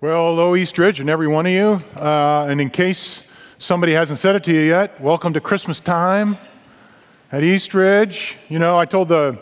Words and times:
Well, 0.00 0.28
hello, 0.28 0.54
Eastridge, 0.54 1.00
and 1.00 1.10
every 1.10 1.26
one 1.26 1.44
of 1.44 1.50
you. 1.50 1.80
Uh, 2.00 2.46
and 2.48 2.60
in 2.60 2.70
case 2.70 3.28
somebody 3.58 3.94
hasn't 3.94 4.20
said 4.20 4.36
it 4.36 4.44
to 4.44 4.54
you 4.54 4.60
yet, 4.60 5.00
welcome 5.00 5.32
to 5.32 5.40
Christmas 5.40 5.80
time 5.80 6.38
at 7.32 7.42
Eastridge. 7.42 8.36
You 8.48 8.60
know, 8.60 8.78
I 8.78 8.84
told 8.84 9.08
the, 9.08 9.40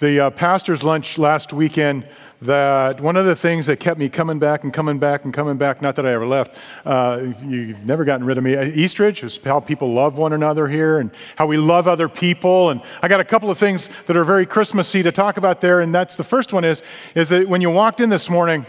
the 0.00 0.26
uh, 0.26 0.30
pastor's 0.30 0.82
lunch 0.82 1.16
last 1.16 1.54
weekend 1.54 2.06
that 2.42 3.00
one 3.00 3.16
of 3.16 3.24
the 3.24 3.34
things 3.34 3.64
that 3.64 3.80
kept 3.80 3.98
me 3.98 4.10
coming 4.10 4.38
back 4.38 4.62
and 4.62 4.74
coming 4.74 4.98
back 4.98 5.24
and 5.24 5.32
coming 5.32 5.56
back, 5.56 5.80
not 5.80 5.96
that 5.96 6.04
I 6.04 6.12
ever 6.12 6.26
left, 6.26 6.58
uh, 6.84 7.22
you've 7.42 7.82
never 7.86 8.04
gotten 8.04 8.26
rid 8.26 8.36
of 8.36 8.44
me. 8.44 8.62
Eastridge 8.74 9.22
is 9.22 9.40
how 9.42 9.58
people 9.58 9.90
love 9.90 10.18
one 10.18 10.34
another 10.34 10.68
here 10.68 10.98
and 10.98 11.12
how 11.36 11.46
we 11.46 11.56
love 11.56 11.88
other 11.88 12.10
people. 12.10 12.68
And 12.68 12.82
I 13.00 13.08
got 13.08 13.20
a 13.20 13.24
couple 13.24 13.50
of 13.50 13.56
things 13.56 13.88
that 14.04 14.18
are 14.18 14.24
very 14.24 14.44
Christmassy 14.44 15.02
to 15.02 15.12
talk 15.12 15.38
about 15.38 15.62
there. 15.62 15.80
And 15.80 15.94
that's 15.94 16.16
the 16.16 16.24
first 16.24 16.52
one 16.52 16.62
is, 16.62 16.82
is 17.14 17.30
that 17.30 17.48
when 17.48 17.62
you 17.62 17.70
walked 17.70 18.00
in 18.00 18.10
this 18.10 18.28
morning, 18.28 18.66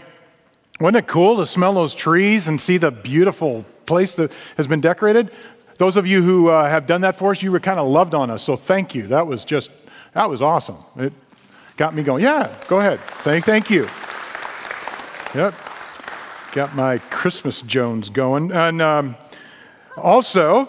wasn't 0.80 0.96
it 0.98 1.06
cool 1.06 1.38
to 1.38 1.46
smell 1.46 1.72
those 1.72 1.94
trees 1.94 2.48
and 2.48 2.60
see 2.60 2.76
the 2.76 2.90
beautiful 2.90 3.64
place 3.86 4.14
that 4.16 4.32
has 4.56 4.66
been 4.66 4.80
decorated? 4.80 5.30
Those 5.78 5.96
of 5.96 6.06
you 6.06 6.22
who 6.22 6.48
uh, 6.48 6.68
have 6.68 6.86
done 6.86 7.02
that 7.02 7.16
for 7.16 7.30
us, 7.30 7.42
you 7.42 7.52
were 7.52 7.60
kind 7.60 7.78
of 7.78 7.86
loved 7.88 8.14
on 8.14 8.30
us. 8.30 8.42
So 8.42 8.56
thank 8.56 8.94
you. 8.94 9.06
That 9.06 9.26
was 9.26 9.44
just, 9.44 9.70
that 10.12 10.28
was 10.28 10.42
awesome. 10.42 10.76
It 10.96 11.12
got 11.76 11.94
me 11.94 12.02
going. 12.02 12.22
Yeah, 12.22 12.54
go 12.68 12.80
ahead. 12.80 13.00
Thank, 13.00 13.44
thank 13.44 13.70
you. 13.70 13.88
Yep. 15.34 15.54
Got 16.52 16.74
my 16.74 16.98
Christmas 17.10 17.60
Jones 17.62 18.08
going. 18.08 18.50
And 18.52 18.80
um, 18.80 19.16
also, 19.96 20.68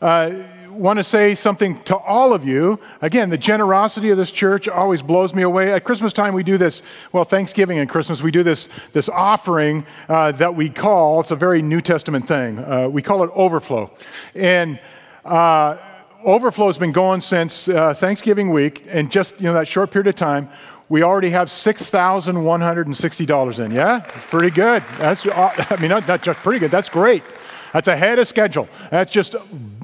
uh, 0.00 0.30
want 0.78 0.98
to 0.98 1.04
say 1.04 1.34
something 1.34 1.82
to 1.82 1.96
all 1.96 2.32
of 2.32 2.44
you. 2.44 2.78
Again, 3.02 3.30
the 3.30 3.38
generosity 3.38 4.10
of 4.10 4.16
this 4.16 4.30
church 4.30 4.68
always 4.68 5.02
blows 5.02 5.34
me 5.34 5.42
away. 5.42 5.72
At 5.72 5.82
Christmas 5.84 6.12
time, 6.12 6.34
we 6.34 6.44
do 6.44 6.56
this, 6.56 6.82
well, 7.12 7.24
Thanksgiving 7.24 7.78
and 7.78 7.90
Christmas, 7.90 8.22
we 8.22 8.30
do 8.30 8.44
this, 8.44 8.68
this 8.92 9.08
offering 9.08 9.84
uh, 10.08 10.30
that 10.32 10.54
we 10.54 10.68
call, 10.70 11.20
it's 11.20 11.32
a 11.32 11.36
very 11.36 11.62
New 11.62 11.80
Testament 11.80 12.28
thing, 12.28 12.58
uh, 12.60 12.88
we 12.88 13.02
call 13.02 13.24
it 13.24 13.30
overflow. 13.34 13.90
And 14.34 14.78
uh, 15.24 15.78
overflow 16.24 16.66
has 16.68 16.78
been 16.78 16.92
going 16.92 17.22
since 17.22 17.68
uh, 17.68 17.92
Thanksgiving 17.94 18.50
week, 18.50 18.84
and 18.88 19.10
just, 19.10 19.40
you 19.40 19.48
know, 19.48 19.54
that 19.54 19.66
short 19.66 19.90
period 19.90 20.06
of 20.06 20.14
time, 20.14 20.48
we 20.88 21.02
already 21.02 21.30
have 21.30 21.48
$6,160 21.48 23.64
in. 23.64 23.72
Yeah? 23.72 23.98
Pretty 24.30 24.50
good. 24.50 24.84
That's, 24.98 25.26
uh, 25.26 25.52
I 25.70 25.76
mean, 25.80 25.90
not, 25.90 26.06
not 26.06 26.22
just 26.22 26.38
pretty 26.40 26.60
good, 26.60 26.70
that's 26.70 26.88
great. 26.88 27.24
That's 27.72 27.88
ahead 27.88 28.18
of 28.18 28.26
schedule. 28.26 28.68
That's 28.90 29.10
just 29.10 29.34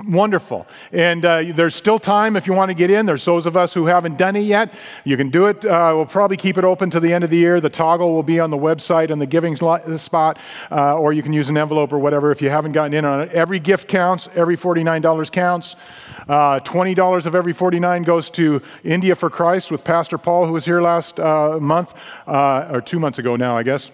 wonderful. 0.06 0.66
And 0.92 1.24
uh, 1.24 1.44
there's 1.54 1.74
still 1.74 1.98
time 1.98 2.36
if 2.36 2.46
you 2.46 2.52
want 2.52 2.70
to 2.70 2.74
get 2.74 2.90
in. 2.90 3.06
There's 3.06 3.24
those 3.24 3.46
of 3.46 3.56
us 3.56 3.72
who 3.72 3.86
haven't 3.86 4.18
done 4.18 4.36
it 4.36 4.44
yet. 4.44 4.72
You 5.04 5.16
can 5.16 5.30
do 5.30 5.46
it. 5.46 5.64
Uh, 5.64 5.92
we'll 5.94 6.06
probably 6.06 6.36
keep 6.36 6.58
it 6.58 6.64
open 6.64 6.90
to 6.90 7.00
the 7.00 7.12
end 7.12 7.24
of 7.24 7.30
the 7.30 7.38
year. 7.38 7.60
The 7.60 7.70
toggle 7.70 8.12
will 8.12 8.22
be 8.22 8.40
on 8.40 8.50
the 8.50 8.58
website 8.58 9.10
and 9.10 9.20
the 9.20 9.26
giving 9.26 9.56
spot, 9.56 10.38
uh, 10.70 10.98
or 10.98 11.12
you 11.12 11.22
can 11.22 11.32
use 11.32 11.48
an 11.48 11.56
envelope 11.56 11.92
or 11.92 11.98
whatever 11.98 12.30
if 12.30 12.42
you 12.42 12.50
haven't 12.50 12.72
gotten 12.72 12.94
in 12.94 13.04
on 13.04 13.22
it. 13.22 13.30
Every 13.32 13.58
gift 13.58 13.88
counts. 13.88 14.28
Every 14.34 14.56
$49 14.56 15.30
counts. 15.30 15.76
Uh, 16.28 16.60
$20 16.60 17.26
of 17.26 17.34
every 17.34 17.52
49 17.52 18.02
goes 18.02 18.30
to 18.30 18.62
India 18.82 19.14
for 19.14 19.28
Christ 19.28 19.70
with 19.70 19.84
Pastor 19.84 20.18
Paul, 20.18 20.46
who 20.46 20.52
was 20.52 20.64
here 20.64 20.80
last 20.80 21.20
uh, 21.20 21.58
month, 21.60 21.94
uh, 22.26 22.68
or 22.70 22.80
two 22.80 22.98
months 22.98 23.18
ago 23.18 23.36
now, 23.36 23.56
I 23.56 23.62
guess. 23.62 23.90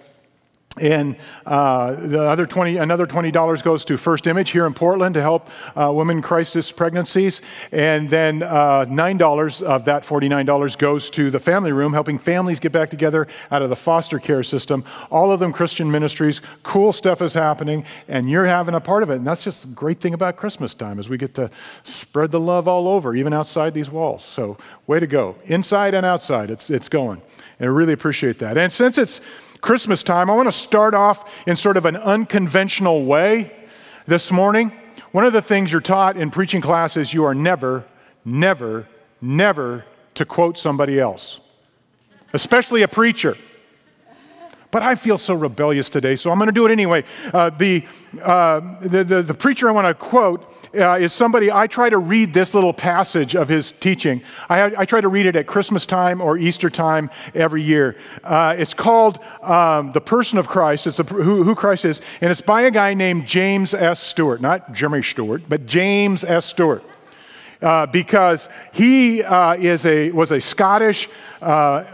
And 0.79 1.17
uh, 1.47 1.97
the 1.97 2.23
other 2.23 2.47
20, 2.47 2.77
another 2.77 3.05
$20 3.05 3.63
goes 3.65 3.85
to 3.87 3.97
First 3.97 4.29
Image 4.29 4.51
here 4.51 4.67
in 4.67 4.73
Portland 4.73 5.15
to 5.15 5.21
help 5.21 5.51
uh, 5.75 5.93
women 5.93 6.23
crisis 6.23 6.71
pregnancies. 6.71 7.43
And 7.73 8.09
then 8.09 8.45
uh, 8.45 8.85
$9 8.89 9.63
of 9.63 9.85
that 9.87 10.05
$49 10.05 10.79
goes 10.79 11.11
to 11.11 11.29
the 11.29 11.41
Family 11.41 11.73
Room, 11.73 11.93
helping 11.93 12.21
families 12.21 12.61
get 12.61 12.71
back 12.71 12.89
together 12.89 13.27
out 13.51 13.63
of 13.63 13.69
the 13.69 13.75
foster 13.75 14.21
care 14.21 14.45
system. 14.45 14.85
All 15.11 15.33
of 15.33 15.41
them 15.41 15.53
Christian 15.53 15.91
ministries. 15.91 16.41
Cool 16.63 16.93
stuff 16.93 17.21
is 17.21 17.35
happening, 17.35 17.85
and 18.07 18.31
you're 18.31 18.47
having 18.47 18.77
a 18.77 18.81
part 18.81 19.03
of 19.03 19.11
it. 19.11 19.17
And 19.17 19.27
that's 19.27 19.43
just 19.43 19.63
the 19.63 19.69
great 19.75 20.01
thing 20.01 20.15
about 20.15 20.37
Christmas 20.37 20.73
time 20.73 21.01
is 21.01 21.09
we 21.09 21.19
get 21.19 21.35
to 21.35 21.51
spread 21.83 22.31
the 22.31 22.41
love 22.41 22.69
all 22.69 22.87
over, 22.87 23.17
even 23.17 23.33
outside 23.33 23.75
these 23.75 23.91
walls. 23.91 24.25
So 24.25 24.57
way 24.87 25.01
to 25.01 25.09
go. 25.09 25.35
Inside 25.47 25.95
and 25.95 26.07
outside, 26.07 26.49
it's, 26.49 26.71
it's 26.71 26.89
going. 26.89 27.21
And 27.59 27.69
I 27.69 27.73
really 27.73 27.93
appreciate 27.93 28.39
that. 28.39 28.57
And 28.57 28.73
since 28.73 28.97
it's 28.97 29.21
Christmas 29.61 30.03
time, 30.03 30.31
I 30.31 30.35
want 30.35 30.49
to 30.49 30.53
start 30.53 30.95
off 30.95 31.47
in 31.47 31.57
sort 31.57 31.77
of 31.77 31.87
an 31.87 31.97
unconventional 31.97 33.05
way 33.05 33.53
this 34.07 34.33
morning. 34.33 34.73
One 35.13 35.25
of 35.25 35.33
the 35.33 35.43
things 35.43 35.71
you're 35.71 35.81
taught 35.81 36.17
in 36.17 36.31
preaching 36.31 36.61
class 36.61 36.97
is 36.97 37.13
you 37.13 37.25
are 37.25 37.35
never, 37.35 37.85
never, 38.25 38.87
never 39.21 39.85
to 40.15 40.25
quote 40.25 40.59
somebody 40.59 40.99
else, 40.99 41.41
especially 42.33 42.83
a 42.83 42.89
preacher 42.89 43.37
but 44.71 44.83
I 44.83 44.95
feel 44.95 45.19
so 45.19 45.35
rebellious 45.35 45.91
today, 45.91 46.17
so 46.17 46.31
I'm 46.31 46.39
going 46.39 46.49
to 46.49 46.53
do 46.53 46.67
it 46.67 46.71
anyway. 46.71 47.05
Uh, 47.33 47.51
the, 47.51 47.85
uh, 48.23 48.61
the, 48.81 49.03
the, 49.03 49.23
the, 49.23 49.35
preacher 49.35 49.69
I 49.69 49.73
want 49.73 49.87
to 49.87 49.95
quote 49.95 50.45
uh, 50.75 50.99
is 50.99 51.13
somebody, 51.13 51.51
I 51.51 51.67
try 51.67 51.91
to 51.91 51.99
read 51.99 52.33
this 52.33 52.55
little 52.55 52.73
passage 52.73 53.35
of 53.35 53.49
his 53.49 53.73
teaching. 53.73 54.23
I, 54.49 54.73
I 54.79 54.85
try 54.85 55.01
to 55.01 55.09
read 55.09 55.27
it 55.27 55.35
at 55.35 55.47
Christmas 55.47 55.87
time 55.87 56.21
or 56.21 56.39
Easter 56.39 56.71
time 56.71 57.11
every 57.35 57.63
year. 57.63 57.97
Uh, 58.23 58.55
it's 58.59 58.75
called 58.75 59.19
um, 59.43 59.93
The 59.93 60.01
Person 60.01 60.39
of 60.39 60.47
Christ, 60.47 60.87
it's 60.87 61.01
a, 61.01 61.05
who, 61.05 61.43
who 61.43 61.55
Christ 61.55 61.85
is, 61.85 62.01
and 62.21 62.31
it's 62.31 62.41
by 62.41 62.63
a 62.63 62.71
guy 62.71 62.95
named 62.95 63.27
James 63.27 63.75
S. 63.75 64.01
Stewart, 64.01 64.41
not 64.41 64.73
Jimmy 64.73 65.03
Stewart, 65.03 65.43
but 65.49 65.67
James 65.67 66.23
S. 66.23 66.47
Stewart. 66.47 66.85
Uh, 67.61 67.85
because 67.85 68.49
he 68.73 69.23
uh, 69.23 69.55
is 69.55 69.85
a, 69.85 70.11
was 70.13 70.31
a 70.31 70.41
Scottish 70.41 71.11
uh, 71.43 71.85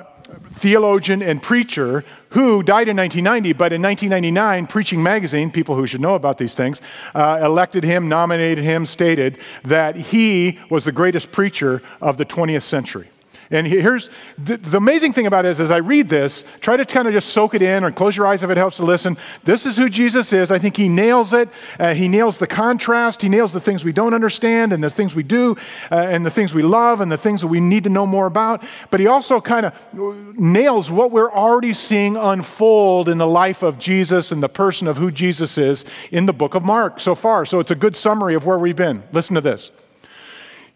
theologian 0.53 1.23
and 1.23 1.43
preacher 1.43 2.05
who 2.37 2.63
died 2.63 2.87
in 2.87 2.99
1990, 2.99 3.55
but 3.55 3.73
in 3.73 3.81
1999, 3.81 4.67
Preaching 4.67 5.03
Magazine, 5.03 5.51
people 5.51 5.75
who 5.75 5.87
should 5.87 6.03
know 6.03 6.15
about 6.15 6.37
these 6.37 6.55
things, 6.55 6.83
uh, 7.15 7.41
elected 7.43 7.83
him, 7.83 8.11
nominated 8.11 8.63
him, 8.63 8.85
stated 8.85 9.39
that 9.65 9.97
he 9.97 10.59
was 10.69 10.85
the 10.85 10.93
greatest 10.93 11.33
preacher 11.33 11.81
of 12.03 12.19
the 12.19 12.27
20th 12.27 12.63
century. 12.63 13.09
And 13.51 13.67
here's 13.67 14.11
the, 14.39 14.57
the, 14.57 14.77
amazing 14.77 15.13
thing 15.13 15.27
about 15.27 15.45
it 15.45 15.51
is, 15.51 15.61
as 15.61 15.71
I 15.71 15.77
read 15.77 16.09
this, 16.09 16.45
try 16.61 16.77
to 16.77 16.85
kind 16.85 17.07
of 17.07 17.15
just 17.15 17.29
soak 17.29 17.55
it 17.55 17.63
in 17.63 17.85
or 17.85 17.93
close 17.93 18.17
your 18.17 18.27
eyes 18.27 18.43
if 18.43 18.51
it 18.51 18.57
helps 18.57 18.77
to 18.77 18.85
listen. 18.85 19.17
This 19.45 19.67
is 19.67 19.77
who 19.77 19.89
Jesus 19.89 20.33
is. 20.33 20.51
I 20.51 20.59
think 20.59 20.77
he 20.77 20.89
nails 20.89 21.33
it. 21.33 21.49
Uh, 21.79 21.95
he 21.95 22.09
nails 22.09 22.39
the 22.39 22.47
contrast. 22.47 23.23
He 23.23 23.29
nails 23.29 23.53
the 23.53 23.61
things 23.61 23.85
we 23.85 23.93
don't 23.93 24.15
understand 24.15 24.73
and 24.73 24.83
the 24.83 24.91
things 24.91 25.15
we 25.15 25.23
do 25.23 25.57
uh, 25.93 25.95
and 25.95 26.27
the 26.27 26.31
things 26.31 26.55
we 26.55 26.63
love 26.63 27.01
and 27.01 27.11
the 27.11 27.17
things 27.17 27.41
that 27.41 27.47
we 27.47 27.61
need 27.61 27.85
to 27.85 27.91
know 27.91 28.07
more 28.07 28.27
about. 28.27 28.65
But 28.91 28.99
he 29.01 29.07
also 29.07 29.41
kind 29.41 29.67
of 29.67 30.39
nails 30.39 30.91
what 30.91 31.13
we're 31.13 31.33
already 31.33 31.73
seeing 31.73 32.17
unfold 32.17 33.09
in 33.09 33.19
the 33.19 33.27
life 33.27 33.63
of 33.63 33.79
Jesus 33.79 34.33
and 34.33 34.43
the 34.43 34.49
person 34.49 34.89
of 34.89 34.97
who 34.97 35.13
Jesus 35.13 35.57
is 35.57 35.85
in 36.11 36.27
the 36.27 36.33
book 36.33 36.55
of 36.55 36.65
Mark 36.65 37.01
so 37.01 37.15
far. 37.15 37.47
So 37.47 37.61
it's 37.61 37.71
a 37.71 37.77
good 37.77 37.95
summary 37.95 38.35
of 38.35 38.45
where 38.45 38.59
we've 38.59 38.77
been. 38.77 39.05
Listen 39.13 39.35
to 39.37 39.41
this. 39.41 39.71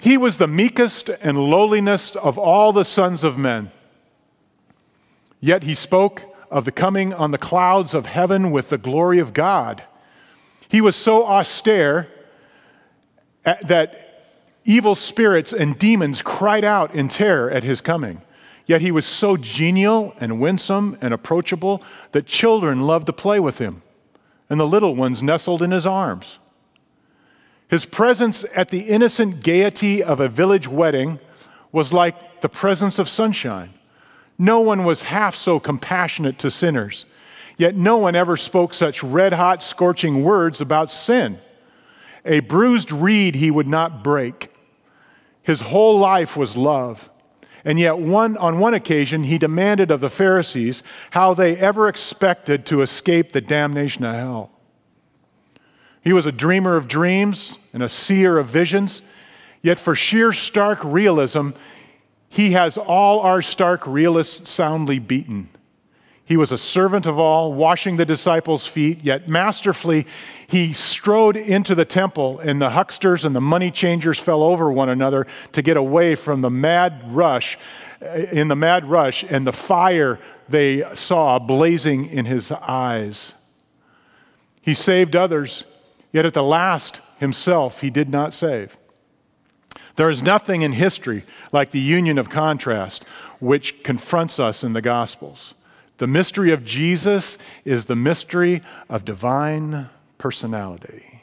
He 0.00 0.16
was 0.16 0.38
the 0.38 0.49
meekest 0.49 1.11
and 1.11 1.38
lowliest 1.38 2.16
of 2.16 2.38
all 2.38 2.72
the 2.72 2.84
sons 2.84 3.22
of 3.22 3.37
men. 3.37 3.71
Yet 5.41 5.62
he 5.62 5.75
spoke 5.75 6.22
of 6.50 6.65
the 6.65 6.72
coming 6.72 7.12
on 7.15 7.31
the 7.31 7.38
clouds 7.38 7.94
of 7.94 8.06
heaven 8.06 8.50
with 8.50 8.71
the 8.71 8.78
glory 8.78 9.19
of 9.19 9.33
God. 9.33 9.84
He 10.69 10.81
was 10.81 10.97
so 10.97 11.27
austere 11.27 12.09
that 13.44 14.06
evil 14.65 14.94
spirits 14.94 15.53
and 15.53 15.78
demons 15.78 16.22
cried 16.22 16.65
out 16.65 16.94
in 16.94 17.09
terror 17.09 17.50
at 17.50 17.65
his 17.65 17.81
coming. 17.81 18.22
Yet 18.67 18.81
he 18.81 18.93
was 18.93 19.05
so 19.05 19.37
genial 19.37 20.15
and 20.21 20.41
winsome 20.41 20.97
and 21.00 21.12
approachable 21.12 21.82
that 22.12 22.27
children 22.27 22.81
loved 22.81 23.06
to 23.06 23.12
play 23.12 23.41
with 23.41 23.59
him, 23.59 23.82
and 24.49 24.61
the 24.61 24.67
little 24.67 24.94
ones 24.94 25.22
nestled 25.22 25.61
in 25.61 25.72
his 25.72 25.87
arms. 25.87 26.38
His 27.70 27.84
presence 27.84 28.44
at 28.54 28.70
the 28.70 28.81
innocent 28.81 29.44
gaiety 29.44 30.03
of 30.03 30.19
a 30.19 30.28
village 30.28 30.66
wedding 30.66 31.20
was 31.70 31.92
like 31.92 32.41
the 32.41 32.48
presence 32.48 32.98
of 32.98 33.08
sunshine. 33.08 33.72
No 34.36 34.58
one 34.58 34.84
was 34.84 35.04
half 35.04 35.36
so 35.36 35.60
compassionate 35.60 36.36
to 36.41 36.50
sinners, 36.50 37.06
yet 37.56 37.76
no 37.76 37.97
one 37.97 38.16
ever 38.16 38.36
spoke 38.36 38.75
such 38.75 39.05
red 39.05 39.32
hot, 39.32 39.62
scorching 39.62 40.25
words 40.25 40.61
about 40.61 40.90
sin. 40.90 41.38
A 42.25 42.40
bruised 42.40 42.90
reed 42.90 43.37
he 43.37 43.52
would 43.52 43.69
not 43.69 44.02
break. 44.02 44.52
His 45.43 45.61
whole 45.61 45.96
life 45.96 46.37
was 46.37 46.56
love. 46.56 47.08
And 47.64 47.78
yet, 47.78 47.99
one, 47.99 48.37
on 48.38 48.58
one 48.58 48.75
occasion, 48.75 49.23
he 49.23 49.38
demanded 49.38 49.93
of 49.93 50.00
the 50.00 50.11
Pharisees 50.11 50.82
how 51.11 51.34
they 51.34 51.56
ever 51.56 51.87
expected 51.87 52.66
to 52.66 52.82
escape 52.82 53.31
the 53.31 53.40
damnation 53.40 54.05
of 54.05 54.14
hell. 54.16 54.50
He 56.02 56.12
was 56.12 56.26
a 56.26 56.32
dreamer 56.32 56.76
of 56.76 56.88
dreams 56.88 57.56
and 57.73 57.82
a 57.82 57.88
seer 57.88 58.38
of 58.38 58.47
visions, 58.47 59.02
yet 59.62 59.79
for 59.79 59.94
sheer 59.94 60.32
stark 60.32 60.82
realism, 60.82 61.50
he 62.29 62.52
has 62.52 62.79
all 62.79 63.20
our 63.20 63.43
stark 63.43 63.87
realists 63.87 64.49
soundly 64.49 64.99
beaten. 64.99 65.49
He 66.25 66.37
was 66.37 66.52
a 66.52 66.58
servant 66.58 67.06
of 67.06 67.19
all, 67.19 67.52
washing 67.52 67.97
the 67.97 68.06
disciples' 68.06 68.64
feet, 68.64 69.02
yet 69.02 69.29
masterfully 69.29 70.06
he 70.47 70.73
strode 70.73 71.37
into 71.37 71.75
the 71.75 71.85
temple, 71.85 72.38
and 72.38 72.62
the 72.62 72.70
hucksters 72.70 73.25
and 73.25 73.35
the 73.35 73.41
money 73.41 73.73
changers 73.73 74.17
fell 74.17 74.44
over 74.44 74.70
one 74.70 74.88
another 74.88 75.26
to 75.50 75.61
get 75.61 75.76
away 75.76 76.14
from 76.14 76.41
the 76.41 76.49
mad 76.49 77.02
rush, 77.12 77.58
eh, 78.00 78.26
in 78.31 78.47
the 78.47 78.55
mad 78.55 78.85
rush, 78.88 79.25
and 79.29 79.44
the 79.44 79.52
fire 79.52 80.20
they 80.49 80.85
saw 80.94 81.41
blazing 81.41 82.06
in 82.06 82.26
his 82.26 82.52
eyes. 82.52 83.32
He 84.62 84.73
saved 84.73 85.17
others, 85.17 85.64
yet 86.12 86.27
at 86.27 86.35
the 86.35 86.43
last, 86.43 87.01
himself, 87.19 87.81
he 87.81 87.91
did 87.91 88.11
not 88.11 88.35
save. 88.35 88.77
There 89.97 90.11
is 90.11 90.23
nothing 90.23 90.62
in 90.62 90.73
history 90.73 91.25
like 91.53 91.71
the 91.71 91.81
union 91.81 92.19
of 92.19 92.31
contrast 92.31 93.05
which 93.39 93.83
confronts 93.83 94.39
us 94.39 94.62
in 94.62 94.73
the 94.73 94.83
Gospels. 94.83 95.55
The 95.99 96.07
mystery 96.07 96.53
of 96.53 96.65
Jesus 96.65 97.37
is 97.65 97.85
the 97.85 97.97
mystery 97.97 98.62
of 98.89 99.05
divine 99.05 99.91
personality. 100.19 101.23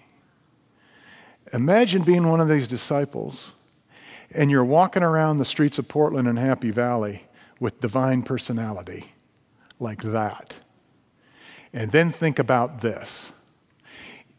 Imagine 1.54 2.04
being 2.04 2.28
one 2.28 2.42
of 2.42 2.48
these 2.48 2.68
disciples 2.68 3.52
and 4.32 4.52
you're 4.52 4.66
walking 4.66 5.04
around 5.04 5.38
the 5.38 5.46
streets 5.46 5.80
of 5.80 5.88
Portland 5.88 6.28
and 6.28 6.38
Happy 6.38 6.70
Valley 6.70 7.24
with 7.60 7.80
divine 7.80 8.22
personality 8.22 9.14
like 9.80 10.04
that. 10.04 10.54
And 11.74 11.92
then 11.92 12.12
think 12.12 12.40
about 12.40 12.82
this. 12.82 13.32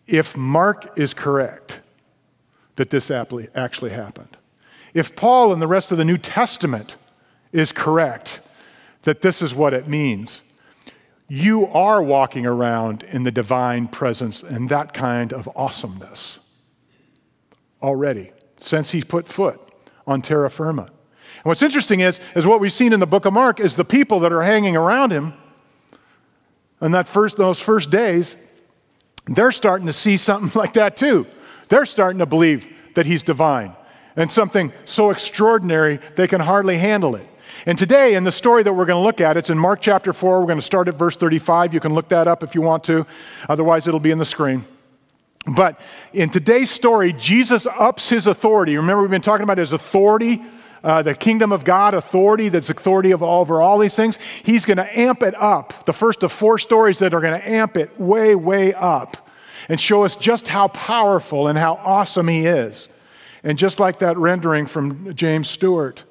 If 0.09 0.37
Mark 0.37 0.99
is 0.99 1.15
correct 1.15 1.81
that 2.77 2.91
this 2.91 3.11
actually 3.11 3.91
happened, 3.91 4.37
if 4.95 5.15
Paul 5.15 5.53
and 5.53 5.61
the 5.61 5.67
rest 5.67 5.93
of 5.93 5.99
the 5.99 6.05
New 6.05 6.19
Testament 6.19 6.97
is 7.53 7.71
correct 7.71 8.41
that 9.03 9.21
this 9.21 9.43
is 9.43 9.55
what 9.55 9.75
it 9.75 9.87
means, 9.87 10.41
you 11.29 11.67
are 11.67 12.03
walking 12.03 12.47
around 12.47 13.03
in 13.03 13.23
the 13.23 13.31
divine 13.31 13.87
presence 13.87 14.43
and 14.43 14.71
that 14.71 14.95
kind 14.95 15.33
of 15.33 15.49
awesomeness 15.55 16.39
already 17.83 18.33
since 18.57 18.91
he 18.91 19.03
put 19.03 19.29
foot 19.29 19.61
on 20.07 20.23
terra 20.23 20.49
firma. 20.49 20.83
And 20.83 21.45
what's 21.45 21.63
interesting 21.63 22.01
is, 22.01 22.19
is 22.35 22.47
what 22.47 22.61
we've 22.61 22.73
seen 22.73 22.95
in 22.95 23.01
the 23.01 23.07
book 23.07 23.27
of 23.27 23.35
Mark 23.35 23.61
is 23.61 23.77
the 23.77 23.85
people 23.85 24.21
that 24.21 24.33
are 24.33 24.43
hanging 24.43 24.75
around 24.75 25.13
him 25.13 25.35
on 26.81 26.93
that 26.93 27.07
first, 27.07 27.37
those 27.37 27.61
first 27.61 27.91
days, 27.91 28.35
they're 29.37 29.53
starting 29.53 29.87
to 29.87 29.93
see 29.93 30.17
something 30.17 30.51
like 30.61 30.75
that 30.75 30.97
too. 30.97 31.27
They're 31.69 31.87
starting 31.87 32.19
to 32.19 32.27
believe 32.27 32.67
that 32.95 33.07
he's 33.07 33.23
divine 33.23 33.75
and 34.17 34.31
something 34.31 34.73
so 34.85 35.11
extraordinary 35.11 36.01
they 36.17 36.27
can 36.27 36.41
hardly 36.41 36.79
handle 36.79 37.15
it. 37.15 37.29
And 37.67 37.79
today, 37.79 38.15
in 38.15 38.25
the 38.25 38.33
story 38.33 38.63
that 38.63 38.73
we're 38.73 38.85
going 38.85 39.01
to 39.01 39.05
look 39.05 39.21
at, 39.21 39.37
it's 39.37 39.51
in 39.51 39.59
Mark 39.59 39.81
chapter 39.81 40.13
4. 40.13 40.41
We're 40.41 40.47
going 40.47 40.59
to 40.59 40.65
start 40.65 40.89
at 40.89 40.95
verse 40.95 41.17
35. 41.17 41.73
You 41.73 41.81
can 41.81 41.95
look 41.95 42.09
that 42.09 42.29
up 42.29 42.43
if 42.43 42.55
you 42.55 42.61
want 42.61 42.85
to, 42.85 43.07
otherwise, 43.49 43.87
it'll 43.87 44.01
be 44.01 44.11
in 44.11 44.19
the 44.19 44.25
screen. 44.25 44.65
But 45.55 45.81
in 46.13 46.29
today's 46.29 46.71
story, 46.71 47.13
Jesus 47.13 47.67
ups 47.67 48.11
his 48.11 48.27
authority. 48.27 48.77
Remember, 48.77 49.03
we've 49.03 49.11
been 49.11 49.21
talking 49.21 49.45
about 49.45 49.59
his 49.59 49.73
authority, 49.73 50.43
uh, 50.85 51.03
the 51.03 51.15
kingdom 51.15 51.53
of 51.53 51.65
God 51.65 51.95
authority, 51.95 52.49
that's 52.49 52.71
authority 52.71 53.11
of 53.11 53.23
over 53.23 53.61
all 53.61 53.79
these 53.79 53.97
things. 53.97 54.19
He's 54.45 54.65
going 54.65 54.77
to 54.77 54.99
amp 54.99 55.23
it 55.23 55.35
up. 55.35 55.85
The 55.87 55.93
first 55.93 56.23
of 56.23 56.33
four 56.33 56.59
stories 56.59 56.99
that 57.01 57.15
are 57.15 57.21
going 57.21 57.39
to 57.39 57.49
amp 57.49 57.77
it 57.77 57.99
way, 58.01 58.35
way 58.35 58.75
up 58.75 59.29
and 59.69 59.81
show 59.81 60.05
us 60.05 60.17
just 60.17 60.49
how 60.49 60.69
powerful 60.69 61.49
and 61.49 61.59
how 61.59 61.75
awesome 61.75 62.29
he 62.29 62.47
is. 62.47 62.89
And 63.43 63.59
just 63.59 63.79
like 63.79 64.01
that 64.01 64.17
rendering 64.17 64.67
from 64.67 65.15
James 65.15 65.49
Stewart, 65.49 66.03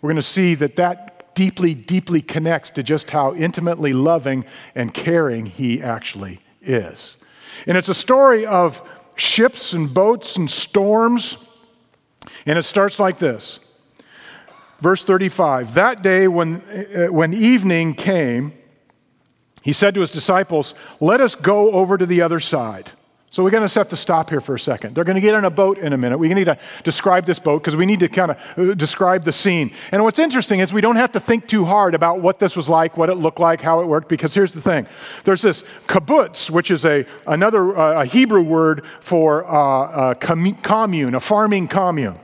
we're 0.00 0.08
going 0.08 0.16
to 0.16 0.22
see 0.22 0.54
that 0.56 0.76
that 0.76 1.34
deeply, 1.34 1.74
deeply 1.74 2.22
connects 2.22 2.70
to 2.70 2.82
just 2.82 3.10
how 3.10 3.34
intimately 3.34 3.92
loving 3.92 4.44
and 4.74 4.92
caring 4.92 5.46
he 5.46 5.82
actually 5.82 6.40
is. 6.62 7.16
And 7.66 7.76
it's 7.76 7.88
a 7.88 7.94
story 7.94 8.46
of 8.46 8.82
ships 9.16 9.72
and 9.72 9.92
boats 9.92 10.36
and 10.36 10.50
storms. 10.50 11.36
And 12.46 12.58
it 12.58 12.64
starts 12.64 12.98
like 12.98 13.18
this 13.18 13.60
Verse 14.80 15.04
35 15.04 15.74
That 15.74 16.02
day, 16.02 16.28
when, 16.28 16.56
uh, 16.56 17.12
when 17.12 17.32
evening 17.34 17.94
came, 17.94 18.52
he 19.62 19.72
said 19.72 19.94
to 19.94 20.00
his 20.00 20.10
disciples, 20.10 20.74
Let 21.00 21.20
us 21.20 21.34
go 21.34 21.72
over 21.72 21.98
to 21.98 22.06
the 22.06 22.22
other 22.22 22.40
side. 22.40 22.90
So 23.30 23.42
we're 23.42 23.50
going 23.50 23.68
to 23.68 23.78
have 23.78 23.88
to 23.88 23.96
stop 23.96 24.30
here 24.30 24.40
for 24.40 24.54
a 24.54 24.58
second. 24.60 24.94
They're 24.94 25.04
going 25.04 25.16
to 25.16 25.20
get 25.20 25.34
on 25.34 25.44
a 25.44 25.50
boat 25.50 25.76
in 25.78 25.92
a 25.92 25.98
minute. 25.98 26.16
We 26.16 26.32
need 26.32 26.44
to 26.44 26.56
describe 26.84 27.26
this 27.26 27.38
boat 27.38 27.58
because 27.60 27.76
we 27.76 27.84
need 27.84 28.00
to 28.00 28.08
kind 28.08 28.30
of 28.30 28.58
uh, 28.58 28.74
describe 28.74 29.24
the 29.24 29.32
scene. 29.32 29.72
And 29.92 30.02
what's 30.04 30.18
interesting 30.18 30.60
is 30.60 30.72
we 30.72 30.80
don't 30.80 30.96
have 30.96 31.12
to 31.12 31.20
think 31.20 31.46
too 31.46 31.64
hard 31.64 31.94
about 31.94 32.20
what 32.20 32.38
this 32.38 32.56
was 32.56 32.68
like, 32.68 32.96
what 32.96 33.10
it 33.10 33.16
looked 33.16 33.40
like, 33.40 33.60
how 33.60 33.80
it 33.80 33.86
worked, 33.86 34.08
because 34.08 34.32
here's 34.32 34.54
the 34.54 34.60
thing. 34.60 34.86
There's 35.24 35.42
this 35.42 35.64
kibbutz, 35.86 36.48
which 36.48 36.70
is 36.70 36.86
a, 36.86 37.04
another 37.26 37.76
uh, 37.76 38.02
a 38.02 38.04
Hebrew 38.06 38.42
word 38.42 38.84
for 39.00 39.44
uh, 39.44 40.12
a 40.12 40.14
commune, 40.14 41.14
a 41.14 41.20
farming 41.20 41.68
commune 41.68 42.18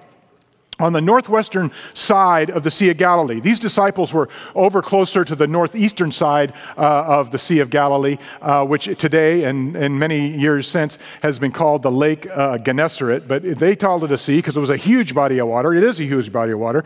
on 0.82 0.92
the 0.92 1.00
northwestern 1.00 1.70
side 1.94 2.50
of 2.50 2.64
the 2.64 2.70
Sea 2.70 2.90
of 2.90 2.96
Galilee. 2.96 3.40
These 3.40 3.60
disciples 3.60 4.12
were 4.12 4.28
over 4.54 4.82
closer 4.82 5.24
to 5.24 5.36
the 5.36 5.46
northeastern 5.46 6.10
side 6.10 6.52
uh, 6.76 7.04
of 7.06 7.30
the 7.30 7.38
Sea 7.38 7.60
of 7.60 7.70
Galilee, 7.70 8.18
uh, 8.42 8.66
which 8.66 8.84
today 8.98 9.44
and, 9.44 9.76
and 9.76 9.98
many 9.98 10.28
years 10.28 10.66
since 10.66 10.98
has 11.22 11.38
been 11.38 11.52
called 11.52 11.82
the 11.82 11.90
Lake 11.90 12.26
uh, 12.30 12.58
Gennesaret, 12.58 13.28
but 13.28 13.42
they 13.42 13.76
called 13.76 14.02
it 14.02 14.10
a 14.10 14.18
sea 14.18 14.38
because 14.38 14.56
it 14.56 14.60
was 14.60 14.70
a 14.70 14.76
huge 14.76 15.14
body 15.14 15.38
of 15.38 15.46
water. 15.46 15.72
It 15.72 15.84
is 15.84 16.00
a 16.00 16.04
huge 16.04 16.32
body 16.32 16.52
of 16.52 16.58
water. 16.58 16.84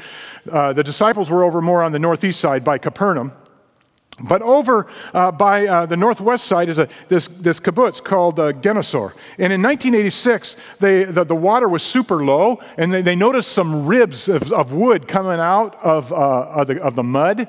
Uh, 0.51 0.75
the 0.75 0.85
disciples 0.85 1.31
were 1.31 1.43
over 1.43 1.63
more 1.63 1.83
on 1.83 1.93
the 1.93 1.99
northeast 1.99 2.39
side 2.39 2.63
by 2.63 2.77
Capernaum. 2.77 3.33
But 4.21 4.41
over 4.41 4.87
uh, 5.13 5.31
by 5.31 5.67
uh, 5.67 5.87
the 5.87 5.97
northwest 5.97 6.47
side 6.47 6.71
is 6.71 6.79
a, 6.79 6.89
this, 7.09 7.29
this 7.29 7.61
kibbutz 7.61 8.03
called 8.03 8.41
uh, 8.41 8.53
Ginosar. 8.55 9.13
And 9.39 9.53
in 9.53 9.63
1986, 9.63 10.57
they, 10.79 11.05
the, 11.05 11.25
the 11.25 11.37
water 11.37 11.69
was 11.69 11.83
super 11.83 12.25
low, 12.25 12.63
and 12.79 12.93
they, 12.93 13.03
they 13.03 13.15
noticed 13.15 13.53
some 13.53 13.85
ribs 13.85 14.29
of, 14.29 14.51
of 14.53 14.73
wood 14.73 15.07
coming 15.07 15.39
out 15.39 15.75
of, 15.85 16.13
uh, 16.13 16.17
of, 16.17 16.67
the, 16.67 16.83
of 16.83 16.95
the 16.95 17.03
mud 17.03 17.47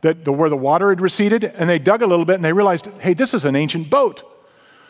that, 0.00 0.24
the, 0.24 0.32
where 0.32 0.50
the 0.50 0.56
water 0.56 0.88
had 0.88 1.00
receded. 1.00 1.44
And 1.44 1.70
they 1.70 1.78
dug 1.78 2.02
a 2.02 2.06
little 2.06 2.24
bit, 2.24 2.34
and 2.34 2.44
they 2.44 2.52
realized, 2.52 2.86
hey, 3.00 3.14
this 3.14 3.32
is 3.32 3.44
an 3.44 3.54
ancient 3.54 3.88
boat. 3.88 4.24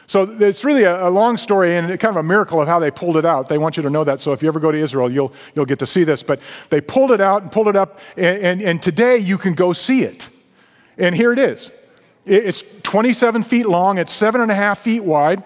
So 0.07 0.23
it's 0.41 0.65
really 0.65 0.85
a, 0.85 1.09
a, 1.09 1.11
long 1.11 1.37
story 1.37 1.77
and 1.77 1.89
kind 2.01 2.17
of 2.17 2.17
a 2.17 2.23
miracle 2.23 2.63
of 2.63 2.67
how 2.67 2.79
they 2.79 2.91
pulled 2.91 3.19
it 3.19 3.27
out. 3.27 3.51
They 3.51 3.59
want 3.59 3.77
you 3.77 3.83
to 3.83 3.91
know 3.91 4.05
that. 4.05 4.21
So 4.21 4.33
if 4.33 4.43
you 4.43 4.49
ever 4.49 4.61
go 4.61 4.73
to 4.73 4.79
Israel, 4.79 5.13
you'll, 5.13 5.35
you'll 5.55 5.67
get 5.67 5.79
to 5.81 5.87
see 5.87 6.05
this. 6.05 6.23
But 6.23 6.41
they 6.71 6.81
pulled 6.81 7.11
it 7.11 7.21
out 7.21 7.43
and 7.43 7.53
pulled 7.53 7.69
it 7.69 7.77
up, 7.77 8.01
and, 8.17 8.43
and, 8.43 8.63
and 8.63 8.83
today 8.83 9.19
you 9.19 9.37
can 9.37 9.53
go 9.53 9.75
see 9.75 10.05
it. 10.05 10.31
And 10.99 11.15
here 11.15 11.33
it 11.33 11.39
is 11.39 11.71
it's 12.27 12.63
27 12.83 13.43
feet 13.45 13.67
long, 13.67 13.97
it's 13.99 14.13
seven 14.13 14.41
and 14.41 14.51
a 14.51 14.55
half 14.55 14.79
feet 14.81 15.03
wide. 15.03 15.43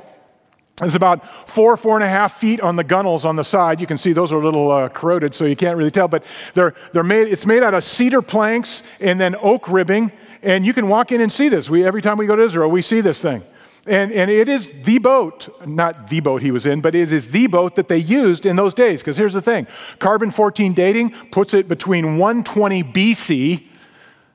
It's 0.83 0.97
about 0.97 1.49
four, 1.49 1.77
four 1.77 1.97
and 1.97 2.03
a 2.03 2.09
half 2.09 2.41
feet 2.41 2.61
on 2.61 2.75
the 2.75 2.83
gunnels 2.83 3.25
on 3.25 3.37
the 3.37 3.45
side. 3.45 3.81
You 3.81 3.87
can 3.87 3.99
see 3.99 4.13
those 4.13 4.33
are 4.33 4.41
a 4.41 4.45
little 4.45 4.71
uh, 4.71 4.89
corroded, 4.89 5.33
so 5.33 5.45
you 5.45 5.55
can't 5.55 5.77
really 5.77 5.93
tell. 5.93 6.09
But 6.09 6.25
they're, 6.55 6.75
they're 6.93 7.05
made, 7.05 7.29
it's 7.29 7.47
made 7.47 7.63
out 7.63 7.75
of 7.75 7.85
cedar 7.85 8.21
planks 8.21 8.83
and 9.01 9.21
then 9.21 9.37
oak 9.41 9.69
ribbing. 9.69 10.11
And 10.43 10.67
you 10.67 10.73
can 10.73 10.89
walk 10.89 11.13
in 11.13 11.21
and 11.21 11.31
see 11.31 11.49
this. 11.49 11.71
We, 11.71 11.85
every 11.85 12.03
time 12.03 12.17
we 12.17 12.27
go 12.27 12.35
to 12.35 12.43
Israel, 12.43 12.69
we 12.69 12.83
see 12.83 13.01
this 13.01 13.23
thing. 13.23 13.43
And, 13.87 14.11
and 14.13 14.31
it 14.31 14.49
is 14.49 14.83
the 14.83 14.99
boat, 14.99 15.67
not 15.67 16.09
the 16.09 16.21
boat 16.21 16.43
he 16.43 16.51
was 16.51 16.67
in, 16.67 16.81
but 16.81 16.95
it 16.95 17.13
is 17.13 17.29
the 17.29 17.47
boat 17.49 17.77
that 17.77 17.87
they 17.87 17.99
used 17.99 18.47
in 18.47 18.57
those 18.57 18.75
days. 18.75 19.03
Because 19.03 19.17
here's 19.17 19.35
the 19.35 19.43
thing 19.43 19.69
carbon 20.01 20.33
14 20.33 20.73
dating 20.73 21.11
puts 21.31 21.55
it 21.55 21.69
between 21.69 22.19
120 22.19 22.83
BC, 22.83 23.67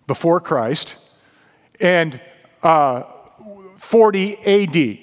before 0.06 0.40
Christ, 0.40 0.98
and 1.80 2.20
uh, 2.64 3.04
40 3.78 4.38
AD. 4.46 5.00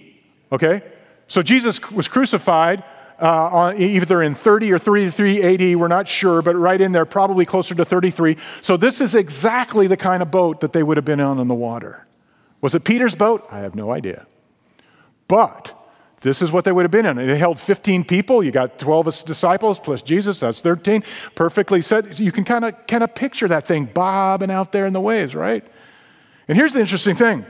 Okay? 0.53 0.83
So 1.29 1.43
Jesus 1.43 1.91
was 1.91 2.09
crucified 2.09 2.85
uh, 3.21 3.49
on, 3.49 3.81
either 3.81 4.23
in 4.23 4.35
30 4.35 4.73
or 4.73 4.79
33 4.79 5.43
AD, 5.43 5.77
we're 5.79 5.89
not 5.89 6.09
sure, 6.09 6.43
but 6.43 6.57
right 6.57 6.81
in 6.81 6.93
there, 6.93 7.07
probably 7.07 7.47
closer 7.47 7.75
to 7.75 7.85
33. 7.85 8.37
So 8.61 8.77
this 8.77 9.01
is 9.01 9.15
exactly 9.15 9.87
the 9.87 9.97
kind 9.97 10.23
of 10.23 10.31
boat 10.31 10.61
that 10.61 10.73
they 10.73 10.83
would 10.83 10.97
have 10.97 11.05
been 11.05 11.21
on 11.21 11.39
in 11.39 11.49
the 11.49 11.55
water. 11.55 12.07
Was 12.61 12.75
it 12.75 12.85
Peter's 12.85 13.15
boat? 13.15 13.47
I 13.51 13.59
have 13.61 13.75
no 13.75 13.93
idea. 13.93 14.27
But 15.29 15.75
this 16.23 16.41
is 16.43 16.51
what 16.51 16.65
they 16.65 16.73
would 16.73 16.83
have 16.83 16.91
been 16.91 17.07
in. 17.07 17.19
It 17.19 17.37
held 17.37 17.61
15 17.61 18.05
people. 18.05 18.43
You 18.43 18.51
got 18.51 18.79
12 18.79 19.25
disciples 19.25 19.79
plus 19.79 20.03
Jesus, 20.03 20.41
that's 20.41 20.61
13. 20.61 21.05
Perfectly 21.35 21.83
said. 21.83 22.19
You 22.19 22.33
can 22.33 22.45
kind 22.45 22.65
of 22.65 22.87
kind 22.87 23.05
of 23.05 23.15
picture 23.15 23.47
that 23.49 23.67
thing 23.67 23.85
bobbing 23.85 24.51
out 24.51 24.73
there 24.73 24.87
in 24.87 24.93
the 24.93 25.01
waves, 25.01 25.35
right? 25.35 25.65
And 26.49 26.57
here's 26.57 26.73
the 26.73 26.81
interesting 26.81 27.15
thing 27.15 27.47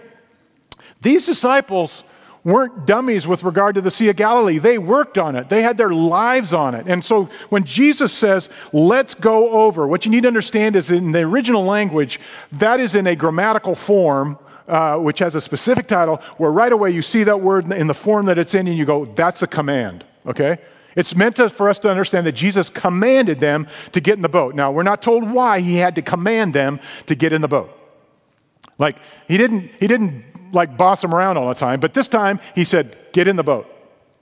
these 1.00 1.26
disciples 1.26 2.04
weren't 2.44 2.86
dummies 2.86 3.26
with 3.26 3.42
regard 3.42 3.74
to 3.74 3.80
the 3.80 3.90
Sea 3.90 4.10
of 4.10 4.16
Galilee. 4.16 4.58
They 4.58 4.76
worked 4.78 5.16
on 5.16 5.34
it, 5.34 5.48
they 5.48 5.62
had 5.62 5.76
their 5.76 5.92
lives 5.92 6.52
on 6.52 6.74
it. 6.74 6.86
And 6.86 7.02
so 7.02 7.24
when 7.48 7.64
Jesus 7.64 8.12
says, 8.12 8.48
let's 8.72 9.14
go 9.14 9.50
over, 9.50 9.86
what 9.86 10.04
you 10.04 10.10
need 10.10 10.22
to 10.22 10.28
understand 10.28 10.76
is 10.76 10.90
in 10.90 11.12
the 11.12 11.20
original 11.20 11.64
language, 11.64 12.20
that 12.52 12.80
is 12.80 12.94
in 12.94 13.06
a 13.06 13.16
grammatical 13.16 13.74
form. 13.74 14.38
Uh, 14.66 14.96
which 14.96 15.18
has 15.18 15.34
a 15.34 15.42
specific 15.42 15.86
title, 15.86 16.16
where 16.38 16.50
right 16.50 16.72
away 16.72 16.90
you 16.90 17.02
see 17.02 17.22
that 17.22 17.38
word 17.38 17.70
in 17.70 17.86
the 17.86 17.92
form 17.92 18.24
that 18.24 18.38
it's 18.38 18.54
in, 18.54 18.66
and 18.66 18.78
you 18.78 18.86
go, 18.86 19.04
that's 19.04 19.42
a 19.42 19.46
command, 19.46 20.06
okay? 20.26 20.56
It's 20.96 21.14
meant 21.14 21.36
to, 21.36 21.50
for 21.50 21.68
us 21.68 21.78
to 21.80 21.90
understand 21.90 22.26
that 22.26 22.32
Jesus 22.32 22.70
commanded 22.70 23.40
them 23.40 23.66
to 23.92 24.00
get 24.00 24.14
in 24.14 24.22
the 24.22 24.28
boat. 24.30 24.54
Now, 24.54 24.72
we're 24.72 24.82
not 24.82 25.02
told 25.02 25.30
why 25.30 25.60
he 25.60 25.76
had 25.76 25.94
to 25.96 26.00
command 26.00 26.54
them 26.54 26.80
to 27.04 27.14
get 27.14 27.34
in 27.34 27.42
the 27.42 27.48
boat. 27.48 27.78
Like 28.78 28.96
he 29.28 29.36
didn't 29.36 29.70
he 29.80 29.86
didn't 29.86 30.24
like 30.52 30.76
boss 30.76 31.02
them 31.02 31.14
around 31.14 31.36
all 31.36 31.48
the 31.48 31.54
time, 31.54 31.80
but 31.80 31.94
this 31.94 32.08
time 32.08 32.40
he 32.54 32.64
said, 32.64 32.96
"Get 33.12 33.28
in 33.28 33.36
the 33.36 33.44
boat. 33.44 33.66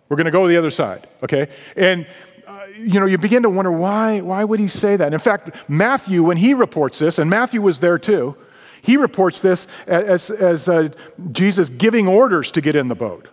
We're 0.09 0.17
going 0.17 0.27
to 0.27 0.31
go 0.31 0.43
to 0.43 0.49
the 0.49 0.57
other 0.57 0.71
side." 0.71 1.09
Okay? 1.23 1.49
And 1.77 2.07
uh, 2.47 2.67
you 2.77 3.01
know, 3.01 3.07
you 3.07 3.19
begin 3.19 3.43
to 3.43 3.51
wonder 3.51 3.73
why 3.73 4.21
why 4.21 4.45
would 4.45 4.61
he 4.61 4.69
say 4.69 4.97
that? 4.97 5.13
In 5.13 5.21
fact, 5.21 5.69
Matthew 5.69 6.23
when 6.23 6.37
he 6.37 6.55
reports 6.55 6.99
this, 6.99 7.19
and 7.19 7.31
Matthew 7.31 7.63
was 7.63 7.81
there 7.81 7.99
too, 7.99 8.37
he 8.83 8.97
reports 8.97 9.41
this 9.41 9.67
as 9.87 10.31
as 10.31 10.69
uh, 10.69 10.89
Jesus 11.33 11.69
giving 11.69 12.07
orders 12.07 12.51
to 12.53 12.61
get 12.61 12.77
in 12.77 12.89
the 12.89 12.95
boat. 12.95 13.29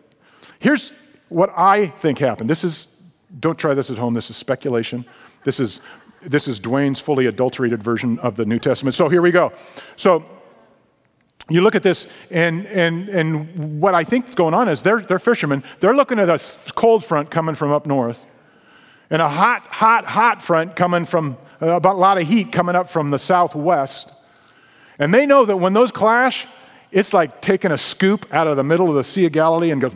Here's 0.59 0.93
what 1.29 1.51
I 1.55 1.88
think 1.88 2.19
happened. 2.19 2.49
This 2.49 2.63
is, 2.63 2.88
don't 3.39 3.57
try 3.57 3.73
this 3.73 3.89
at 3.89 3.97
home, 3.97 4.13
this 4.13 4.29
is 4.29 4.35
speculation. 4.35 5.05
This 5.45 5.59
is, 5.59 5.79
this 6.21 6.47
is 6.47 6.59
Dwayne's 6.59 6.99
fully 6.99 7.27
adulterated 7.27 7.81
version 7.81 8.19
of 8.19 8.35
the 8.35 8.45
New 8.45 8.59
Testament. 8.59 8.95
So 8.95 9.07
here 9.07 9.21
we 9.21 9.31
go. 9.31 9.53
So 9.95 10.25
you 11.50 11.62
look 11.62 11.75
at 11.75 11.84
this, 11.84 12.08
and, 12.32 12.65
and, 12.68 13.10
and 13.10 13.82
what 13.82 13.96
I 13.96 14.03
think 14.03 14.29
is 14.29 14.36
going 14.36 14.53
on 14.53 14.70
is 14.70 14.82
they're, 14.82 15.01
they're 15.01 15.20
fishermen. 15.20 15.63
They're 15.79 15.96
looking 15.96 16.20
at 16.20 16.29
a 16.29 16.39
cold 16.74 17.03
front 17.03 17.32
coming 17.32 17.56
from 17.56 17.72
up 17.72 17.86
north, 17.86 18.25
and 19.10 19.22
a 19.22 19.29
hot, 19.29 19.63
hot, 19.63 20.06
hot 20.06 20.41
front 20.41 20.75
coming 20.75 21.06
from 21.06 21.38
uh, 21.62 21.72
about 21.72 21.96
a 21.96 22.00
lot 22.00 22.18
of 22.18 22.27
heat 22.27 22.51
coming 22.51 22.75
up 22.75 22.89
from 22.89 23.10
the 23.10 23.20
southwest. 23.20 24.12
And 25.00 25.13
they 25.13 25.25
know 25.25 25.46
that 25.46 25.58
when 25.58 25.74
those 25.74 25.91
clash, 25.91 26.46
it's 26.91 27.13
like 27.13 27.41
taking 27.41 27.72
a 27.72 27.77
scoop 27.77 28.25
out 28.34 28.48
of 28.48 28.58
the 28.58 28.63
middle 28.63 28.89
of 28.89 28.96
the 28.96 29.03
Sea 29.03 29.25
of 29.25 29.32
Galilee 29.32 29.72
and 29.72 29.82
goes, 29.82 29.94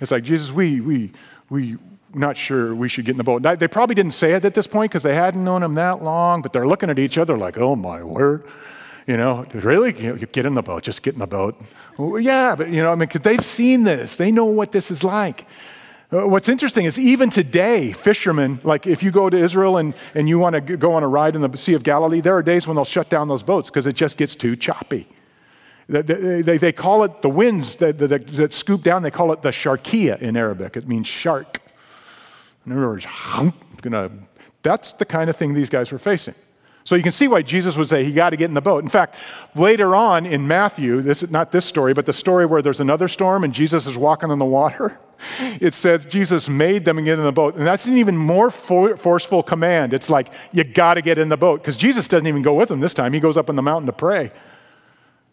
it's 0.00 0.10
like, 0.10 0.24
Jesus, 0.24 0.52
we, 0.52 0.80
we, 0.80 1.12
we, 1.48 1.76
not 2.12 2.36
sure 2.36 2.74
we 2.74 2.88
should 2.88 3.04
get 3.04 3.12
in 3.12 3.16
the 3.18 3.24
boat. 3.24 3.42
They 3.42 3.68
probably 3.68 3.94
didn't 3.94 4.12
say 4.12 4.32
it 4.32 4.44
at 4.44 4.54
this 4.54 4.66
point 4.66 4.90
because 4.90 5.02
they 5.02 5.14
hadn't 5.14 5.44
known 5.44 5.62
him 5.62 5.74
that 5.74 6.02
long, 6.02 6.42
but 6.42 6.52
they're 6.52 6.66
looking 6.66 6.90
at 6.90 6.98
each 6.98 7.18
other 7.18 7.36
like, 7.36 7.56
oh 7.58 7.76
my 7.76 8.02
word. 8.02 8.44
You 9.10 9.16
know, 9.16 9.44
really? 9.54 9.92
You 10.00 10.14
know, 10.14 10.14
get 10.14 10.46
in 10.46 10.54
the 10.54 10.62
boat, 10.62 10.84
just 10.84 11.02
get 11.02 11.14
in 11.14 11.18
the 11.18 11.26
boat. 11.26 11.60
Well, 11.98 12.20
yeah, 12.20 12.54
but 12.54 12.68
you 12.68 12.80
know, 12.80 12.92
I 12.92 12.94
mean, 12.94 13.08
because 13.08 13.22
they've 13.22 13.44
seen 13.44 13.82
this, 13.82 14.16
they 14.16 14.30
know 14.30 14.44
what 14.44 14.70
this 14.70 14.92
is 14.92 15.02
like. 15.02 15.48
Uh, 16.12 16.28
what's 16.28 16.48
interesting 16.48 16.84
is 16.84 16.96
even 16.96 17.28
today, 17.28 17.90
fishermen, 17.90 18.60
like 18.62 18.86
if 18.86 19.02
you 19.02 19.10
go 19.10 19.28
to 19.28 19.36
Israel 19.36 19.78
and, 19.78 19.94
and 20.14 20.28
you 20.28 20.38
want 20.38 20.54
to 20.54 20.76
go 20.76 20.92
on 20.92 21.02
a 21.02 21.08
ride 21.08 21.34
in 21.34 21.42
the 21.42 21.56
Sea 21.56 21.74
of 21.74 21.82
Galilee, 21.82 22.20
there 22.20 22.36
are 22.36 22.42
days 22.42 22.68
when 22.68 22.76
they'll 22.76 22.84
shut 22.84 23.10
down 23.10 23.26
those 23.26 23.42
boats 23.42 23.68
because 23.68 23.84
it 23.88 23.94
just 23.96 24.16
gets 24.16 24.36
too 24.36 24.54
choppy. 24.54 25.08
They, 25.88 26.42
they, 26.42 26.58
they 26.58 26.72
call 26.72 27.02
it 27.02 27.20
the 27.20 27.30
winds 27.30 27.74
that, 27.76 27.98
that, 27.98 28.28
that, 28.28 28.52
scoop 28.52 28.84
down, 28.84 29.02
they 29.02 29.10
call 29.10 29.32
it 29.32 29.42
the 29.42 29.50
sharkia 29.50 30.22
in 30.22 30.36
Arabic. 30.36 30.76
It 30.76 30.86
means 30.86 31.08
shark. 31.08 31.60
In 32.64 32.70
other 32.70 32.86
words, 32.86 33.06
that's 34.62 34.92
the 34.92 35.04
kind 35.04 35.28
of 35.28 35.34
thing 35.34 35.54
these 35.54 35.70
guys 35.70 35.90
were 35.90 35.98
facing. 35.98 36.36
So 36.84 36.94
you 36.94 37.02
can 37.02 37.12
see 37.12 37.28
why 37.28 37.42
Jesus 37.42 37.76
would 37.76 37.88
say 37.88 38.04
he 38.04 38.12
got 38.12 38.30
to 38.30 38.36
get 38.36 38.46
in 38.46 38.54
the 38.54 38.60
boat. 38.60 38.82
In 38.82 38.90
fact, 38.90 39.16
later 39.54 39.94
on 39.94 40.26
in 40.26 40.48
Matthew, 40.48 41.02
this 41.02 41.22
is 41.22 41.30
not 41.30 41.52
this 41.52 41.64
story, 41.64 41.92
but 41.92 42.06
the 42.06 42.12
story 42.12 42.46
where 42.46 42.62
there's 42.62 42.80
another 42.80 43.06
storm 43.06 43.44
and 43.44 43.52
Jesus 43.52 43.86
is 43.86 43.98
walking 43.98 44.30
on 44.30 44.38
the 44.38 44.44
water, 44.44 44.98
it 45.60 45.74
says 45.74 46.06
Jesus 46.06 46.48
made 46.48 46.84
them 46.84 47.02
get 47.04 47.18
in 47.18 47.24
the 47.24 47.32
boat. 47.32 47.56
And 47.56 47.66
that's 47.66 47.86
an 47.86 47.96
even 47.98 48.16
more 48.16 48.50
for- 48.50 48.96
forceful 48.96 49.42
command. 49.42 49.92
It's 49.92 50.08
like, 50.08 50.32
you 50.52 50.64
got 50.64 50.94
to 50.94 51.02
get 51.02 51.18
in 51.18 51.28
the 51.28 51.36
boat. 51.36 51.60
Because 51.60 51.76
Jesus 51.76 52.08
doesn't 52.08 52.26
even 52.26 52.42
go 52.42 52.54
with 52.54 52.70
them 52.70 52.80
this 52.80 52.94
time. 52.94 53.12
He 53.12 53.20
goes 53.20 53.36
up 53.36 53.50
on 53.50 53.56
the 53.56 53.62
mountain 53.62 53.86
to 53.86 53.92
pray. 53.92 54.32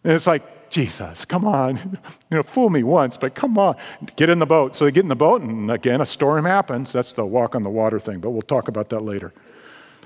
And 0.04 0.12
it's 0.12 0.26
like, 0.26 0.70
Jesus, 0.70 1.24
come 1.24 1.46
on. 1.46 1.98
You 2.30 2.36
know, 2.36 2.42
fool 2.42 2.68
me 2.68 2.82
once, 2.82 3.16
but 3.16 3.34
come 3.34 3.56
on. 3.56 3.76
Get 4.16 4.28
in 4.28 4.38
the 4.38 4.44
boat. 4.44 4.76
So 4.76 4.84
they 4.84 4.90
get 4.90 5.00
in 5.00 5.08
the 5.08 5.16
boat, 5.16 5.40
and 5.40 5.70
again, 5.70 6.02
a 6.02 6.06
storm 6.06 6.44
happens. 6.44 6.92
That's 6.92 7.12
the 7.12 7.24
walk 7.24 7.54
on 7.54 7.62
the 7.62 7.70
water 7.70 7.98
thing, 7.98 8.20
but 8.20 8.32
we'll 8.32 8.42
talk 8.42 8.68
about 8.68 8.90
that 8.90 9.00
later. 9.00 9.32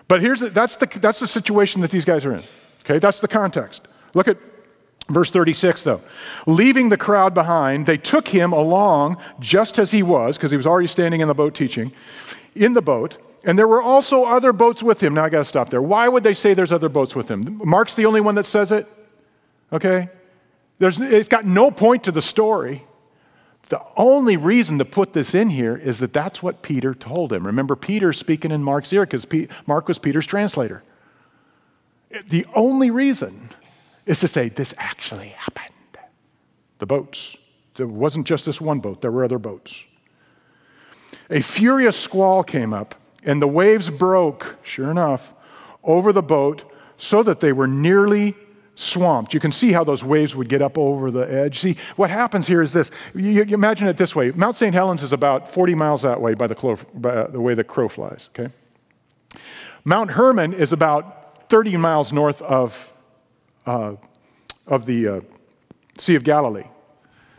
But 0.09 0.21
here's 0.21 0.41
the, 0.41 0.51
that's, 0.51 0.77
the, 0.77 0.87
that's 0.87 1.21
the 1.21 1.27
situation 1.27 1.81
that 1.83 1.91
these 1.91 2.05
guys 2.05 2.25
are 2.25 2.35
in. 2.35 2.43
Okay, 2.85 2.99
that's 2.99 3.21
the 3.21 3.29
context. 3.29 3.87
Look 4.15 4.29
at 4.29 4.37
verse 5.09 5.31
36, 5.31 5.85
though. 5.85 6.01
Leaving 6.47 6.89
the 6.89 6.97
crowd 6.97 7.35
behind, 7.35 7.87
they 7.87 7.97
took 7.97 8.29
him 8.29 8.53
along 8.53 9.17
just 9.41 9.79
as 9.79 9.91
he 9.91 10.03
was, 10.03 10.37
because 10.37 10.51
he 10.51 10.57
was 10.57 10.67
already 10.67 10.89
standing 10.89 11.21
in 11.21 11.29
the 11.29 11.35
boat 11.35 11.55
teaching, 11.55 11.93
in 12.55 12.75
the 12.75 12.83
boat. 12.83 13.19
And 13.45 13.59
there 13.59 13.69
were 13.69 13.83
also 13.83 14.25
other 14.25 14.53
boats 14.53 14.83
with 14.83 15.03
him. 15.03 15.15
Now 15.15 15.25
I 15.25 15.29
got 15.29 15.41
to 15.41 15.45
stop 15.45 15.69
there. 15.69 15.83
Why 15.83 16.09
would 16.09 16.23
they 16.23 16.35
say 16.35 16.55
there's 16.55 16.73
other 16.73 16.89
boats 16.89 17.17
with 17.17 17.29
him? 17.29 17.61
Mark's 17.65 17.97
the 17.97 18.07
only 18.07 18.21
one 18.21 18.37
that 18.37 18.47
says 18.47 18.71
it. 18.71 18.87
Okay? 19.73 20.09
There's, 20.79 21.01
it's 21.01 21.29
got 21.29 21.45
no 21.45 21.71
point 21.71 22.05
to 22.05 22.13
the 22.13 22.23
story. 22.23 22.85
The 23.73 23.81
only 23.97 24.37
reason 24.37 24.77
to 24.81 24.85
put 24.85 25.15
this 25.15 25.35
in 25.35 25.49
here 25.49 25.75
is 25.75 25.99
that 26.01 26.13
that's 26.13 26.43
what 26.43 26.61
Peter 26.61 26.93
told 26.93 27.33
him. 27.33 27.47
Remember, 27.47 27.75
Peter 27.75 28.13
speaking 28.13 28.51
in 28.51 28.63
Mark's 28.63 28.93
ear 28.93 29.07
because 29.07 29.27
Mark 29.67 29.89
was 29.89 29.97
Peter's 29.97 30.27
translator. 30.27 30.83
The 32.29 32.45
only 32.55 32.91
reason 32.91 33.49
is 34.05 34.21
to 34.21 34.29
say 34.29 34.51
this 34.51 34.75
actually 34.77 35.29
happened. 35.29 35.73
The 36.81 36.85
boats. 36.85 37.35
There 37.77 37.87
wasn't 37.87 38.27
just 38.27 38.45
this 38.45 38.61
one 38.61 38.81
boat, 38.81 39.01
there 39.01 39.11
were 39.11 39.25
other 39.25 39.39
boats. 39.39 39.83
A 41.31 41.41
furious 41.41 41.99
squall 41.99 42.45
came 42.45 42.75
up, 42.75 42.95
and 43.25 43.41
the 43.41 43.49
waves 43.49 43.89
broke, 43.89 44.59
sure 44.63 44.91
enough, 44.91 45.33
over 45.83 46.13
the 46.13 46.21
boat 46.21 46.71
so 46.99 47.23
that 47.23 47.41
they 47.41 47.55
were 47.55 47.67
nearly 47.67 48.35
swamped. 48.75 49.35
You 49.35 49.41
can 49.41 49.53
see 49.53 49.73
how 49.73 49.85
those 49.85 50.03
waves 50.03 50.35
would 50.35 50.49
get 50.49 50.63
up 50.63 50.79
over 50.79 51.11
the 51.11 51.31
edge. 51.33 51.61
See, 51.61 51.77
what 51.97 52.11
happens 52.11 52.47
here 52.47 52.63
is 52.63 52.73
this. 52.73 52.91
You, 53.15 53.45
you 53.45 53.55
imagine 53.55 53.89
it 53.89 53.97
this 53.97 54.17
way 54.17 54.31
Mount 54.33 54.57
St. 54.57 54.75
Helens 54.75 55.03
is 55.03 55.13
about 55.13 55.53
40 55.53 55.75
miles 55.75 56.03
that 56.03 56.21
way 56.21 56.35
by 56.35 56.47
the, 56.47 56.55
clo- 56.55 56.79
by 56.95 57.25
the 57.25 57.41
way 57.41 57.55
the 57.55 57.65
crow 57.65 57.89
flies, 57.89 58.29
okay? 58.31 58.53
Mount 59.85 60.13
Hermon 60.13 60.53
is 60.53 60.73
about 60.73 61.49
30 61.49 61.77
miles 61.77 62.13
north 62.13 62.41
of, 62.43 62.93
uh, 63.67 63.97
of 64.67 64.87
the 64.87 65.09
uh, 65.09 65.21
Sea 65.99 66.15
of 66.15 66.25
Galilee. 66.25 66.65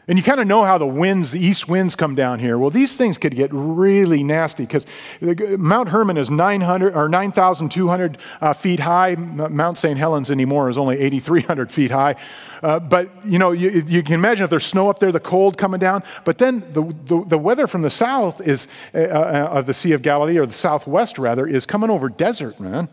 And 0.05 0.17
you 0.17 0.23
kind 0.23 0.41
of 0.41 0.47
know 0.47 0.63
how 0.63 0.77
the 0.77 0.85
winds, 0.85 1.31
the 1.31 1.39
east 1.39 1.69
winds 1.69 1.95
come 1.95 2.13
down 2.13 2.39
here. 2.39 2.57
Well, 2.57 2.69
these 2.69 2.97
things 2.97 3.17
could 3.17 3.35
get 3.35 3.49
really 3.53 4.21
nasty 4.21 4.63
because 4.63 4.85
Mount 5.21 5.89
Hermon 5.89 6.17
is 6.17 6.29
900 6.29 6.93
or 6.93 7.07
9,200 7.07 8.17
uh, 8.41 8.53
feet 8.53 8.81
high. 8.81 9.15
Mount 9.15 9.77
St. 9.77 9.97
Helens 9.97 10.29
anymore 10.29 10.69
is 10.69 10.77
only 10.77 10.99
8,300 10.99 11.71
feet 11.71 11.91
high. 11.91 12.15
Uh, 12.61 12.81
but 12.81 13.09
you 13.25 13.39
know, 13.39 13.51
you, 13.51 13.83
you, 13.87 14.03
can 14.03 14.15
imagine 14.15 14.43
if 14.43 14.49
there's 14.49 14.65
snow 14.65 14.89
up 14.89 14.99
there, 14.99 15.11
the 15.13 15.21
cold 15.21 15.57
coming 15.57 15.79
down. 15.79 16.03
But 16.25 16.37
then 16.37 16.59
the, 16.73 16.83
the, 17.05 17.23
the 17.25 17.37
weather 17.37 17.65
from 17.65 17.81
the 17.81 17.89
south 17.89 18.45
is 18.45 18.67
uh, 18.93 18.97
uh, 18.97 19.49
of 19.53 19.67
the 19.67 19.73
Sea 19.73 19.93
of 19.93 20.01
Galilee, 20.01 20.37
or 20.37 20.45
the 20.45 20.53
southwest 20.53 21.17
rather, 21.17 21.47
is 21.47 21.65
coming 21.65 21.89
over 21.89 22.09
desert, 22.09 22.59
man, 22.59 22.89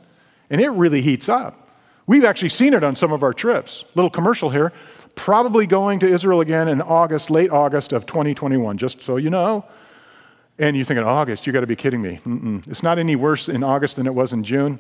and 0.49 0.61
it 0.61 0.71
really 0.71 1.01
heats 1.01 1.29
up. 1.29 1.69
We've 2.07 2.25
actually 2.25 2.49
seen 2.51 2.75
it 2.75 2.83
on 2.83 2.97
some 2.97 3.13
of 3.13 3.23
our 3.23 3.33
trips. 3.33 3.85
Little 3.95 4.11
commercial 4.11 4.51
here 4.51 4.73
probably 5.15 5.67
going 5.67 5.99
to 6.01 6.09
Israel 6.09 6.41
again 6.41 6.69
in 6.69 6.81
August, 6.81 7.31
late 7.31 7.51
August 7.51 7.93
of 7.93 8.07
2021, 8.07 8.79
just 8.79 9.03
so 9.03 9.17
you 9.17 9.31
know. 9.31 9.65
And 10.59 10.77
you're 10.77 10.85
thinking, 10.85 11.05
August, 11.05 11.47
you 11.47 11.53
got 11.53 11.61
to 11.61 11.67
be 11.67 11.77
kidding 11.77 12.03
me. 12.03 12.19
Mm-mm. 12.25 12.67
It's 12.69 12.83
not 12.83 12.99
any 12.99 13.17
worse 13.17 13.49
in 13.49 13.63
August 13.63 13.97
than 13.97 14.07
it 14.07 14.15
was 14.15 14.33
in 14.33 14.45
June. 14.45 14.79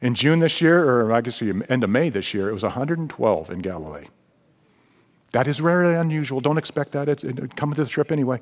In 0.00 0.14
June 0.14 0.38
this 0.38 0.60
year, 0.60 0.84
or 0.84 1.12
I 1.12 1.20
guess 1.20 1.40
you 1.40 1.64
end 1.68 1.82
of 1.82 1.90
May 1.90 2.08
this 2.10 2.34
year, 2.34 2.48
it 2.48 2.52
was 2.52 2.62
112 2.62 3.50
in 3.50 3.58
Galilee. 3.60 4.06
That 5.32 5.46
is 5.46 5.60
rarely 5.60 5.94
unusual. 5.94 6.40
Don't 6.40 6.58
expect 6.58 6.92
that. 6.92 7.08
It's, 7.08 7.24
it, 7.24 7.56
come 7.56 7.72
to 7.74 7.84
the 7.84 7.90
trip 7.90 8.12
anyway. 8.12 8.40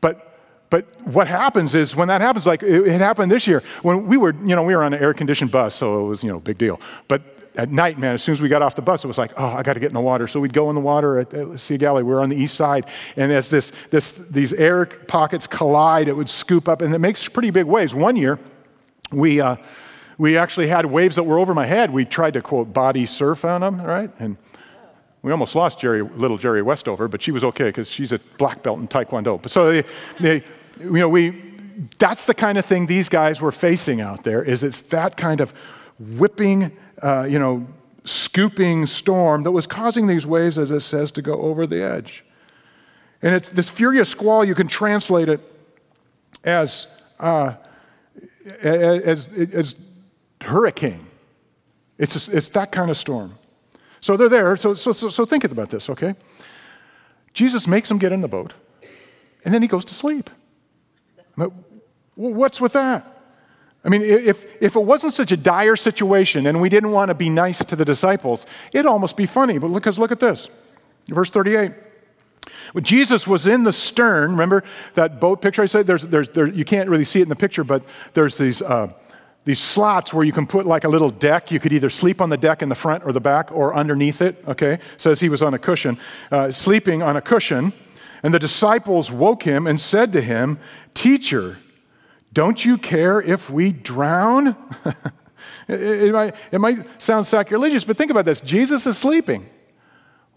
But 0.00 0.36
but 0.68 0.86
what 1.04 1.28
happens 1.28 1.74
is 1.74 1.94
when 1.94 2.08
that 2.08 2.20
happens, 2.20 2.44
like 2.44 2.62
it, 2.62 2.86
it, 2.86 3.00
happened 3.00 3.30
this 3.30 3.46
year, 3.46 3.62
when 3.82 4.06
we 4.06 4.16
were, 4.16 4.34
you 4.44 4.56
know, 4.56 4.64
we 4.64 4.74
were 4.74 4.82
on 4.82 4.92
an 4.92 5.00
air 5.00 5.14
conditioned 5.14 5.50
bus, 5.52 5.76
so 5.76 6.04
it 6.04 6.08
was, 6.08 6.24
you 6.24 6.30
know, 6.30 6.40
big 6.40 6.58
deal. 6.58 6.80
But 7.06 7.22
at 7.56 7.70
night, 7.70 7.98
man, 7.98 8.14
as 8.14 8.22
soon 8.22 8.34
as 8.34 8.42
we 8.42 8.48
got 8.48 8.62
off 8.62 8.76
the 8.76 8.82
bus, 8.82 9.04
it 9.04 9.08
was 9.08 9.18
like, 9.18 9.32
oh, 9.36 9.46
I 9.46 9.62
got 9.62 9.72
to 9.72 9.80
get 9.80 9.88
in 9.88 9.94
the 9.94 10.00
water. 10.00 10.28
So 10.28 10.40
we'd 10.40 10.52
go 10.52 10.68
in 10.68 10.74
the 10.74 10.80
water 10.80 11.18
at, 11.18 11.32
at 11.32 11.58
Sea 11.60 11.76
Galilee. 11.76 12.02
We 12.02 12.12
were 12.12 12.22
on 12.22 12.28
the 12.28 12.36
east 12.36 12.54
side, 12.54 12.86
and 13.16 13.32
as 13.32 13.50
this, 13.50 13.72
this, 13.90 14.12
these 14.12 14.52
air 14.52 14.86
pockets 14.86 15.46
collide, 15.46 16.08
it 16.08 16.16
would 16.16 16.28
scoop 16.28 16.68
up, 16.68 16.82
and 16.82 16.94
it 16.94 16.98
makes 16.98 17.26
pretty 17.28 17.50
big 17.50 17.64
waves. 17.64 17.94
One 17.94 18.16
year, 18.16 18.38
we, 19.10 19.40
uh, 19.40 19.56
we 20.18 20.36
actually 20.36 20.66
had 20.66 20.86
waves 20.86 21.16
that 21.16 21.24
were 21.24 21.38
over 21.38 21.54
my 21.54 21.66
head. 21.66 21.90
We 21.92 22.04
tried 22.04 22.34
to, 22.34 22.42
quote, 22.42 22.72
body 22.72 23.06
surf 23.06 23.44
on 23.44 23.60
them, 23.60 23.80
right? 23.80 24.10
And 24.18 24.36
we 25.22 25.32
almost 25.32 25.54
lost 25.54 25.80
Jerry, 25.80 26.02
little 26.02 26.38
Jerry 26.38 26.62
Westover, 26.62 27.08
but 27.08 27.20
she 27.20 27.32
was 27.32 27.42
okay 27.42 27.64
because 27.64 27.90
she's 27.90 28.12
a 28.12 28.20
black 28.38 28.62
belt 28.62 28.78
in 28.78 28.86
Taekwondo. 28.86 29.40
But 29.42 29.50
so 29.50 29.72
they, 29.72 29.84
they, 30.20 30.44
you 30.78 30.92
know, 30.92 31.08
we, 31.08 31.42
that's 31.98 32.26
the 32.26 32.34
kind 32.34 32.58
of 32.58 32.64
thing 32.64 32.86
these 32.86 33.08
guys 33.08 33.40
were 33.40 33.52
facing 33.52 34.00
out 34.00 34.24
there, 34.24 34.42
is 34.42 34.62
it's 34.62 34.82
that 34.82 35.16
kind 35.16 35.40
of 35.40 35.52
whipping 35.98 36.72
uh, 37.02 37.26
you 37.28 37.38
know, 37.38 37.66
scooping 38.04 38.86
storm 38.86 39.42
that 39.42 39.52
was 39.52 39.66
causing 39.66 40.06
these 40.06 40.26
waves, 40.26 40.58
as 40.58 40.70
it 40.70 40.80
says, 40.80 41.10
to 41.12 41.22
go 41.22 41.34
over 41.34 41.66
the 41.66 41.82
edge. 41.82 42.24
And 43.22 43.34
it's 43.34 43.48
this 43.48 43.68
furious 43.68 44.08
squall, 44.08 44.44
you 44.44 44.54
can 44.54 44.68
translate 44.68 45.28
it 45.28 45.40
as, 46.44 46.86
uh, 47.18 47.54
as, 48.62 49.26
as 49.36 49.76
hurricane. 50.40 51.06
It's, 51.98 52.28
it's 52.28 52.50
that 52.50 52.72
kind 52.72 52.90
of 52.90 52.96
storm. 52.96 53.38
So 54.00 54.16
they're 54.16 54.28
there. 54.28 54.56
So, 54.56 54.74
so, 54.74 54.92
so, 54.92 55.08
so 55.08 55.24
think 55.24 55.44
about 55.44 55.70
this, 55.70 55.90
okay? 55.90 56.14
Jesus 57.32 57.66
makes 57.66 57.88
them 57.88 57.98
get 57.98 58.12
in 58.12 58.20
the 58.20 58.28
boat, 58.28 58.54
and 59.44 59.52
then 59.52 59.62
he 59.62 59.68
goes 59.68 59.84
to 59.86 59.94
sleep. 59.94 60.30
What's 62.14 62.60
with 62.60 62.72
that? 62.74 63.15
I 63.86 63.88
mean, 63.88 64.02
if, 64.02 64.44
if 64.60 64.74
it 64.74 64.82
wasn't 64.82 65.12
such 65.12 65.30
a 65.30 65.36
dire 65.36 65.76
situation 65.76 66.46
and 66.48 66.60
we 66.60 66.68
didn't 66.68 66.90
want 66.90 67.10
to 67.10 67.14
be 67.14 67.30
nice 67.30 67.64
to 67.66 67.76
the 67.76 67.84
disciples, 67.84 68.44
it'd 68.72 68.84
almost 68.84 69.16
be 69.16 69.26
funny. 69.26 69.58
But 69.58 69.68
because 69.68 69.96
look 69.96 70.10
at 70.10 70.18
this. 70.18 70.48
Verse 71.06 71.30
38. 71.30 71.72
When 72.72 72.82
Jesus 72.82 73.28
was 73.28 73.46
in 73.46 73.62
the 73.62 73.72
stern, 73.72 74.32
remember 74.32 74.64
that 74.94 75.20
boat 75.20 75.40
picture 75.40 75.62
I 75.62 75.66
said? 75.66 75.86
There's, 75.86 76.02
there's, 76.02 76.30
there, 76.30 76.48
you 76.48 76.64
can't 76.64 76.90
really 76.90 77.04
see 77.04 77.20
it 77.20 77.24
in 77.24 77.28
the 77.28 77.36
picture, 77.36 77.62
but 77.62 77.84
there's 78.12 78.36
these, 78.36 78.60
uh, 78.60 78.92
these 79.44 79.60
slots 79.60 80.12
where 80.12 80.24
you 80.24 80.32
can 80.32 80.48
put 80.48 80.66
like 80.66 80.82
a 80.82 80.88
little 80.88 81.10
deck. 81.10 81.52
You 81.52 81.60
could 81.60 81.72
either 81.72 81.90
sleep 81.90 82.20
on 82.20 82.28
the 82.28 82.36
deck 82.36 82.62
in 82.62 82.68
the 82.68 82.74
front 82.74 83.04
or 83.04 83.12
the 83.12 83.20
back 83.20 83.52
or 83.52 83.72
underneath 83.72 84.20
it, 84.20 84.42
okay? 84.48 84.80
Says 84.96 85.20
he 85.20 85.28
was 85.28 85.42
on 85.42 85.54
a 85.54 85.60
cushion, 85.60 85.96
uh, 86.32 86.50
sleeping 86.50 87.04
on 87.04 87.16
a 87.16 87.20
cushion. 87.20 87.72
And 88.24 88.34
the 88.34 88.40
disciples 88.40 89.12
woke 89.12 89.44
him 89.44 89.68
and 89.68 89.80
said 89.80 90.12
to 90.12 90.20
him, 90.20 90.58
Teacher, 90.94 91.58
don't 92.36 92.62
you 92.62 92.76
care 92.76 93.18
if 93.22 93.48
we 93.48 93.72
drown? 93.72 94.54
it, 95.68 96.12
might, 96.12 96.34
it 96.52 96.60
might 96.60 97.00
sound 97.00 97.26
sacrilegious, 97.26 97.82
but 97.82 97.96
think 97.96 98.10
about 98.10 98.26
this 98.26 98.42
Jesus 98.42 98.84
is 98.84 98.98
sleeping. 98.98 99.48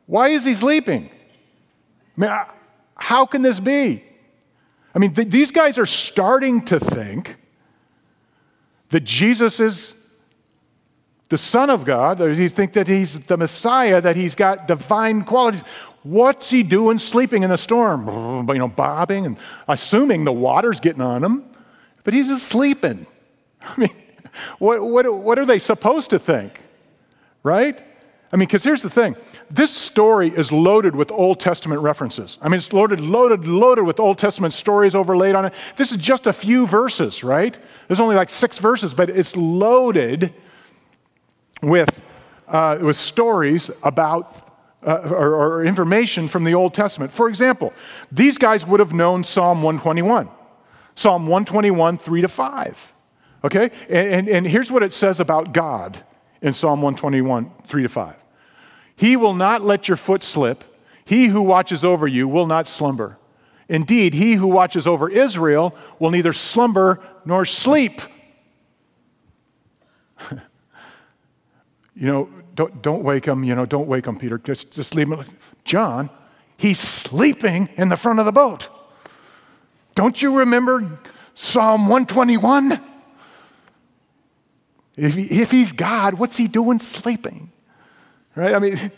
Why 0.06 0.29
is 0.29 0.46
he 0.46 0.53
sleeping? 0.53 1.10
I 2.18 2.22
mean, 2.22 2.32
how 2.96 3.25
can 3.25 3.41
this 3.41 3.60
be? 3.60 4.01
I 4.96 5.00
mean, 5.00 5.13
th- 5.13 5.27
these 5.27 5.51
guys 5.51 5.77
are 5.77 5.86
starting 5.86 6.63
to 6.68 6.79
think 6.79 7.36
that 8.91 9.01
Jesus 9.01 9.60
is 9.60 9.94
the 11.27 11.38
Son 11.38 11.70
of 11.70 11.84
God, 11.84 12.18
he 12.34 12.48
think 12.48 12.72
that 12.74 12.88
he's 12.88 13.25
the 13.27 13.36
Messiah, 13.36 14.00
that 14.00 14.15
he's 14.15 14.36
got 14.36 14.70
divine 14.70 15.25
qualities. 15.25 15.63
What's 16.03 16.50
he 16.50 16.63
doing 16.63 16.98
sleeping 16.98 17.44
in 17.44 17.50
the 17.50 17.58
storm? 17.58 18.08
You 18.48 18.58
know, 18.58 18.70
bobbing 18.70 19.25
and 19.25 19.38
assuming 19.68 20.24
the 20.24 20.32
water's 20.32 20.79
getting 20.79 21.01
on 21.01 21.25
him, 21.25 21.49
but 22.10 22.16
he's 22.16 22.28
just 22.28 22.48
sleeping. 22.48 23.06
I 23.62 23.80
mean, 23.80 23.96
what, 24.58 24.82
what, 24.82 25.13
what 25.13 25.38
are 25.38 25.46
they 25.46 25.60
supposed 25.60 26.10
to 26.10 26.18
think? 26.18 26.60
Right? 27.44 27.78
I 28.32 28.36
mean, 28.36 28.48
because 28.48 28.63
here's 28.63 28.82
the 28.82 28.89
thing 28.89 29.16
this 29.51 29.72
story 29.72 30.30
is 30.30 30.51
loaded 30.51 30.96
with 30.96 31.12
Old 31.12 31.39
Testament 31.39 31.82
references. 31.84 32.39
I 32.42 32.50
mean, 32.50 32.58
it's 32.58 32.74
loaded, 32.74 33.00
loaded, 33.00 33.46
loaded 33.46 33.84
with 33.84 34.00
Old 34.00 34.18
Testament 34.18 34.56
stories 34.56 34.96
overlaid 34.96 35.36
on 35.36 35.46
it. 35.46 35.54
This 35.75 35.92
is 35.92 36.00
just 36.00 36.25
a 36.25 36.34
few 36.34 36.66
verses, 36.66 37.24
right? 37.24 37.56
There's 37.88 38.00
only 38.00 38.16
like 38.16 38.32
six 38.32 38.58
verses, 38.58 38.92
but 38.92 39.12
it's 39.12 39.36
loaded 39.36 40.34
with, 41.62 42.01
uh, 42.48 42.80
with 42.82 42.98
stories 42.98 43.70
about 43.84 44.50
uh, 44.82 45.10
or, 45.12 45.36
or 45.36 45.63
information 45.63 46.28
from 46.28 46.44
the 46.44 46.56
Old 46.56 46.74
Testament. 46.74 47.12
For 47.12 47.30
example, 47.30 47.72
these 48.12 48.39
guys 48.39 48.66
would 48.66 48.80
have 48.80 48.94
known 48.94 49.24
Psalm 49.24 49.62
121, 49.62 50.28
Psalm 51.00 51.27
121, 51.27 51.98
3 51.98 52.22
to 52.24 52.27
5. 52.27 52.94
Okay? 53.46 53.72
And, 53.88 54.13
and, 54.13 54.27
and 54.27 54.46
here's 54.46 54.70
what 54.70 54.84
it 54.84 54.91
says 54.91 55.22
about 55.22 55.53
God 55.53 55.98
in 56.41 56.51
Psalm 56.51 56.82
121, 56.82 57.50
3 57.70 57.84
to 57.84 57.88
5. 57.88 58.15
He 58.98 59.15
will 59.15 59.34
not 59.34 59.62
let 59.62 59.88
your 59.88 59.96
foot 59.96 60.24
slip. 60.24 60.62
He 61.06 61.27
who 61.27 61.41
watches 61.41 61.86
over 61.86 62.06
you 62.06 62.27
will 62.27 62.48
not 62.48 62.68
slumber. 62.68 63.18
Indeed, 63.70 64.13
he 64.13 64.34
who 64.34 64.48
watches 64.48 64.86
over 64.86 65.10
Israel 65.10 65.74
will 66.00 66.10
neither 66.10 66.34
slumber 66.34 67.00
nor 67.24 67.46
sleep. 67.46 68.01
you 70.29 70.39
know, 71.96 72.29
don't, 72.56 72.82
don't 72.82 73.06
wake 73.06 73.24
him, 73.24 73.46
you 73.46 73.56
know, 73.56 73.65
don't 73.65 73.88
wake 73.88 74.06
him, 74.06 74.20
Peter. 74.20 74.38
Just, 74.38 74.72
just 74.72 74.94
leave 74.94 75.08
him. 75.08 75.24
John, 75.63 76.10
he's 76.58 76.79
sleeping 76.79 77.70
in 77.77 77.88
the 77.88 77.96
front 77.96 78.20
of 78.20 78.25
the 78.25 78.34
boat. 78.34 78.68
Don't 79.96 80.22
you 80.22 80.39
remember 80.39 81.00
Psalm 81.36 81.81
121? 81.81 82.79
If, 84.96 85.15
he, 85.15 85.24
if 85.41 85.51
he's 85.51 85.72
God, 85.72 86.15
what's 86.15 86.36
he 86.36 86.48
doing 86.48 86.79
sleeping? 86.79 87.50
Right? 88.36 88.53
I 88.53 88.60
mean, 88.60 88.91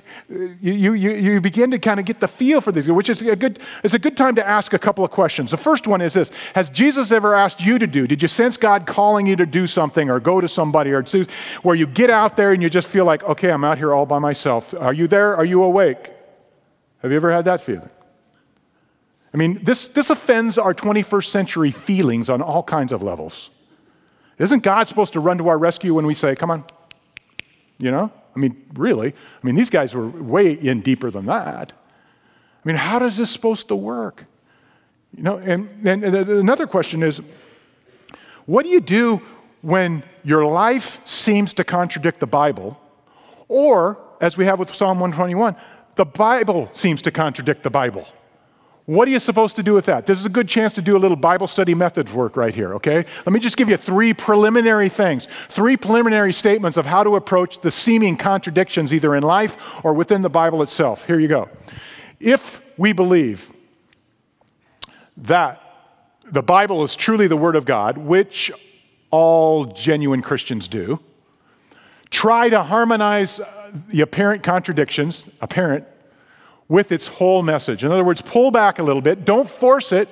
you, 0.61 0.93
you, 0.93 0.93
you 0.93 1.41
begin 1.41 1.71
to 1.71 1.79
kind 1.79 1.99
of 1.99 2.05
get 2.05 2.19
the 2.19 2.27
feel 2.27 2.61
for 2.61 2.71
this, 2.71 2.87
which 2.87 3.09
is 3.09 3.21
a 3.21 3.35
good, 3.35 3.59
it's 3.83 3.93
a 3.93 3.99
good 3.99 4.15
time 4.15 4.35
to 4.35 4.47
ask 4.47 4.73
a 4.73 4.79
couple 4.79 5.05
of 5.05 5.09
questions. 5.09 5.51
The 5.51 5.57
first 5.57 5.87
one 5.87 6.01
is 6.01 6.13
this 6.13 6.31
Has 6.53 6.69
Jesus 6.69 7.11
ever 7.11 7.33
asked 7.33 7.61
you 7.61 7.79
to 7.79 7.87
do? 7.87 8.05
Did 8.07 8.21
you 8.21 8.27
sense 8.27 8.57
God 8.57 8.85
calling 8.85 9.25
you 9.25 9.35
to 9.37 9.45
do 9.45 9.67
something 9.67 10.09
or 10.09 10.19
go 10.19 10.41
to 10.41 10.47
somebody 10.47 10.91
or 10.91 11.01
do, 11.01 11.25
where 11.63 11.75
you 11.75 11.87
get 11.87 12.09
out 12.09 12.35
there 12.35 12.51
and 12.51 12.61
you 12.61 12.69
just 12.69 12.87
feel 12.87 13.05
like, 13.05 13.23
okay, 13.23 13.51
I'm 13.51 13.63
out 13.63 13.77
here 13.77 13.93
all 13.93 14.05
by 14.05 14.19
myself? 14.19 14.75
Are 14.77 14.93
you 14.93 15.07
there? 15.07 15.35
Are 15.35 15.45
you 15.45 15.63
awake? 15.63 16.11
Have 17.01 17.09
you 17.09 17.17
ever 17.17 17.31
had 17.31 17.45
that 17.45 17.61
feeling? 17.61 17.89
I 19.33 19.37
mean, 19.37 19.63
this, 19.63 19.87
this 19.87 20.09
offends 20.09 20.57
our 20.57 20.73
21st 20.73 21.25
century 21.25 21.71
feelings 21.71 22.29
on 22.29 22.41
all 22.41 22.63
kinds 22.63 22.91
of 22.91 23.01
levels. 23.01 23.49
Isn't 24.37 24.63
God 24.63 24.87
supposed 24.87 25.13
to 25.13 25.19
run 25.19 25.37
to 25.37 25.47
our 25.47 25.57
rescue 25.57 25.93
when 25.93 26.05
we 26.05 26.13
say, 26.13 26.35
come 26.35 26.51
on? 26.51 26.65
You 27.77 27.91
know? 27.91 28.11
I 28.35 28.39
mean, 28.39 28.65
really? 28.73 29.09
I 29.09 29.45
mean, 29.45 29.55
these 29.55 29.69
guys 29.69 29.93
were 29.93 30.07
way 30.07 30.53
in 30.53 30.81
deeper 30.81 31.11
than 31.11 31.25
that. 31.27 31.73
I 31.73 32.67
mean, 32.67 32.75
how 32.75 32.99
does 32.99 33.17
this 33.17 33.29
supposed 33.29 33.67
to 33.69 33.75
work? 33.75 34.25
You 35.15 35.23
know, 35.23 35.37
and, 35.37 35.85
and 35.85 36.03
another 36.03 36.67
question 36.67 37.03
is 37.03 37.21
what 38.45 38.63
do 38.63 38.69
you 38.69 38.81
do 38.81 39.21
when 39.61 40.03
your 40.23 40.45
life 40.45 41.05
seems 41.07 41.53
to 41.55 41.63
contradict 41.63 42.19
the 42.19 42.27
Bible? 42.27 42.79
Or, 43.47 43.99
as 44.19 44.37
we 44.37 44.45
have 44.45 44.59
with 44.59 44.73
Psalm 44.73 44.99
121, 44.99 45.55
the 45.95 46.05
Bible 46.05 46.69
seems 46.73 47.01
to 47.03 47.11
contradict 47.11 47.63
the 47.63 47.69
Bible? 47.69 48.07
What 48.85 49.07
are 49.07 49.11
you 49.11 49.19
supposed 49.19 49.55
to 49.57 49.63
do 49.63 49.73
with 49.73 49.85
that? 49.85 50.05
This 50.05 50.19
is 50.19 50.25
a 50.25 50.29
good 50.29 50.47
chance 50.47 50.73
to 50.73 50.81
do 50.81 50.97
a 50.97 50.99
little 50.99 51.15
Bible 51.15 51.47
study 51.47 51.75
methods 51.75 52.11
work 52.11 52.35
right 52.35 52.53
here, 52.53 52.73
okay? 52.75 53.05
Let 53.25 53.33
me 53.33 53.39
just 53.39 53.55
give 53.55 53.69
you 53.69 53.77
three 53.77 54.13
preliminary 54.13 54.89
things, 54.89 55.27
three 55.49 55.77
preliminary 55.77 56.33
statements 56.33 56.77
of 56.77 56.85
how 56.85 57.03
to 57.03 57.15
approach 57.15 57.59
the 57.59 57.71
seeming 57.71 58.17
contradictions 58.17 58.93
either 58.93 59.15
in 59.15 59.23
life 59.23 59.85
or 59.85 59.93
within 59.93 60.23
the 60.23 60.29
Bible 60.29 60.61
itself. 60.63 61.05
Here 61.05 61.19
you 61.19 61.27
go. 61.27 61.47
If 62.19 62.61
we 62.77 62.91
believe 62.91 63.51
that 65.17 65.61
the 66.25 66.41
Bible 66.41 66.83
is 66.83 66.95
truly 66.95 67.27
the 67.27 67.37
Word 67.37 67.55
of 67.55 67.65
God, 67.65 67.97
which 67.97 68.51
all 69.11 69.65
genuine 69.65 70.21
Christians 70.21 70.67
do, 70.67 70.99
try 72.09 72.49
to 72.49 72.63
harmonize 72.63 73.39
the 73.89 74.01
apparent 74.01 74.41
contradictions, 74.43 75.27
apparent 75.39 75.85
with 76.71 76.93
its 76.93 77.05
whole 77.05 77.43
message. 77.43 77.83
In 77.83 77.91
other 77.91 78.05
words, 78.05 78.21
pull 78.21 78.49
back 78.49 78.79
a 78.79 78.83
little 78.83 79.01
bit. 79.01 79.25
Don't 79.25 79.49
force 79.49 79.91
it. 79.91 80.07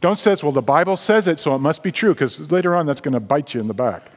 Don't 0.00 0.18
say, 0.18 0.34
well, 0.42 0.50
the 0.50 0.60
Bible 0.60 0.96
says 0.96 1.28
it, 1.28 1.38
so 1.38 1.54
it 1.54 1.60
must 1.60 1.84
be 1.84 1.92
true, 1.92 2.12
because 2.12 2.50
later 2.50 2.74
on 2.74 2.86
that's 2.86 3.00
going 3.00 3.14
to 3.14 3.20
bite 3.20 3.54
you 3.54 3.60
in 3.60 3.68
the 3.68 3.74
back. 3.74 4.10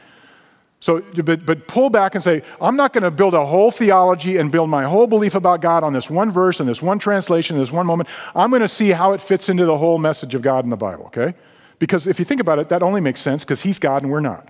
So, 0.80 1.04
but, 1.24 1.46
but 1.46 1.68
pull 1.68 1.92
back 1.92 2.16
and 2.16 2.24
say, 2.24 2.42
I'm 2.60 2.76
not 2.76 2.92
going 2.92 3.04
to 3.04 3.12
build 3.12 3.36
a 3.36 3.46
whole 3.46 3.70
theology 3.70 4.38
and 4.38 4.52
build 4.52 4.68
my 4.68 4.84
whole 4.84 5.06
belief 5.06 5.36
about 5.36 5.62
God 5.62 5.84
on 5.84 5.94
this 5.94 6.10
one 6.10 6.32
verse 6.32 6.60
and 6.60 6.68
this 6.68 6.82
one 6.82 6.98
translation, 6.98 7.56
this 7.56 7.72
one 7.72 7.86
moment. 7.86 8.10
I'm 8.34 8.50
going 8.50 8.64
to 8.64 8.68
see 8.68 8.90
how 8.90 9.14
it 9.14 9.22
fits 9.22 9.48
into 9.48 9.68
the 9.68 9.78
whole 9.78 10.00
message 10.00 10.34
of 10.34 10.42
God 10.42 10.64
in 10.64 10.72
the 10.72 10.78
Bible, 10.78 11.06
okay? 11.06 11.36
Because 11.78 12.08
if 12.08 12.18
you 12.18 12.26
think 12.26 12.42
about 12.42 12.58
it, 12.58 12.70
that 12.70 12.82
only 12.82 13.00
makes 13.00 13.22
sense 13.22 13.44
because 13.44 13.62
He's 13.62 13.78
God 13.78 14.02
and 14.02 14.12
we're 14.12 14.22
not. 14.22 14.50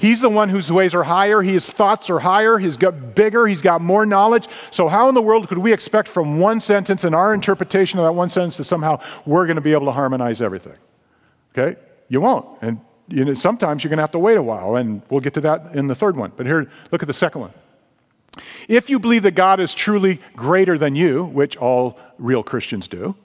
He's 0.00 0.22
the 0.22 0.30
one 0.30 0.48
whose 0.48 0.72
ways 0.72 0.94
are 0.94 1.02
higher, 1.02 1.42
his 1.42 1.66
thoughts 1.66 2.08
are 2.08 2.20
higher, 2.20 2.58
he's 2.58 2.78
got 2.78 3.14
bigger, 3.14 3.46
he's 3.46 3.60
got 3.60 3.82
more 3.82 4.06
knowledge. 4.06 4.48
So, 4.70 4.88
how 4.88 5.10
in 5.10 5.14
the 5.14 5.20
world 5.20 5.46
could 5.46 5.58
we 5.58 5.74
expect 5.74 6.08
from 6.08 6.40
one 6.40 6.58
sentence 6.58 7.04
and 7.04 7.14
our 7.14 7.34
interpretation 7.34 7.98
of 7.98 8.06
that 8.06 8.12
one 8.12 8.30
sentence 8.30 8.56
that 8.56 8.64
somehow 8.64 9.02
we're 9.26 9.44
going 9.44 9.56
to 9.56 9.60
be 9.60 9.72
able 9.72 9.84
to 9.84 9.92
harmonize 9.92 10.40
everything? 10.40 10.78
Okay? 11.52 11.78
You 12.08 12.22
won't. 12.22 12.46
And 12.62 12.80
you 13.08 13.26
know, 13.26 13.34
sometimes 13.34 13.84
you're 13.84 13.90
going 13.90 13.98
to 13.98 14.02
have 14.02 14.12
to 14.12 14.18
wait 14.18 14.38
a 14.38 14.42
while, 14.42 14.76
and 14.76 15.02
we'll 15.10 15.20
get 15.20 15.34
to 15.34 15.42
that 15.42 15.74
in 15.74 15.86
the 15.86 15.94
third 15.94 16.16
one. 16.16 16.32
But 16.34 16.46
here, 16.46 16.70
look 16.90 17.02
at 17.02 17.06
the 17.06 17.12
second 17.12 17.42
one. 17.42 17.52
If 18.68 18.88
you 18.88 18.98
believe 18.98 19.24
that 19.24 19.34
God 19.34 19.60
is 19.60 19.74
truly 19.74 20.18
greater 20.34 20.78
than 20.78 20.96
you, 20.96 21.24
which 21.24 21.58
all 21.58 21.98
real 22.18 22.42
Christians 22.42 22.88
do, 22.88 23.16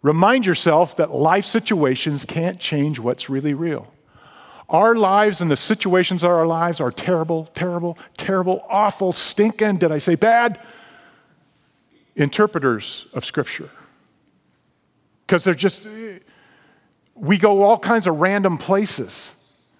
remind 0.00 0.46
yourself 0.46 0.94
that 0.96 1.12
life 1.12 1.44
situations 1.44 2.24
can't 2.24 2.60
change 2.60 3.00
what's 3.00 3.28
really 3.28 3.54
real. 3.54 3.92
Our 4.68 4.94
lives 4.94 5.40
and 5.40 5.50
the 5.50 5.56
situations 5.56 6.22
of 6.22 6.30
our 6.30 6.46
lives 6.46 6.80
are 6.80 6.92
terrible, 6.92 7.46
terrible, 7.54 7.96
terrible, 8.16 8.64
awful, 8.68 9.12
stinking, 9.12 9.76
did 9.76 9.90
I 9.90 9.98
say 9.98 10.14
bad? 10.14 10.60
Interpreters 12.16 13.06
of 13.14 13.24
Scripture. 13.24 13.70
Because 15.26 15.44
they're 15.44 15.54
just, 15.54 15.86
we 17.14 17.38
go 17.38 17.62
all 17.62 17.78
kinds 17.78 18.06
of 18.06 18.20
random 18.20 18.58
places 18.58 19.32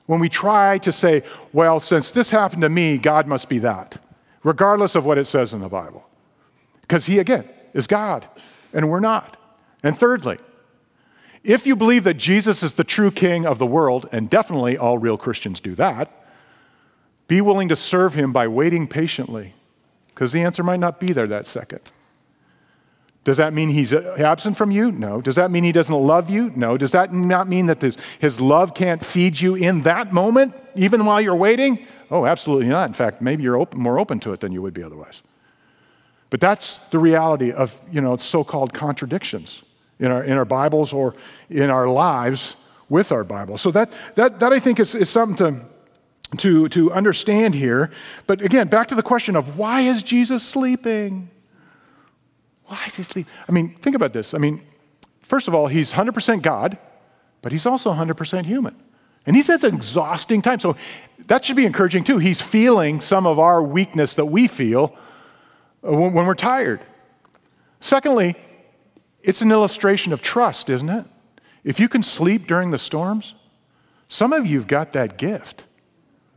when 0.07 0.21
we 0.21 0.31
try 0.31 0.79
to 0.79 0.91
say, 0.91 1.23
well, 1.53 1.81
since 1.81 2.11
this 2.11 2.31
happened 2.31 2.63
to 2.63 2.69
me, 2.71 2.97
God 2.97 3.27
must 3.27 3.51
be 3.51 3.59
that, 3.59 4.01
regardless 4.43 4.95
of 4.95 5.05
what 5.05 5.19
it 5.19 5.27
says 5.27 5.53
in 5.53 5.61
the 5.61 5.69
Bible. 5.69 6.09
Because 6.81 7.05
He, 7.05 7.19
again, 7.19 7.47
is 7.75 7.87
God, 7.87 8.27
and 8.73 8.89
we're 8.89 9.01
not. 9.01 9.37
And 9.83 9.97
thirdly, 9.97 10.39
if 11.49 11.67
you 11.67 11.75
believe 11.75 12.05
that 12.05 12.19
Jesus 12.19 12.63
is 12.63 12.75
the 12.75 12.85
true 12.85 13.11
king 13.11 13.47
of 13.47 13.59
the 13.59 13.67
world, 13.67 14.07
and 14.13 14.29
definitely 14.29 14.77
all 14.77 14.99
real 14.99 15.17
Christians 15.17 15.61
do 15.61 15.75
that, 15.77 16.13
be 17.27 17.41
willing 17.41 17.69
to 17.69 17.77
serve 17.77 18.13
him 18.13 18.33
by 18.33 18.47
waiting 18.47 18.87
patiently, 18.87 19.55
because 20.09 20.33
the 20.33 20.43
answer 20.43 20.63
might 20.63 20.79
not 20.79 21.01
be 21.01 21.13
there 21.15 21.27
that 21.27 21.47
second. 21.47 21.81
Does 23.25 23.39
that 23.39 23.55
mean 23.55 23.71
he's 23.71 23.95
uh, 23.95 24.17
absent 24.19 24.59
from 24.59 24.71
you? 24.71 24.93
No. 24.93 25.23
Does 25.23 25.37
that 25.37 25.51
mean 25.51 25.65
he 25.65 25.73
doesn't 25.73 25.95
love 25.95 26.29
you? 26.29 26.51
No. 26.55 26.77
Does 26.77 26.93
that 26.93 27.13
not 27.15 27.49
mean 27.49 27.67
that 27.67 27.81
his, 27.81 27.97
his 28.19 28.41
love 28.41 28.75
can't 28.75 29.05
feed 29.05 29.41
you 29.41 29.55
in 29.55 29.83
that 29.83 30.13
moment, 30.13 30.55
even 30.75 31.07
while 31.07 31.21
you're 31.21 31.35
waiting? 31.35 31.87
Oh, 32.11 32.27
absolutely 32.27 32.69
not. 32.69 32.89
In 32.89 32.95
fact, 32.95 33.23
maybe 33.23 33.43
you're 33.43 33.59
open, 33.59 33.81
more 33.81 33.99
open 33.99 34.21
to 34.21 34.33
it 34.33 34.41
than 34.41 34.53
you 34.53 34.61
would 34.63 34.75
be 34.75 34.83
otherwise. 34.83 35.23
But 36.31 36.41
that's 36.41 36.79
the 36.89 36.99
reality 36.99 37.53
of, 37.53 37.79
you 37.91 38.03
know, 38.03 38.17
so 38.17 38.45
called 38.45 38.75
contradictions 38.75 39.63
in 39.99 40.11
our, 40.11 40.23
in 40.25 40.39
our 40.39 40.45
Bibles 40.45 40.93
or 40.93 41.15
in 41.51 41.71
our 41.71 41.89
lives 41.89 42.57
with 42.89 43.13
our 43.13 43.25
Bible. 43.25 43.59
So 43.59 43.71
that, 43.73 43.93
that, 44.15 44.41
that 44.41 44.53
I 44.53 44.59
think 44.59 44.81
is, 44.81 44.95
is 44.95 45.11
something 45.11 45.65
to, 46.37 46.39
to, 46.39 46.69
to 46.69 46.93
understand 46.93 47.55
here. 47.55 47.91
But 48.27 48.43
again, 48.43 48.69
back 48.69 48.89
to 48.89 48.95
the 48.95 49.03
question 49.03 49.37
of 49.37 49.57
why 49.57 49.83
is 49.83 50.03
Jesus 50.03 50.43
sleeping? 50.43 51.31
Why 52.67 52.83
is 52.87 52.95
he 52.95 53.03
sleeping? 53.03 53.33
I 53.49 53.53
mean, 53.53 53.75
think 53.77 53.97
about 53.97 54.13
this. 54.13 54.35
I 54.35 54.39
mean, 54.39 54.63
First 55.29 55.47
of 55.47 55.55
all, 55.55 55.67
he's 55.67 55.93
100% 55.93 56.41
God, 56.41 56.79
but 57.43 57.53
he's 57.53 57.67
also 57.67 57.93
100% 57.93 58.47
human. 58.47 58.75
And 59.27 59.37
he 59.37 59.43
says 59.43 59.63
an 59.63 59.75
exhausting 59.75 60.41
time. 60.41 60.59
So 60.59 60.75
that 61.27 61.45
should 61.45 61.55
be 61.55 61.67
encouraging 61.67 62.03
too. 62.03 62.17
He's 62.17 62.41
feeling 62.41 62.99
some 62.99 63.27
of 63.27 63.39
our 63.39 63.63
weakness 63.63 64.15
that 64.15 64.25
we 64.25 64.49
feel 64.49 64.97
when 65.83 66.15
we're 66.15 66.35
tired. 66.35 66.81
Secondly, 67.81 68.37
it's 69.23 69.43
an 69.43 69.51
illustration 69.51 70.13
of 70.13 70.23
trust, 70.23 70.71
isn't 70.71 70.89
it? 70.89 71.05
If 71.65 71.81
you 71.81 71.89
can 71.89 72.03
sleep 72.03 72.47
during 72.47 72.71
the 72.71 72.79
storms, 72.79 73.35
some 74.09 74.33
of 74.33 74.47
you 74.47 74.59
have 74.59 74.69
got 74.69 74.93
that 74.93 75.19
gift. 75.19 75.65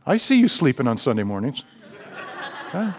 I 0.06 0.16
see 0.16 0.38
you 0.38 0.48
sleeping 0.48 0.86
on 0.86 0.98
Sunday 0.98 1.22
mornings. 1.22 1.62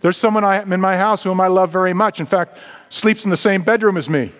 There's 0.00 0.16
someone 0.16 0.44
I, 0.44 0.62
in 0.62 0.80
my 0.80 0.96
house 0.96 1.22
whom 1.22 1.40
I 1.40 1.46
love 1.46 1.70
very 1.70 1.94
much. 1.94 2.20
In 2.20 2.26
fact, 2.26 2.58
sleeps 2.90 3.24
in 3.24 3.30
the 3.30 3.36
same 3.36 3.62
bedroom 3.62 3.96
as 3.96 4.10
me. 4.10 4.32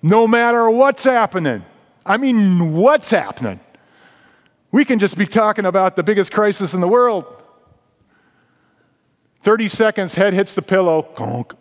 No 0.00 0.28
matter 0.28 0.70
what's 0.70 1.02
happening. 1.04 1.64
I 2.06 2.18
mean, 2.18 2.74
what's 2.74 3.10
happening? 3.10 3.60
We 4.70 4.84
can 4.84 4.98
just 4.98 5.16
be 5.18 5.26
talking 5.26 5.66
about 5.66 5.96
the 5.96 6.02
biggest 6.02 6.32
crisis 6.32 6.74
in 6.74 6.80
the 6.80 6.88
world. 6.88 7.24
30 9.42 9.68
seconds, 9.68 10.14
head 10.14 10.34
hits 10.34 10.54
the 10.54 10.62
pillow, 10.62 11.02
conk. 11.02 11.54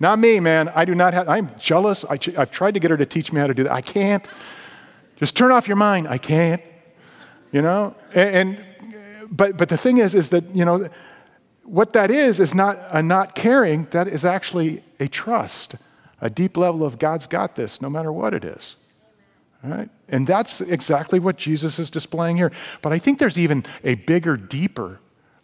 Not 0.00 0.18
me, 0.18 0.40
man. 0.40 0.70
I 0.70 0.86
do 0.86 0.94
not 0.94 1.12
have, 1.12 1.28
I'm 1.28 1.50
jealous. 1.58 2.06
I, 2.06 2.18
have 2.36 2.50
tried 2.50 2.72
to 2.72 2.80
get 2.80 2.90
her 2.90 2.96
to 2.96 3.06
teach 3.06 3.32
me 3.32 3.40
how 3.40 3.46
to 3.46 3.54
do 3.54 3.64
that. 3.64 3.72
I 3.72 3.82
can't. 3.82 4.26
Just 5.16 5.36
turn 5.36 5.52
off 5.52 5.68
your 5.68 5.76
mind. 5.76 6.08
I 6.08 6.16
can't. 6.16 6.62
You 7.52 7.60
know? 7.60 7.94
And, 8.14 8.34
and 8.34 8.64
but, 9.30 9.58
but 9.58 9.68
the 9.68 9.76
thing 9.76 9.98
is, 9.98 10.14
is 10.14 10.30
that, 10.30 10.48
you 10.56 10.64
know, 10.64 10.88
what 11.64 11.92
that 11.92 12.10
is, 12.10 12.40
is 12.40 12.54
not 12.54 12.78
a 12.90 13.02
not 13.02 13.34
caring, 13.34 13.84
that 13.90 14.08
is 14.08 14.24
actually 14.24 14.82
a 14.98 15.06
trust, 15.06 15.76
a 16.20 16.30
deep 16.30 16.56
level 16.56 16.84
of 16.84 16.98
God's 16.98 17.26
got 17.26 17.54
this, 17.54 17.82
no 17.82 17.90
matter 17.90 18.10
what 18.10 18.32
it 18.32 18.44
is. 18.44 18.76
Right? 19.62 19.90
And 20.08 20.26
that's 20.26 20.62
exactly 20.62 21.20
what 21.20 21.36
Jesus 21.36 21.78
is 21.78 21.90
displaying 21.90 22.38
here. 22.38 22.50
But 22.80 22.94
I 22.94 22.98
think 22.98 23.18
there's 23.18 23.38
even 23.38 23.64
a 23.84 23.96
bigger, 23.96 24.38
deeper 24.38 24.98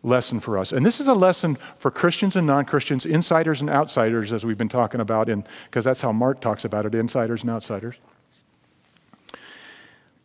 lesson 0.07 0.41
for 0.41 0.57
us. 0.57 0.73
And 0.73 0.87
this 0.87 1.01
is 1.01 1.09
a 1.09 1.15
lesson 1.15 1.59
for 1.79 1.91
Christians 1.91 2.37
and 2.37 2.47
non 2.47 2.65
Christians, 2.65 3.05
insiders 3.05 3.61
and 3.61 3.69
outsiders, 3.69 4.33
as 4.33 4.47
we've 4.47 4.57
been 4.57 4.69
talking 4.69 5.01
about, 5.01 5.27
because 5.27 5.85
that's 5.85 6.01
how 6.01 6.13
Mark 6.13 6.41
talks 6.41 6.65
about 6.65 6.87
it 6.87 6.95
insiders 6.95 7.43
and 7.43 7.51
outsiders. 7.51 7.97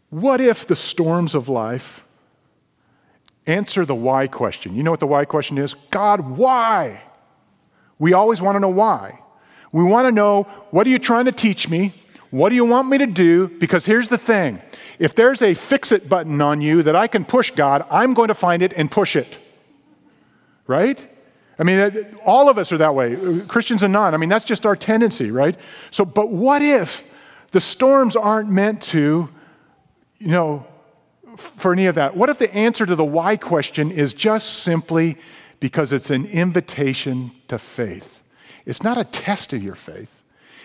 What 0.09 0.39
if 0.41 0.67
the 0.67 0.75
storms 0.75 1.35
of 1.35 1.49
life 1.49 2.03
Answer 3.47 3.85
the 3.85 3.95
why 3.95 4.27
question. 4.27 4.75
You 4.75 4.83
know 4.83 4.91
what 4.91 4.99
the 4.99 5.07
why 5.07 5.25
question 5.25 5.57
is? 5.57 5.73
God, 5.89 6.21
why? 6.21 7.01
We 7.97 8.13
always 8.13 8.41
want 8.41 8.55
to 8.55 8.59
know 8.59 8.69
why. 8.69 9.19
We 9.71 9.83
want 9.83 10.07
to 10.07 10.11
know 10.11 10.43
what 10.69 10.85
are 10.85 10.89
you 10.89 10.99
trying 10.99 11.25
to 11.25 11.31
teach 11.31 11.67
me? 11.67 11.93
What 12.29 12.49
do 12.49 12.55
you 12.55 12.65
want 12.65 12.87
me 12.87 12.97
to 12.99 13.07
do? 13.07 13.47
Because 13.47 13.85
here's 13.85 14.09
the 14.09 14.17
thing 14.17 14.61
if 14.99 15.15
there's 15.15 15.41
a 15.41 15.53
fix 15.53 15.91
it 15.91 16.07
button 16.07 16.39
on 16.39 16.61
you 16.61 16.83
that 16.83 16.95
I 16.95 17.07
can 17.07 17.25
push, 17.25 17.51
God, 17.51 17.85
I'm 17.89 18.13
going 18.13 18.27
to 18.27 18.35
find 18.35 18.61
it 18.61 18.73
and 18.73 18.91
push 18.91 19.15
it. 19.15 19.39
Right? 20.71 21.05
I 21.59 21.63
mean, 21.63 22.15
all 22.25 22.49
of 22.49 22.57
us 22.57 22.71
are 22.71 22.77
that 22.77 22.95
way, 22.95 23.41
Christians 23.47 23.83
and 23.83 23.91
non. 23.91 24.13
I 24.13 24.17
mean, 24.17 24.29
that's 24.29 24.45
just 24.45 24.65
our 24.65 24.75
tendency, 24.75 25.31
right? 25.31 25.55
So, 25.89 26.05
but 26.05 26.29
what 26.29 26.61
if 26.61 27.03
the 27.51 27.59
storms 27.59 28.15
aren't 28.15 28.49
meant 28.49 28.81
to, 28.83 29.27
you 30.17 30.27
know, 30.27 30.65
for 31.35 31.73
any 31.73 31.87
of 31.87 31.95
that? 31.95 32.15
What 32.15 32.29
if 32.29 32.39
the 32.39 32.53
answer 32.55 32.85
to 32.85 32.95
the 32.95 33.03
why 33.03 33.35
question 33.35 33.91
is 33.91 34.13
just 34.13 34.61
simply 34.63 35.17
because 35.59 35.91
it's 35.91 36.09
an 36.09 36.25
invitation 36.25 37.31
to 37.49 37.59
faith? 37.59 38.21
It's 38.65 38.81
not 38.81 38.97
a 38.97 39.03
test 39.03 39.51
of 39.51 39.61
your 39.61 39.75
faith, 39.75 40.21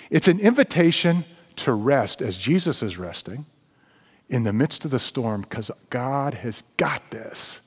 it's 0.09 0.29
an 0.29 0.39
invitation 0.39 1.25
to 1.57 1.73
rest 1.73 2.23
as 2.23 2.37
Jesus 2.37 2.81
is 2.83 2.97
resting 2.97 3.45
in 4.29 4.45
the 4.45 4.53
midst 4.53 4.85
of 4.85 4.93
the 4.93 4.99
storm 4.99 5.41
because 5.41 5.71
God 5.91 6.35
has 6.35 6.63
got 6.77 7.11
this. 7.11 7.61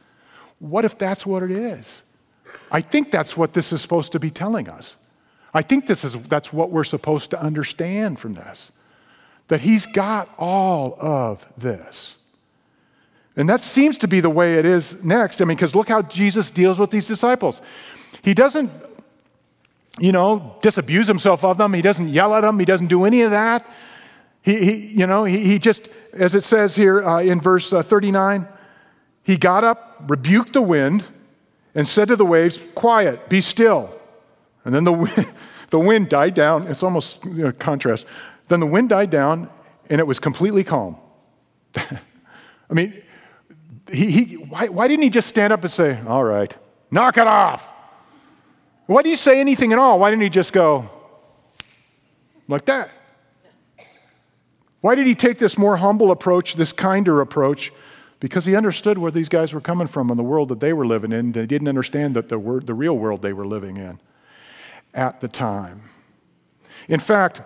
What 0.59 0.85
if 0.85 0.97
that's 0.97 1.25
what 1.25 1.43
it 1.43 1.51
is? 1.51 2.01
I 2.71 2.81
think 2.81 3.11
that's 3.11 3.35
what 3.35 3.53
this 3.53 3.73
is 3.73 3.81
supposed 3.81 4.11
to 4.11 4.19
be 4.19 4.29
telling 4.29 4.69
us. 4.69 4.95
I 5.53 5.61
think 5.61 5.87
this 5.87 6.03
is, 6.03 6.13
that's 6.23 6.53
what 6.53 6.69
we're 6.69 6.83
supposed 6.83 7.31
to 7.31 7.41
understand 7.41 8.19
from 8.19 8.33
this 8.33 8.71
that 9.47 9.61
He's 9.61 9.87
got 9.87 10.29
all 10.37 10.95
of 10.99 11.43
this. 11.57 12.15
And 13.35 13.49
that 13.49 13.63
seems 13.63 13.97
to 13.99 14.07
be 14.07 14.19
the 14.19 14.29
way 14.29 14.55
it 14.55 14.65
is 14.65 15.03
next. 15.03 15.41
I 15.41 15.45
mean, 15.45 15.57
because 15.57 15.73
look 15.73 15.89
how 15.89 16.01
Jesus 16.03 16.51
deals 16.51 16.77
with 16.77 16.91
these 16.91 17.07
disciples. 17.07 17.61
He 18.23 18.33
doesn't, 18.33 18.69
you 19.97 20.11
know, 20.11 20.57
disabuse 20.61 21.07
himself 21.07 21.43
of 21.43 21.57
them. 21.57 21.73
He 21.73 21.81
doesn't 21.81 22.09
yell 22.09 22.35
at 22.35 22.41
them. 22.41 22.59
He 22.59 22.65
doesn't 22.65 22.87
do 22.87 23.05
any 23.05 23.21
of 23.21 23.31
that. 23.31 23.65
He, 24.41 24.63
he 24.63 24.87
you 24.99 25.07
know, 25.07 25.23
he, 25.23 25.39
he, 25.45 25.57
just, 25.57 25.87
as 26.13 26.35
it 26.35 26.43
says 26.43 26.75
here 26.75 27.03
uh, 27.03 27.21
in 27.21 27.41
verse 27.41 27.71
uh, 27.73 27.81
39, 27.81 28.47
he 29.23 29.37
got 29.37 29.63
up, 29.63 30.03
rebuked 30.07 30.53
the 30.53 30.61
wind, 30.61 31.03
and 31.79 31.87
said 31.87 32.09
to 32.09 32.17
the 32.17 32.25
waves, 32.25 32.61
Quiet, 32.75 33.29
be 33.29 33.39
still. 33.39 33.89
And 34.65 34.75
then 34.75 34.83
the, 34.83 35.33
the 35.69 35.79
wind 35.79 36.09
died 36.09 36.33
down. 36.33 36.67
It's 36.67 36.83
almost 36.83 37.23
you 37.23 37.45
know, 37.45 37.51
contrast. 37.53 38.05
Then 38.49 38.59
the 38.59 38.65
wind 38.65 38.89
died 38.89 39.09
down, 39.09 39.49
and 39.89 40.01
it 40.01 40.03
was 40.05 40.19
completely 40.19 40.65
calm. 40.65 40.97
I 41.77 42.73
mean, 42.73 43.01
he, 43.89 44.11
he, 44.11 44.35
why, 44.35 44.67
why 44.67 44.89
didn't 44.89 45.03
he 45.03 45.09
just 45.09 45.29
stand 45.29 45.53
up 45.53 45.61
and 45.63 45.71
say, 45.71 46.01
All 46.05 46.21
right, 46.21 46.53
knock 46.91 47.17
it 47.17 47.27
off? 47.27 47.65
Why 48.85 49.01
did 49.01 49.11
he 49.11 49.15
say 49.15 49.39
anything 49.39 49.71
at 49.71 49.79
all? 49.79 49.99
Why 49.99 50.09
didn't 50.09 50.23
he 50.23 50.29
just 50.29 50.51
go 50.51 50.89
like 52.49 52.65
that? 52.65 52.91
Why 54.81 54.95
did 54.95 55.07
he 55.07 55.15
take 55.15 55.39
this 55.39 55.57
more 55.57 55.77
humble 55.77 56.11
approach, 56.11 56.55
this 56.55 56.73
kinder 56.73 57.21
approach? 57.21 57.71
Because 58.19 58.45
he 58.45 58.55
understood 58.55 58.97
where 58.97 59.11
these 59.11 59.29
guys 59.29 59.53
were 59.53 59.61
coming 59.61 59.87
from 59.87 60.09
and 60.09 60.19
the 60.19 60.23
world 60.23 60.49
that 60.49 60.59
they 60.59 60.73
were 60.73 60.85
living 60.85 61.11
in. 61.11 61.31
They 61.31 61.45
didn't 61.45 61.69
understand 61.69 62.15
that 62.15 62.27
the, 62.27 62.37
word, 62.37 62.67
the 62.67 62.73
real 62.73 62.97
world 62.97 63.21
they 63.21 63.33
were 63.33 63.47
living 63.47 63.77
in 63.77 63.99
at 64.93 65.21
the 65.21 65.27
time. 65.27 65.83
In 66.87 66.99
fact, 66.99 67.41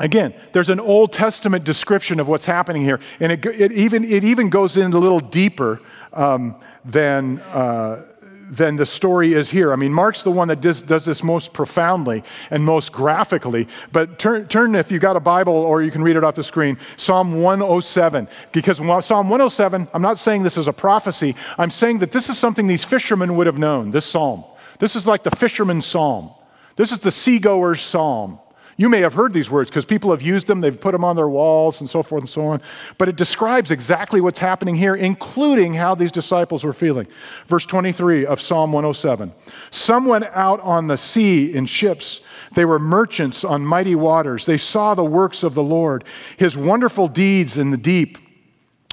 Again, 0.00 0.32
there's 0.52 0.68
an 0.68 0.78
Old 0.78 1.12
Testament 1.12 1.64
description 1.64 2.20
of 2.20 2.28
what's 2.28 2.46
happening 2.46 2.82
here, 2.82 3.00
and 3.18 3.32
it, 3.32 3.44
it 3.44 3.72
even, 3.72 4.04
it 4.04 4.22
even 4.22 4.48
goes 4.48 4.76
in 4.76 4.92
a 4.92 4.98
little 4.98 5.18
deeper 5.18 5.80
um, 6.12 6.54
than, 6.84 7.40
uh, 7.40 8.04
than 8.50 8.76
the 8.76 8.86
story 8.86 9.34
is 9.34 9.50
here. 9.50 9.72
I 9.72 9.76
mean, 9.76 9.92
Mark's 9.92 10.22
the 10.22 10.30
one 10.30 10.48
that 10.48 10.60
does, 10.60 10.82
does 10.82 11.04
this 11.04 11.22
most 11.22 11.52
profoundly 11.52 12.22
and 12.50 12.64
most 12.64 12.92
graphically. 12.92 13.68
But 13.92 14.18
turn, 14.18 14.48
turn, 14.48 14.74
if 14.74 14.90
you've 14.90 15.02
got 15.02 15.16
a 15.16 15.20
Bible 15.20 15.52
or 15.52 15.82
you 15.82 15.90
can 15.90 16.02
read 16.02 16.16
it 16.16 16.24
off 16.24 16.34
the 16.34 16.42
screen, 16.42 16.78
Psalm 16.96 17.42
107. 17.42 18.28
Because 18.52 18.78
Psalm 18.78 19.28
107, 19.28 19.88
I'm 19.92 20.02
not 20.02 20.18
saying 20.18 20.42
this 20.42 20.58
is 20.58 20.68
a 20.68 20.72
prophecy, 20.72 21.36
I'm 21.56 21.70
saying 21.70 21.98
that 21.98 22.12
this 22.12 22.28
is 22.28 22.38
something 22.38 22.66
these 22.66 22.84
fishermen 22.84 23.36
would 23.36 23.46
have 23.46 23.58
known, 23.58 23.90
this 23.90 24.06
psalm. 24.06 24.44
This 24.78 24.96
is 24.96 25.06
like 25.06 25.22
the 25.22 25.30
fisherman's 25.30 25.86
psalm, 25.86 26.30
this 26.76 26.92
is 26.92 26.98
the 26.98 27.10
seagoer's 27.10 27.82
psalm. 27.82 28.40
You 28.80 28.88
may 28.88 29.00
have 29.00 29.14
heard 29.14 29.32
these 29.32 29.50
words 29.50 29.68
because 29.68 29.84
people 29.84 30.12
have 30.12 30.22
used 30.22 30.46
them, 30.46 30.60
they've 30.60 30.80
put 30.80 30.92
them 30.92 31.02
on 31.02 31.16
their 31.16 31.28
walls 31.28 31.80
and 31.80 31.90
so 31.90 32.00
forth 32.00 32.22
and 32.22 32.30
so 32.30 32.46
on. 32.46 32.62
But 32.96 33.08
it 33.08 33.16
describes 33.16 33.72
exactly 33.72 34.20
what's 34.20 34.38
happening 34.38 34.76
here, 34.76 34.94
including 34.94 35.74
how 35.74 35.96
these 35.96 36.12
disciples 36.12 36.62
were 36.62 36.72
feeling. 36.72 37.08
Verse 37.48 37.66
23 37.66 38.24
of 38.24 38.40
Psalm 38.40 38.70
107 38.70 39.32
Some 39.70 40.06
went 40.06 40.26
out 40.26 40.60
on 40.60 40.86
the 40.86 40.96
sea 40.96 41.52
in 41.52 41.66
ships. 41.66 42.20
They 42.54 42.64
were 42.64 42.78
merchants 42.78 43.42
on 43.42 43.66
mighty 43.66 43.96
waters. 43.96 44.46
They 44.46 44.56
saw 44.56 44.94
the 44.94 45.04
works 45.04 45.42
of 45.42 45.54
the 45.54 45.62
Lord, 45.62 46.04
his 46.36 46.56
wonderful 46.56 47.08
deeds 47.08 47.58
in 47.58 47.72
the 47.72 47.76
deep. 47.76 48.16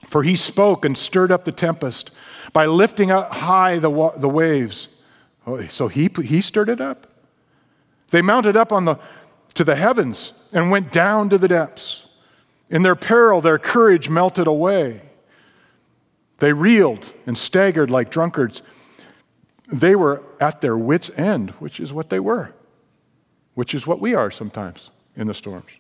For 0.08 0.24
he 0.24 0.36
spoke 0.36 0.84
and 0.84 0.98
stirred 0.98 1.32
up 1.32 1.46
the 1.46 1.52
tempest 1.52 2.10
by 2.54 2.66
lifting 2.66 3.12
up 3.12 3.32
high 3.32 3.78
the, 3.78 3.92
wa- 3.92 4.16
the 4.18 4.30
waves. 4.30 4.88
Oh, 5.46 5.68
so 5.68 5.88
he, 5.90 6.10
he 6.24 6.42
stirred 6.42 6.70
it 6.70 6.82
up. 6.82 7.06
They 8.10 8.22
mounted 8.22 8.56
up 8.56 8.72
on 8.72 8.86
the 8.86 8.98
to 9.56 9.64
the 9.64 9.76
heavens 9.76 10.34
and 10.54 10.70
went 10.70 10.92
down 10.92 11.30
to 11.30 11.38
the 11.38 11.48
depths. 11.48 12.06
In 12.70 12.84
their 12.84 12.96
peril, 12.96 13.42
their 13.42 13.58
courage 13.58 14.10
melted 14.10 14.48
away. 14.48 15.02
They 16.40 16.54
reeled 16.54 17.14
and 17.26 17.38
staggered 17.38 17.90
like 17.90 18.12
drunkards. 18.12 18.62
They 19.72 19.96
were 19.96 20.22
at 20.40 20.62
their 20.62 20.78
wits' 20.78 21.10
end, 21.18 21.52
which 21.52 21.80
is 21.80 21.94
what 21.94 22.10
they 22.10 22.20
were, 22.20 22.54
which 23.54 23.74
is 23.74 23.88
what 23.88 24.02
we 24.02 24.14
are 24.14 24.30
sometimes 24.30 24.90
in 25.16 25.28
the 25.28 25.34
storms. 25.34 25.72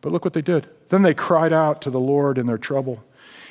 But 0.00 0.12
look 0.12 0.24
what 0.24 0.34
they 0.34 0.42
did. 0.42 0.68
Then 0.88 1.02
they 1.02 1.14
cried 1.14 1.52
out 1.52 1.80
to 1.82 1.90
the 1.90 2.00
Lord 2.00 2.38
in 2.38 2.46
their 2.46 2.58
trouble, 2.58 3.04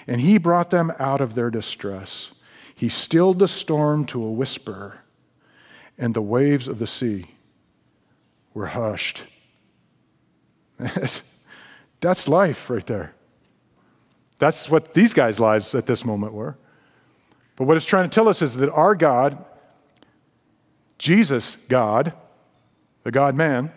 and 0.07 0.21
He 0.21 0.37
brought 0.37 0.69
them 0.69 0.91
out 0.99 1.21
of 1.21 1.35
their 1.35 1.49
distress. 1.49 2.31
He 2.75 2.89
stilled 2.89 3.39
the 3.39 3.47
storm 3.47 4.05
to 4.07 4.23
a 4.23 4.31
whisper, 4.31 4.99
and 5.97 6.13
the 6.13 6.21
waves 6.21 6.67
of 6.67 6.79
the 6.79 6.87
sea 6.87 7.34
were 8.55 8.65
hushed. 8.67 9.23
That's 11.99 12.27
life 12.27 12.69
right 12.71 12.85
there. 12.87 13.13
That's 14.39 14.69
what 14.69 14.95
these 14.95 15.13
guys' 15.13 15.39
lives 15.39 15.75
at 15.75 15.85
this 15.85 16.03
moment 16.03 16.33
were. 16.33 16.57
But 17.55 17.65
what 17.65 17.77
it's 17.77 17.85
trying 17.85 18.09
to 18.09 18.13
tell 18.13 18.27
us 18.27 18.41
is 18.41 18.57
that 18.57 18.71
our 18.71 18.95
God, 18.95 19.43
Jesus, 20.97 21.55
God, 21.69 22.13
the 23.03 23.11
God 23.11 23.35
man, 23.35 23.71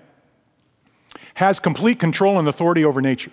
has 1.34 1.60
complete 1.60 2.00
control 2.00 2.38
and 2.38 2.48
authority 2.48 2.84
over 2.84 3.00
nature. 3.00 3.30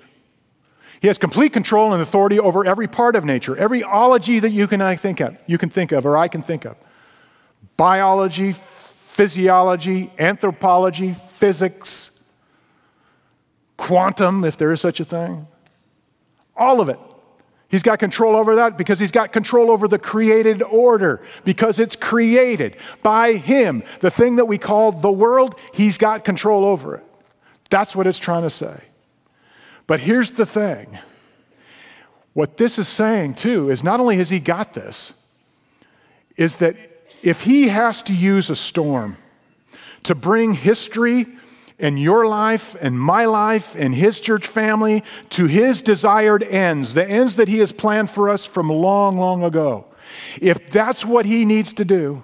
He 1.02 1.08
has 1.08 1.18
complete 1.18 1.54
control 1.54 1.94
and 1.94 2.02
authority 2.02 2.40
over 2.40 2.66
every 2.66 2.88
part 2.88 3.16
of 3.16 3.26
nature, 3.26 3.56
every 3.58 3.84
ology 3.84 4.40
that 4.40 4.52
you 4.52 4.68
can 4.68 4.82
I 4.82 4.96
think 4.96 5.20
of, 5.20 5.38
you 5.46 5.58
can 5.58 5.70
think 5.70 5.92
of 5.92 6.06
or 6.06 6.18
I 6.18 6.28
can 6.28 6.42
think 6.42 6.66
of. 6.66 6.76
Biology, 7.78 8.56
physiology, 9.16 10.12
anthropology, 10.20 11.14
physics, 11.14 12.22
quantum, 13.78 14.44
if 14.44 14.58
there 14.58 14.74
is 14.74 14.82
such 14.82 15.00
a 15.00 15.06
thing. 15.06 15.48
All 16.58 16.82
of 16.82 16.90
it. 16.90 17.00
He's 17.70 17.82
got 17.82 17.98
control 17.98 18.36
over 18.36 18.58
that 18.58 18.78
because 18.78 19.00
he's 19.00 19.12
got 19.12 19.32
control 19.32 19.72
over 19.72 19.88
the 19.88 19.98
created 19.98 20.62
order, 20.62 21.22
because 21.46 21.80
it's 21.80 21.96
created 21.96 22.76
by 23.04 23.34
him. 23.34 23.84
The 24.02 24.12
thing 24.12 24.36
that 24.36 24.46
we 24.46 24.58
call 24.58 24.92
the 24.92 25.12
world, 25.12 25.58
he's 25.74 25.98
got 25.98 26.26
control 26.26 26.66
over 26.66 26.96
it. 26.96 27.04
That's 27.70 27.96
what 27.96 28.08
it's 28.08 28.20
trying 28.20 28.44
to 28.44 28.50
say. 28.50 28.82
But 29.88 30.02
here's 30.02 30.32
the 30.32 30.46
thing 30.46 31.00
what 32.34 32.58
this 32.58 32.78
is 32.78 32.90
saying, 32.90 33.36
too, 33.36 33.70
is 33.70 33.82
not 33.82 34.02
only 34.02 34.18
has 34.18 34.30
he 34.30 34.42
got 34.42 34.74
this, 34.74 35.14
is 36.36 36.58
that 36.58 36.76
if 37.26 37.42
he 37.42 37.70
has 37.70 38.04
to 38.04 38.14
use 38.14 38.50
a 38.50 38.56
storm 38.56 39.18
to 40.04 40.14
bring 40.14 40.54
history 40.54 41.26
and 41.80 42.00
your 42.00 42.28
life 42.28 42.76
and 42.80 42.98
my 42.98 43.26
life 43.26 43.76
and 43.76 43.96
his 43.96 44.20
church 44.20 44.46
family 44.46 45.04
to 45.32 45.48
his 45.48 45.82
desired 45.82 46.44
ends, 46.44 46.94
the 46.94 47.06
ends 47.10 47.36
that 47.38 47.48
he 47.48 47.58
has 47.58 47.72
planned 47.72 48.12
for 48.12 48.30
us 48.30 48.46
from 48.46 48.70
long, 48.70 49.18
long 49.18 49.44
ago, 49.44 49.86
if 50.40 50.70
that's 50.70 51.04
what 51.04 51.26
he 51.26 51.44
needs 51.46 51.74
to 51.74 51.84
do 51.84 52.22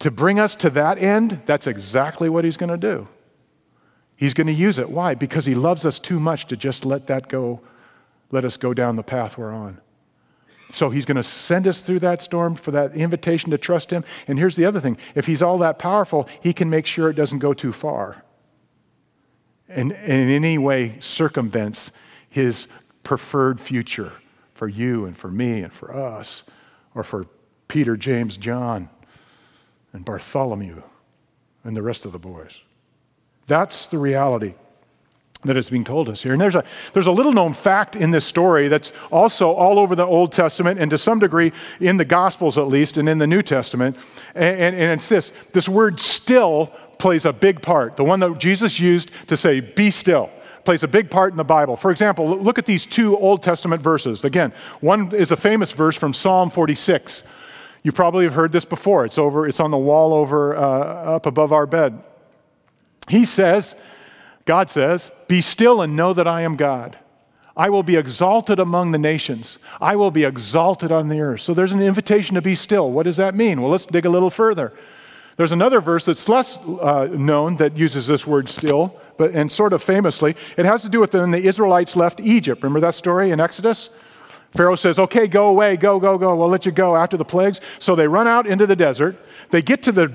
to 0.00 0.10
bring 0.10 0.40
us 0.40 0.56
to 0.56 0.70
that 0.70 0.98
end, 0.98 1.40
that's 1.46 1.68
exactly 1.68 2.28
what 2.28 2.44
he's 2.44 2.56
going 2.56 2.70
to 2.70 2.76
do. 2.76 3.06
He's 4.16 4.34
going 4.34 4.48
to 4.48 4.52
use 4.52 4.78
it. 4.78 4.90
Why? 4.90 5.14
Because 5.14 5.46
he 5.46 5.54
loves 5.54 5.86
us 5.86 5.98
too 5.98 6.18
much 6.18 6.46
to 6.46 6.56
just 6.56 6.84
let 6.84 7.06
that 7.06 7.28
go, 7.28 7.60
let 8.32 8.44
us 8.44 8.56
go 8.56 8.74
down 8.74 8.96
the 8.96 9.02
path 9.02 9.38
we're 9.38 9.52
on. 9.52 9.80
So 10.72 10.90
he's 10.90 11.04
going 11.04 11.16
to 11.16 11.22
send 11.22 11.66
us 11.66 11.80
through 11.80 12.00
that 12.00 12.22
storm 12.22 12.54
for 12.54 12.70
that 12.70 12.94
invitation 12.94 13.50
to 13.50 13.58
trust 13.58 13.90
him. 13.90 14.04
And 14.28 14.38
here's 14.38 14.56
the 14.56 14.64
other 14.64 14.80
thing 14.80 14.98
if 15.14 15.26
he's 15.26 15.42
all 15.42 15.58
that 15.58 15.78
powerful, 15.78 16.28
he 16.42 16.52
can 16.52 16.70
make 16.70 16.86
sure 16.86 17.10
it 17.10 17.14
doesn't 17.14 17.40
go 17.40 17.52
too 17.54 17.72
far 17.72 18.22
and, 19.70 19.92
and 19.92 20.12
in 20.12 20.28
any 20.28 20.58
way 20.58 20.96
circumvents 20.98 21.92
his 22.28 22.66
preferred 23.02 23.60
future 23.60 24.12
for 24.54 24.68
you 24.68 25.06
and 25.06 25.16
for 25.16 25.30
me 25.30 25.62
and 25.62 25.72
for 25.72 25.96
us, 25.96 26.42
or 26.94 27.02
for 27.02 27.26
Peter, 27.68 27.96
James, 27.96 28.36
John, 28.36 28.90
and 29.92 30.04
Bartholomew 30.04 30.82
and 31.64 31.76
the 31.76 31.82
rest 31.82 32.04
of 32.04 32.12
the 32.12 32.18
boys. 32.18 32.60
That's 33.46 33.86
the 33.86 33.98
reality 33.98 34.54
that 35.42 35.56
is 35.56 35.70
being 35.70 35.84
told 35.84 36.08
us 36.08 36.22
here. 36.22 36.32
And 36.32 36.40
there's 36.40 36.54
a, 36.54 36.64
there's 36.92 37.06
a 37.06 37.12
little 37.12 37.32
known 37.32 37.54
fact 37.54 37.96
in 37.96 38.10
this 38.10 38.26
story 38.26 38.68
that's 38.68 38.92
also 39.10 39.52
all 39.52 39.78
over 39.78 39.96
the 39.96 40.04
Old 40.04 40.32
Testament 40.32 40.78
and 40.78 40.90
to 40.90 40.98
some 40.98 41.18
degree 41.18 41.52
in 41.80 41.96
the 41.96 42.04
Gospels 42.04 42.58
at 42.58 42.66
least 42.66 42.98
and 42.98 43.08
in 43.08 43.18
the 43.18 43.26
New 43.26 43.42
Testament. 43.42 43.96
And, 44.34 44.60
and, 44.60 44.76
and 44.76 44.92
it's 44.92 45.08
this 45.08 45.32
this 45.52 45.68
word 45.68 45.98
still 45.98 46.66
plays 46.98 47.24
a 47.24 47.32
big 47.32 47.62
part. 47.62 47.96
The 47.96 48.04
one 48.04 48.20
that 48.20 48.38
Jesus 48.38 48.78
used 48.78 49.10
to 49.28 49.36
say, 49.36 49.60
be 49.60 49.90
still 49.90 50.30
plays 50.64 50.82
a 50.82 50.88
big 50.88 51.10
part 51.10 51.32
in 51.32 51.38
the 51.38 51.44
Bible. 51.44 51.74
For 51.74 51.90
example, 51.90 52.38
look 52.38 52.58
at 52.58 52.66
these 52.66 52.84
two 52.84 53.16
Old 53.16 53.42
Testament 53.42 53.80
verses. 53.80 54.24
Again, 54.24 54.52
one 54.80 55.14
is 55.14 55.30
a 55.30 55.36
famous 55.36 55.72
verse 55.72 55.96
from 55.96 56.12
Psalm 56.12 56.50
46. 56.50 57.22
You 57.82 57.92
probably 57.92 58.24
have 58.24 58.34
heard 58.34 58.52
this 58.52 58.66
before. 58.66 59.06
It's 59.06 59.16
over. 59.16 59.48
It's 59.48 59.58
on 59.58 59.70
the 59.70 59.78
wall 59.78 60.12
over 60.12 60.54
uh, 60.54 60.60
up 60.60 61.24
above 61.24 61.54
our 61.54 61.64
bed. 61.66 62.02
He 63.08 63.24
says, 63.24 63.74
God 64.50 64.68
says, 64.68 65.12
Be 65.28 65.42
still 65.42 65.80
and 65.80 65.94
know 65.94 66.12
that 66.12 66.26
I 66.26 66.40
am 66.40 66.56
God. 66.56 66.98
I 67.56 67.70
will 67.70 67.84
be 67.84 67.94
exalted 67.94 68.58
among 68.58 68.90
the 68.90 68.98
nations. 68.98 69.58
I 69.80 69.94
will 69.94 70.10
be 70.10 70.24
exalted 70.24 70.90
on 70.90 71.06
the 71.06 71.20
earth. 71.20 71.42
So 71.42 71.54
there's 71.54 71.70
an 71.70 71.80
invitation 71.80 72.34
to 72.34 72.42
be 72.42 72.56
still. 72.56 72.90
What 72.90 73.04
does 73.04 73.16
that 73.18 73.36
mean? 73.36 73.62
Well, 73.62 73.70
let's 73.70 73.86
dig 73.86 74.06
a 74.06 74.10
little 74.10 74.28
further. 74.28 74.72
There's 75.36 75.52
another 75.52 75.80
verse 75.80 76.04
that's 76.04 76.28
less 76.28 76.56
uh, 76.66 77.06
known 77.12 77.58
that 77.58 77.76
uses 77.76 78.08
this 78.08 78.26
word 78.26 78.48
still, 78.48 78.98
but 79.16 79.30
and 79.30 79.52
sort 79.52 79.72
of 79.72 79.84
famously. 79.84 80.34
It 80.56 80.66
has 80.66 80.82
to 80.82 80.88
do 80.88 80.98
with 80.98 81.14
when 81.14 81.30
the 81.30 81.38
Israelites 81.38 81.94
left 81.94 82.18
Egypt. 82.18 82.60
Remember 82.64 82.80
that 82.80 82.96
story 82.96 83.30
in 83.30 83.38
Exodus? 83.38 83.90
Pharaoh 84.50 84.74
says, 84.74 84.98
Okay, 84.98 85.28
go 85.28 85.50
away, 85.50 85.76
go, 85.76 86.00
go, 86.00 86.18
go. 86.18 86.34
We'll 86.34 86.48
let 86.48 86.66
you 86.66 86.72
go 86.72 86.96
after 86.96 87.16
the 87.16 87.24
plagues. 87.24 87.60
So 87.78 87.94
they 87.94 88.08
run 88.08 88.26
out 88.26 88.48
into 88.48 88.66
the 88.66 88.74
desert. 88.74 89.16
They 89.50 89.62
get 89.62 89.84
to 89.84 89.92
the 89.92 90.12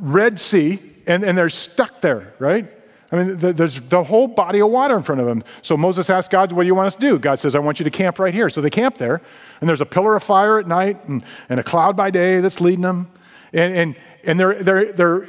Red 0.00 0.40
Sea 0.40 0.78
and, 1.06 1.22
and 1.22 1.36
they're 1.36 1.50
stuck 1.50 2.00
there, 2.00 2.32
right? 2.38 2.73
I 3.14 3.22
mean, 3.22 3.36
there's 3.36 3.80
the 3.80 4.02
whole 4.02 4.26
body 4.26 4.60
of 4.60 4.70
water 4.70 4.96
in 4.96 5.04
front 5.04 5.20
of 5.20 5.26
them. 5.28 5.44
So 5.62 5.76
Moses 5.76 6.10
asks 6.10 6.28
God, 6.28 6.50
What 6.50 6.64
do 6.64 6.66
you 6.66 6.74
want 6.74 6.88
us 6.88 6.96
to 6.96 7.00
do? 7.00 7.18
God 7.18 7.38
says, 7.38 7.54
I 7.54 7.60
want 7.60 7.78
you 7.78 7.84
to 7.84 7.90
camp 7.90 8.18
right 8.18 8.34
here. 8.34 8.50
So 8.50 8.60
they 8.60 8.70
camp 8.70 8.98
there, 8.98 9.20
and 9.60 9.68
there's 9.68 9.80
a 9.80 9.86
pillar 9.86 10.16
of 10.16 10.24
fire 10.24 10.58
at 10.58 10.66
night 10.66 11.06
and, 11.06 11.22
and 11.48 11.60
a 11.60 11.62
cloud 11.62 11.96
by 11.96 12.10
day 12.10 12.40
that's 12.40 12.60
leading 12.60 12.80
them. 12.82 13.08
And, 13.52 13.76
and, 13.76 13.96
and 14.24 14.40
they're, 14.40 14.60
they're, 14.60 14.92
they're 14.92 15.28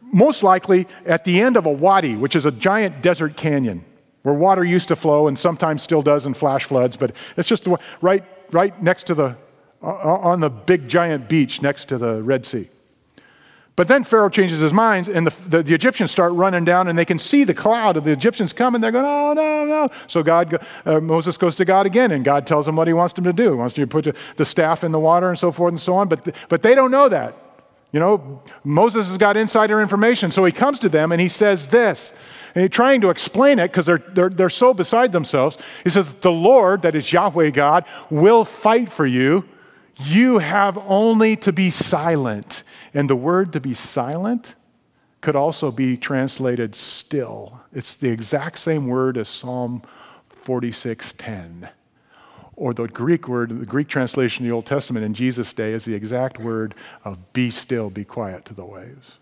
most 0.00 0.44
likely 0.44 0.86
at 1.06 1.24
the 1.24 1.40
end 1.40 1.56
of 1.56 1.66
a 1.66 1.72
wadi, 1.72 2.14
which 2.14 2.36
is 2.36 2.46
a 2.46 2.52
giant 2.52 3.02
desert 3.02 3.36
canyon 3.36 3.84
where 4.22 4.34
water 4.34 4.64
used 4.64 4.88
to 4.88 4.96
flow 4.96 5.26
and 5.26 5.36
sometimes 5.36 5.82
still 5.82 6.02
does 6.02 6.26
in 6.26 6.34
flash 6.34 6.64
floods, 6.64 6.96
but 6.96 7.16
it's 7.36 7.48
just 7.48 7.66
right, 8.00 8.24
right 8.52 8.80
next 8.80 9.08
to 9.08 9.14
the, 9.14 9.36
uh, 9.82 9.86
uh, 9.86 10.18
on 10.22 10.38
the 10.38 10.48
big 10.48 10.86
giant 10.86 11.28
beach 11.28 11.60
next 11.60 11.86
to 11.86 11.98
the 11.98 12.22
Red 12.22 12.46
Sea. 12.46 12.68
But 13.76 13.88
then 13.88 14.04
Pharaoh 14.04 14.28
changes 14.28 14.60
his 14.60 14.72
mind, 14.72 15.08
and 15.08 15.26
the, 15.26 15.48
the, 15.48 15.62
the, 15.64 15.74
Egyptians 15.74 16.12
start 16.12 16.32
running 16.32 16.64
down, 16.64 16.86
and 16.86 16.96
they 16.96 17.04
can 17.04 17.18
see 17.18 17.42
the 17.42 17.54
cloud 17.54 17.96
of 17.96 18.04
the 18.04 18.12
Egyptians 18.12 18.52
coming. 18.52 18.80
They're 18.80 18.92
going, 18.92 19.04
oh, 19.04 19.32
no, 19.32 19.64
no. 19.64 19.88
So 20.06 20.22
God, 20.22 20.64
uh, 20.86 21.00
Moses 21.00 21.36
goes 21.36 21.56
to 21.56 21.64
God 21.64 21.84
again, 21.84 22.12
and 22.12 22.24
God 22.24 22.46
tells 22.46 22.68
him 22.68 22.76
what 22.76 22.86
he 22.86 22.92
wants 22.92 23.18
him 23.18 23.24
to 23.24 23.32
do. 23.32 23.50
He 23.50 23.56
wants 23.56 23.76
him 23.76 23.88
to 23.88 24.02
put 24.02 24.16
the 24.36 24.44
staff 24.44 24.84
in 24.84 24.92
the 24.92 25.00
water 25.00 25.28
and 25.28 25.36
so 25.36 25.50
forth 25.50 25.72
and 25.72 25.80
so 25.80 25.94
on. 25.94 26.08
But, 26.08 26.36
but 26.48 26.62
they 26.62 26.76
don't 26.76 26.92
know 26.92 27.08
that. 27.08 27.36
You 27.90 27.98
know, 27.98 28.42
Moses 28.62 29.08
has 29.08 29.18
got 29.18 29.36
insider 29.36 29.80
information. 29.80 30.30
So 30.30 30.44
he 30.44 30.52
comes 30.52 30.78
to 30.80 30.88
them, 30.88 31.10
and 31.10 31.20
he 31.20 31.28
says 31.28 31.66
this. 31.66 32.12
And 32.54 32.62
he's 32.62 32.70
trying 32.70 33.00
to 33.00 33.10
explain 33.10 33.58
it 33.58 33.72
because 33.72 33.86
they're, 33.86 33.98
they're, 33.98 34.30
they're 34.30 34.50
so 34.50 34.72
beside 34.72 35.10
themselves. 35.10 35.58
He 35.82 35.90
says, 35.90 36.12
The 36.12 36.30
Lord, 36.30 36.82
that 36.82 36.94
is 36.94 37.12
Yahweh 37.12 37.50
God, 37.50 37.86
will 38.08 38.44
fight 38.44 38.88
for 38.88 39.06
you. 39.06 39.48
You 39.96 40.38
have 40.38 40.78
only 40.78 41.34
to 41.36 41.52
be 41.52 41.70
silent 41.70 42.62
and 42.94 43.10
the 43.10 43.16
word 43.16 43.52
to 43.52 43.60
be 43.60 43.74
silent 43.74 44.54
could 45.20 45.34
also 45.34 45.70
be 45.70 45.96
translated 45.96 46.74
still. 46.74 47.60
It's 47.72 47.94
the 47.94 48.10
exact 48.10 48.58
same 48.58 48.86
word 48.86 49.16
as 49.18 49.28
Psalm 49.28 49.82
46:10. 50.30 51.68
Or 52.56 52.72
the 52.72 52.86
Greek 52.86 53.26
word, 53.26 53.58
the 53.58 53.66
Greek 53.66 53.88
translation 53.88 54.44
in 54.44 54.50
the 54.50 54.54
Old 54.54 54.66
Testament 54.66 55.04
in 55.04 55.12
Jesus' 55.12 55.52
day 55.52 55.72
is 55.72 55.84
the 55.84 55.94
exact 55.94 56.38
word 56.38 56.74
of 57.04 57.32
be 57.32 57.50
still, 57.50 57.90
be 57.90 58.04
quiet 58.04 58.44
to 58.44 58.54
the 58.54 58.64
waves. 58.64 59.18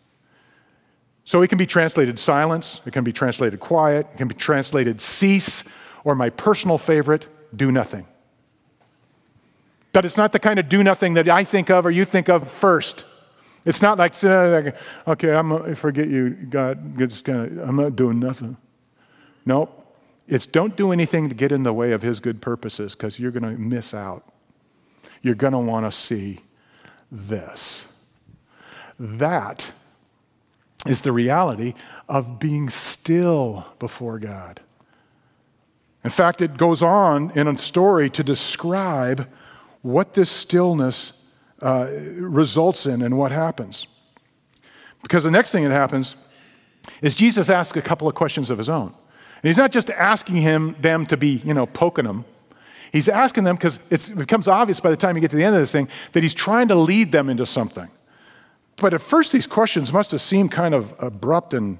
So 1.25 1.41
it 1.41 1.49
can 1.49 1.57
be 1.57 1.67
translated 1.67 2.19
silence, 2.19 2.81
it 2.85 2.93
can 2.93 3.05
be 3.05 3.13
translated 3.13 3.61
quiet, 3.61 4.07
it 4.13 4.19
can 4.19 4.29
be 4.29 4.35
translated 4.35 5.01
cease, 5.01 5.65
or 6.05 6.15
my 6.15 6.31
personal 6.31 6.79
favorite, 6.79 7.29
do 7.57 7.71
nothing. 7.71 8.07
But 9.93 10.05
it's 10.05 10.17
not 10.17 10.33
the 10.33 10.41
kind 10.41 10.59
of 10.59 10.69
do 10.69 10.83
nothing 10.83 11.15
that 11.15 11.29
I 11.29 11.45
think 11.45 11.71
of 11.71 11.87
or 11.87 11.91
you 11.91 12.05
think 12.05 12.29
of 12.29 12.51
first. 12.51 13.05
It's 13.65 13.81
not 13.81 13.99
like, 13.99 14.15
okay, 15.07 15.33
I'm 15.33 15.51
gonna 15.51 15.77
forget 15.77 16.09
you, 16.09 16.31
God. 16.31 16.99
Just 16.99 17.25
kind 17.25 17.59
of, 17.59 17.69
I'm 17.69 17.77
not 17.77 17.95
doing 17.95 18.19
nothing. 18.19 18.57
Nope. 19.47 19.79
It's 20.29 20.47
don't 20.47 20.77
do 20.77 20.93
anything 20.93 21.29
to 21.29 21.35
get 21.35 21.53
in 21.53 21.63
the 21.63 21.73
way 21.73 21.93
of 21.93 22.03
His 22.03 22.21
good 22.21 22.41
purposes 22.41 22.95
because 22.95 23.19
you're 23.19 23.33
going 23.33 23.43
to 23.43 23.61
miss 23.61 23.93
out. 23.93 24.25
You're 25.21 25.35
going 25.35 25.53
to 25.53 25.59
want 25.59 25.85
to 25.85 25.91
see 25.91 26.41
this. 27.11 27.85
That 28.99 29.73
is 30.87 31.03
the 31.03 31.13
reality 31.13 31.75
of 32.09 32.39
being 32.39 32.71
still 32.71 33.67
before 33.79 34.19
God. 34.19 34.61
In 36.05 36.11
fact, 36.11 36.41
it 36.41 36.57
goes 36.57 36.83
on 36.83 37.31
in 37.33 37.47
a 37.47 37.57
story 37.57 38.11
to 38.11 38.25
describe 38.25 39.29
what 39.83 40.15
this 40.15 40.31
stillness 40.31 41.22
uh, 41.63 41.89
results 42.17 42.87
in 42.87 43.03
and 43.03 43.17
what 43.17 43.33
happens. 43.33 43.87
Because 45.03 45.25
the 45.25 45.31
next 45.31 45.53
thing 45.53 45.65
that 45.65 45.71
happens 45.71 46.17
is 47.01 47.15
Jesus 47.15 47.49
asks 47.49 47.77
a 47.79 47.83
couple 47.83 48.09
of 48.09 48.15
questions 48.15 48.51
of 48.51 48.59
his 48.59 48.69
own. 48.69 48.89
And 49.43 49.49
he's 49.49 49.57
not 49.57 49.73
just 49.73 49.91
asking 49.91 50.37
him 50.37 50.77
them 50.81 51.07
to 51.07 51.17
be, 51.17 51.41
you 51.45 51.55
know, 51.55 51.67
poking 51.67 52.05
them. 52.05 52.25
He's 52.93 53.09
asking 53.09 53.45
them 53.45 53.57
because 53.57 53.79
it 53.91 54.11
becomes 54.17 54.49
obvious 54.49 54.79
by 54.79 54.91
the 54.91 54.97
time 54.97 55.17
you 55.17 55.21
get 55.21 55.31
to 55.31 55.37
the 55.37 55.45
end 55.45 55.55
of 55.55 55.63
this 55.63 55.73
thing 55.73 55.89
that 56.13 56.23
he's 56.23 56.35
trying 56.35 56.69
to 56.69 56.75
lead 56.75 57.11
them 57.11 57.31
into 57.31 57.47
something. 57.47 57.89
But 58.77 58.95
at 58.95 59.01
first, 59.01 59.33
these 59.33 59.47
questions 59.47 59.93
must 59.93 60.11
have 60.11 60.21
seemed 60.21 60.53
kind 60.53 60.75
of 60.75 60.95
abrupt 60.99 61.55
and 61.55 61.79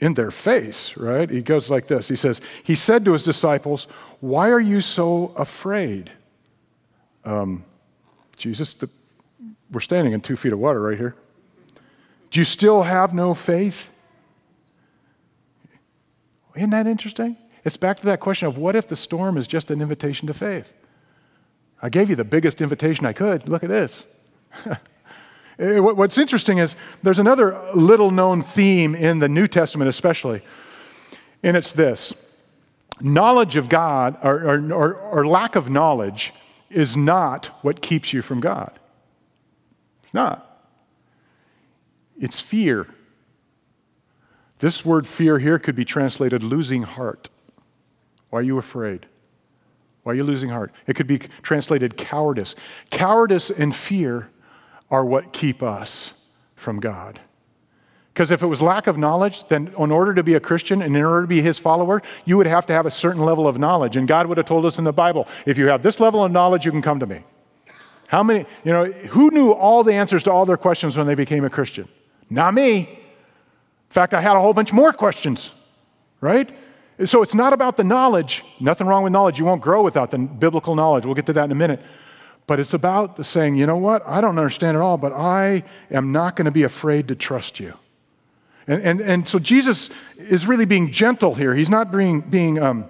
in 0.00 0.14
their 0.14 0.32
face, 0.32 0.96
right? 0.96 1.30
He 1.30 1.42
goes 1.42 1.70
like 1.70 1.86
this 1.86 2.08
He 2.08 2.16
says, 2.16 2.40
He 2.64 2.74
said 2.74 3.04
to 3.04 3.12
his 3.12 3.22
disciples, 3.22 3.84
Why 4.20 4.50
are 4.50 4.60
you 4.60 4.80
so 4.80 5.32
afraid? 5.36 6.10
Um, 7.24 7.64
Jesus, 8.42 8.74
the, 8.74 8.90
we're 9.70 9.78
standing 9.78 10.12
in 10.12 10.20
two 10.20 10.34
feet 10.34 10.52
of 10.52 10.58
water 10.58 10.80
right 10.80 10.98
here. 10.98 11.14
Do 12.32 12.40
you 12.40 12.44
still 12.44 12.82
have 12.82 13.14
no 13.14 13.34
faith? 13.34 13.88
Isn't 16.56 16.70
that 16.70 16.88
interesting? 16.88 17.36
It's 17.64 17.76
back 17.76 18.00
to 18.00 18.06
that 18.06 18.18
question 18.18 18.48
of 18.48 18.58
what 18.58 18.74
if 18.74 18.88
the 18.88 18.96
storm 18.96 19.38
is 19.38 19.46
just 19.46 19.70
an 19.70 19.80
invitation 19.80 20.26
to 20.26 20.34
faith? 20.34 20.74
I 21.80 21.88
gave 21.88 22.10
you 22.10 22.16
the 22.16 22.24
biggest 22.24 22.60
invitation 22.60 23.06
I 23.06 23.12
could. 23.12 23.48
Look 23.48 23.62
at 23.62 23.70
this. 23.70 24.04
Eh, 25.58 25.78
what's 25.78 26.16
interesting 26.16 26.56
is 26.56 26.76
there's 27.02 27.18
another 27.18 27.60
little 27.74 28.10
known 28.10 28.42
theme 28.42 28.94
in 28.94 29.18
the 29.18 29.28
New 29.28 29.46
Testament, 29.46 29.86
especially, 29.86 30.40
and 31.42 31.58
it's 31.58 31.74
this 31.74 32.14
knowledge 33.02 33.56
of 33.56 33.68
God 33.68 34.16
or, 34.22 34.48
or, 34.48 34.72
or, 34.72 34.94
or 34.94 35.26
lack 35.26 35.54
of 35.54 35.68
knowledge 35.68 36.32
is 36.72 36.96
not 36.96 37.46
what 37.62 37.82
keeps 37.82 38.12
you 38.12 38.22
from 38.22 38.40
God. 38.40 38.78
It's 40.02 40.14
not. 40.14 40.68
It's 42.18 42.40
fear. 42.40 42.86
This 44.58 44.84
word 44.84 45.06
fear 45.06 45.38
here 45.38 45.58
could 45.58 45.74
be 45.74 45.84
translated 45.84 46.42
losing 46.42 46.82
heart. 46.82 47.28
Why 48.30 48.40
are 48.40 48.42
you 48.42 48.58
afraid? 48.58 49.06
Why 50.02 50.12
are 50.12 50.14
you 50.16 50.24
losing 50.24 50.50
heart? 50.50 50.72
It 50.86 50.94
could 50.94 51.06
be 51.06 51.18
translated 51.42 51.96
cowardice. 51.96 52.54
Cowardice 52.90 53.50
and 53.50 53.74
fear 53.74 54.30
are 54.90 55.04
what 55.04 55.32
keep 55.32 55.62
us 55.62 56.14
from 56.54 56.80
God. 56.80 57.20
Because 58.12 58.30
if 58.30 58.42
it 58.42 58.46
was 58.46 58.60
lack 58.60 58.86
of 58.86 58.98
knowledge, 58.98 59.44
then 59.44 59.72
in 59.78 59.90
order 59.90 60.12
to 60.12 60.22
be 60.22 60.34
a 60.34 60.40
Christian 60.40 60.82
and 60.82 60.94
in 60.94 61.02
order 61.02 61.22
to 61.22 61.26
be 61.26 61.40
his 61.40 61.56
follower, 61.56 62.02
you 62.26 62.36
would 62.36 62.46
have 62.46 62.66
to 62.66 62.72
have 62.74 62.84
a 62.84 62.90
certain 62.90 63.22
level 63.22 63.48
of 63.48 63.58
knowledge. 63.58 63.96
And 63.96 64.06
God 64.06 64.26
would 64.26 64.36
have 64.36 64.46
told 64.46 64.66
us 64.66 64.78
in 64.78 64.84
the 64.84 64.92
Bible 64.92 65.26
if 65.46 65.56
you 65.56 65.68
have 65.68 65.82
this 65.82 65.98
level 65.98 66.22
of 66.22 66.30
knowledge, 66.30 66.66
you 66.66 66.70
can 66.70 66.82
come 66.82 67.00
to 67.00 67.06
me. 67.06 67.24
How 68.08 68.22
many, 68.22 68.44
you 68.64 68.72
know, 68.72 68.84
who 68.84 69.30
knew 69.30 69.52
all 69.52 69.82
the 69.82 69.94
answers 69.94 70.22
to 70.24 70.30
all 70.30 70.44
their 70.44 70.58
questions 70.58 70.98
when 70.98 71.06
they 71.06 71.14
became 71.14 71.44
a 71.44 71.50
Christian? 71.50 71.88
Not 72.28 72.52
me. 72.52 72.80
In 72.80 72.88
fact, 73.88 74.12
I 74.12 74.20
had 74.20 74.36
a 74.36 74.40
whole 74.40 74.52
bunch 74.52 74.72
more 74.74 74.92
questions, 74.92 75.50
right? 76.20 76.54
So 77.06 77.22
it's 77.22 77.34
not 77.34 77.54
about 77.54 77.78
the 77.78 77.84
knowledge. 77.84 78.44
Nothing 78.60 78.86
wrong 78.86 79.02
with 79.02 79.14
knowledge. 79.14 79.38
You 79.38 79.46
won't 79.46 79.62
grow 79.62 79.82
without 79.82 80.10
the 80.10 80.18
biblical 80.18 80.74
knowledge. 80.74 81.06
We'll 81.06 81.14
get 81.14 81.24
to 81.26 81.32
that 81.32 81.46
in 81.46 81.52
a 81.52 81.54
minute. 81.54 81.80
But 82.46 82.60
it's 82.60 82.74
about 82.74 83.16
the 83.16 83.24
saying, 83.24 83.56
you 83.56 83.64
know 83.64 83.78
what? 83.78 84.06
I 84.06 84.20
don't 84.20 84.38
understand 84.38 84.76
it 84.76 84.80
all, 84.80 84.98
but 84.98 85.14
I 85.14 85.62
am 85.90 86.12
not 86.12 86.36
going 86.36 86.44
to 86.44 86.50
be 86.50 86.64
afraid 86.64 87.08
to 87.08 87.14
trust 87.14 87.58
you. 87.60 87.72
And, 88.66 88.82
and, 88.82 89.00
and 89.00 89.28
so 89.28 89.38
Jesus 89.38 89.90
is 90.16 90.46
really 90.46 90.66
being 90.66 90.92
gentle 90.92 91.34
here. 91.34 91.54
He's 91.54 91.70
not 91.70 91.90
being, 91.90 92.20
being 92.20 92.58
um, 92.58 92.86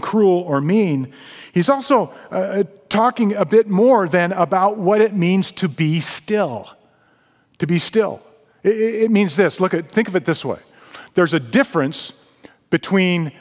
cruel 0.00 0.40
or 0.42 0.60
mean. 0.60 1.12
He's 1.52 1.68
also 1.68 2.12
uh, 2.30 2.64
talking 2.88 3.34
a 3.34 3.44
bit 3.44 3.68
more 3.68 4.08
than 4.08 4.32
about 4.32 4.78
what 4.78 5.00
it 5.00 5.12
means 5.12 5.50
to 5.52 5.68
be 5.68 6.00
still. 6.00 6.70
To 7.58 7.66
be 7.66 7.78
still. 7.78 8.22
It, 8.62 8.76
it 8.76 9.10
means 9.10 9.36
this. 9.36 9.60
Look 9.60 9.74
at, 9.74 9.90
think 9.90 10.08
of 10.08 10.16
it 10.16 10.24
this 10.24 10.44
way. 10.44 10.58
There's 11.14 11.34
a 11.34 11.40
difference 11.40 12.12
between 12.70 13.32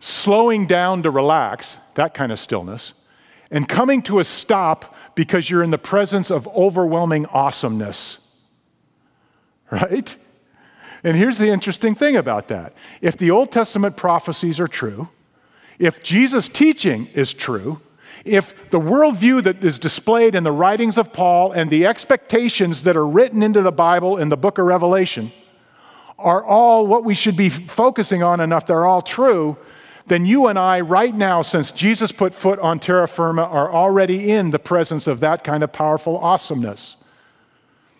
slowing 0.00 0.66
down 0.66 1.02
to 1.04 1.10
relax, 1.10 1.76
that 1.94 2.12
kind 2.12 2.32
of 2.32 2.40
stillness, 2.40 2.92
and 3.50 3.68
coming 3.68 4.02
to 4.02 4.18
a 4.18 4.24
stop 4.24 4.94
because 5.14 5.48
you're 5.48 5.62
in 5.62 5.70
the 5.70 5.78
presence 5.78 6.30
of 6.30 6.48
overwhelming 6.48 7.26
awesomeness. 7.26 8.18
Right? 9.70 10.16
And 11.04 11.16
here's 11.16 11.36
the 11.36 11.48
interesting 11.48 11.94
thing 11.94 12.16
about 12.16 12.48
that 12.48 12.72
if 13.02 13.16
the 13.16 13.30
Old 13.30 13.52
Testament 13.52 13.96
prophecies 13.96 14.58
are 14.58 14.68
true, 14.68 15.10
if 15.78 16.02
Jesus' 16.02 16.48
teaching 16.48 17.06
is 17.08 17.34
true, 17.34 17.80
if 18.24 18.70
the 18.70 18.80
worldview 18.80 19.42
that 19.44 19.62
is 19.62 19.78
displayed 19.78 20.34
in 20.34 20.44
the 20.44 20.52
writings 20.52 20.96
of 20.96 21.12
Paul 21.12 21.52
and 21.52 21.68
the 21.68 21.86
expectations 21.86 22.84
that 22.84 22.96
are 22.96 23.06
written 23.06 23.42
into 23.42 23.60
the 23.60 23.72
Bible 23.72 24.16
in 24.16 24.30
the 24.30 24.36
book 24.36 24.56
of 24.56 24.64
Revelation 24.64 25.30
are 26.18 26.42
all 26.42 26.86
what 26.86 27.04
we 27.04 27.12
should 27.14 27.36
be 27.36 27.50
focusing 27.50 28.22
on, 28.22 28.40
and 28.40 28.52
if 28.52 28.66
they're 28.66 28.86
all 28.86 29.02
true, 29.02 29.58
then 30.06 30.24
you 30.24 30.46
and 30.46 30.58
I, 30.58 30.80
right 30.80 31.14
now, 31.14 31.42
since 31.42 31.72
Jesus 31.72 32.12
put 32.12 32.34
foot 32.34 32.58
on 32.60 32.78
terra 32.78 33.08
firma, 33.08 33.42
are 33.42 33.72
already 33.72 34.30
in 34.30 34.50
the 34.50 34.58
presence 34.58 35.06
of 35.06 35.20
that 35.20 35.44
kind 35.44 35.64
of 35.64 35.72
powerful 35.72 36.16
awesomeness. 36.18 36.96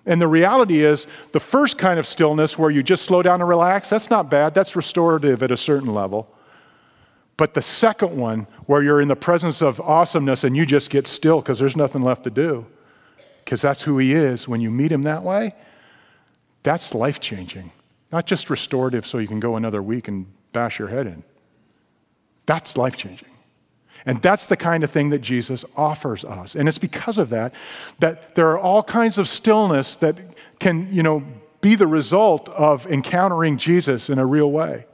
And 0.06 0.20
the 0.20 0.28
reality 0.28 0.84
is, 0.84 1.06
the 1.32 1.40
first 1.40 1.78
kind 1.78 1.98
of 1.98 2.06
stillness 2.06 2.58
where 2.58 2.70
you 2.70 2.82
just 2.82 3.04
slow 3.04 3.22
down 3.22 3.40
and 3.40 3.48
relax, 3.48 3.88
that's 3.88 4.10
not 4.10 4.30
bad. 4.30 4.54
That's 4.54 4.76
restorative 4.76 5.42
at 5.42 5.50
a 5.50 5.56
certain 5.56 5.94
level. 5.94 6.28
But 7.36 7.54
the 7.54 7.62
second 7.62 8.16
one, 8.16 8.46
where 8.66 8.82
you're 8.82 9.00
in 9.00 9.08
the 9.08 9.16
presence 9.16 9.62
of 9.62 9.80
awesomeness 9.80 10.44
and 10.44 10.56
you 10.56 10.66
just 10.66 10.90
get 10.90 11.06
still 11.06 11.40
because 11.40 11.58
there's 11.58 11.76
nothing 11.76 12.02
left 12.02 12.24
to 12.24 12.30
do, 12.30 12.66
because 13.44 13.60
that's 13.60 13.82
who 13.82 13.98
He 13.98 14.12
is, 14.12 14.46
when 14.46 14.60
you 14.60 14.70
meet 14.70 14.92
Him 14.92 15.02
that 15.02 15.22
way, 15.22 15.54
that's 16.62 16.94
life 16.94 17.18
changing. 17.18 17.72
Not 18.12 18.26
just 18.26 18.50
restorative 18.50 19.06
so 19.06 19.18
you 19.18 19.26
can 19.26 19.40
go 19.40 19.56
another 19.56 19.82
week 19.82 20.06
and 20.06 20.26
bash 20.52 20.78
your 20.78 20.88
head 20.88 21.06
in. 21.06 21.24
That's 22.46 22.76
life 22.76 22.96
changing. 22.96 23.33
And 24.06 24.20
that's 24.20 24.46
the 24.46 24.56
kind 24.56 24.84
of 24.84 24.90
thing 24.90 25.10
that 25.10 25.20
Jesus 25.20 25.64
offers 25.76 26.24
us. 26.24 26.54
And 26.54 26.68
it's 26.68 26.78
because 26.78 27.16
of 27.16 27.30
that 27.30 27.54
that 28.00 28.34
there 28.34 28.48
are 28.48 28.58
all 28.58 28.82
kinds 28.82 29.16
of 29.18 29.28
stillness 29.28 29.96
that 29.96 30.16
can, 30.58 30.92
you 30.92 31.02
know, 31.02 31.22
be 31.60 31.74
the 31.74 31.86
result 31.86 32.48
of 32.50 32.86
encountering 32.86 33.56
Jesus 33.56 34.10
in 34.10 34.18
a 34.18 34.26
real 34.26 34.52
way. 34.52 34.84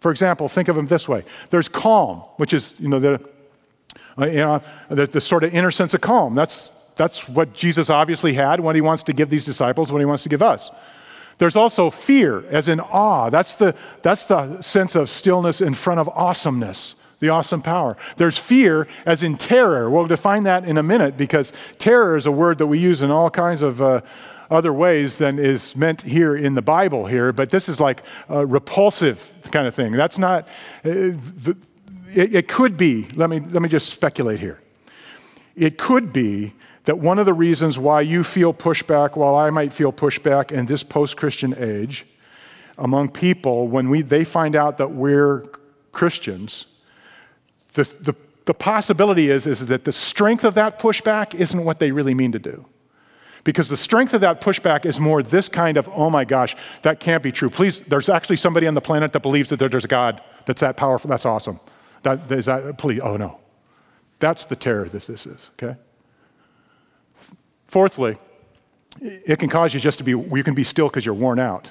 For 0.00 0.10
example, 0.10 0.48
think 0.48 0.68
of 0.68 0.76
him 0.76 0.86
this 0.86 1.08
way. 1.08 1.24
There's 1.50 1.68
calm, 1.68 2.18
which 2.36 2.52
is, 2.52 2.78
you 2.78 2.88
know, 2.88 3.00
the, 3.00 3.28
uh, 4.18 4.26
you 4.26 4.36
know, 4.36 4.62
the, 4.90 5.06
the 5.06 5.20
sort 5.20 5.44
of 5.44 5.54
inner 5.54 5.70
sense 5.70 5.94
of 5.94 6.02
calm. 6.02 6.34
That's, 6.34 6.68
that's 6.96 7.28
what 7.28 7.54
Jesus 7.54 7.88
obviously 7.88 8.34
had 8.34 8.60
when 8.60 8.74
he 8.74 8.82
wants 8.82 9.02
to 9.04 9.14
give 9.14 9.30
these 9.30 9.46
disciples, 9.46 9.90
when 9.90 10.00
he 10.00 10.06
wants 10.06 10.22
to 10.24 10.28
give 10.28 10.42
us. 10.42 10.70
There's 11.38 11.56
also 11.56 11.88
fear, 11.88 12.44
as 12.50 12.68
in 12.68 12.80
awe. 12.80 13.30
That's 13.30 13.56
the, 13.56 13.74
that's 14.02 14.26
the 14.26 14.60
sense 14.60 14.94
of 14.94 15.08
stillness 15.08 15.60
in 15.60 15.72
front 15.72 16.00
of 16.00 16.08
awesomeness 16.10 16.94
the 17.20 17.28
awesome 17.28 17.62
power. 17.62 17.96
There's 18.16 18.38
fear, 18.38 18.86
as 19.04 19.22
in 19.22 19.36
terror. 19.36 19.90
We'll 19.90 20.06
define 20.06 20.44
that 20.44 20.64
in 20.64 20.78
a 20.78 20.82
minute 20.82 21.16
because 21.16 21.52
terror 21.78 22.16
is 22.16 22.26
a 22.26 22.32
word 22.32 22.58
that 22.58 22.66
we 22.66 22.78
use 22.78 23.02
in 23.02 23.10
all 23.10 23.30
kinds 23.30 23.62
of 23.62 23.82
uh, 23.82 24.02
other 24.50 24.72
ways 24.72 25.18
than 25.18 25.38
is 25.38 25.76
meant 25.76 26.02
here 26.02 26.36
in 26.36 26.54
the 26.54 26.62
Bible 26.62 27.06
here, 27.06 27.32
but 27.32 27.50
this 27.50 27.68
is 27.68 27.80
like 27.80 28.02
a 28.28 28.46
repulsive 28.46 29.32
kind 29.50 29.66
of 29.66 29.74
thing. 29.74 29.92
That's 29.92 30.18
not, 30.18 30.48
uh, 30.84 30.90
the, 30.90 31.56
it, 32.14 32.34
it 32.34 32.48
could 32.48 32.76
be, 32.76 33.06
let 33.14 33.28
me, 33.28 33.40
let 33.40 33.62
me 33.62 33.68
just 33.68 33.90
speculate 33.90 34.40
here. 34.40 34.60
It 35.54 35.76
could 35.76 36.12
be 36.12 36.54
that 36.84 36.98
one 36.98 37.18
of 37.18 37.26
the 37.26 37.34
reasons 37.34 37.78
why 37.78 38.00
you 38.00 38.24
feel 38.24 38.54
pushback, 38.54 39.16
while 39.16 39.34
I 39.34 39.50
might 39.50 39.72
feel 39.72 39.92
pushback 39.92 40.50
in 40.50 40.64
this 40.66 40.82
post 40.82 41.16
Christian 41.16 41.54
age, 41.58 42.06
among 42.78 43.10
people, 43.10 43.68
when 43.68 43.90
we, 43.90 44.02
they 44.02 44.24
find 44.24 44.56
out 44.56 44.78
that 44.78 44.92
we're 44.92 45.44
Christians, 45.92 46.66
the, 47.78 47.84
the, 48.00 48.14
the 48.44 48.54
possibility 48.54 49.30
is, 49.30 49.46
is 49.46 49.66
that 49.66 49.84
the 49.84 49.92
strength 49.92 50.42
of 50.42 50.54
that 50.54 50.80
pushback 50.80 51.34
isn't 51.34 51.64
what 51.64 51.78
they 51.78 51.92
really 51.92 52.14
mean 52.14 52.32
to 52.32 52.38
do. 52.40 52.66
Because 53.44 53.68
the 53.68 53.76
strength 53.76 54.12
of 54.14 54.20
that 54.22 54.40
pushback 54.40 54.84
is 54.84 54.98
more 54.98 55.22
this 55.22 55.48
kind 55.48 55.76
of, 55.76 55.88
oh 55.94 56.10
my 56.10 56.24
gosh, 56.24 56.56
that 56.82 56.98
can't 56.98 57.22
be 57.22 57.30
true. 57.30 57.48
Please, 57.48 57.78
there's 57.80 58.08
actually 58.08 58.36
somebody 58.36 58.66
on 58.66 58.74
the 58.74 58.80
planet 58.80 59.12
that 59.12 59.20
believes 59.20 59.50
that 59.50 59.58
there's 59.58 59.84
a 59.84 59.88
God 59.88 60.20
that's 60.44 60.60
that 60.60 60.76
powerful. 60.76 61.08
That's 61.08 61.24
awesome. 61.24 61.60
That, 62.02 62.30
is 62.32 62.46
that, 62.46 62.78
please, 62.78 63.00
oh 63.00 63.16
no. 63.16 63.38
That's 64.18 64.44
the 64.44 64.56
terror 64.56 64.88
this, 64.88 65.06
this 65.06 65.24
is, 65.24 65.50
okay? 65.52 65.78
Fourthly, 67.68 68.18
it 69.00 69.38
can 69.38 69.48
cause 69.48 69.72
you 69.72 69.78
just 69.78 69.98
to 69.98 70.04
be, 70.04 70.10
you 70.10 70.42
can 70.42 70.54
be 70.54 70.64
still 70.64 70.88
because 70.88 71.06
you're 71.06 71.14
worn 71.14 71.38
out, 71.38 71.70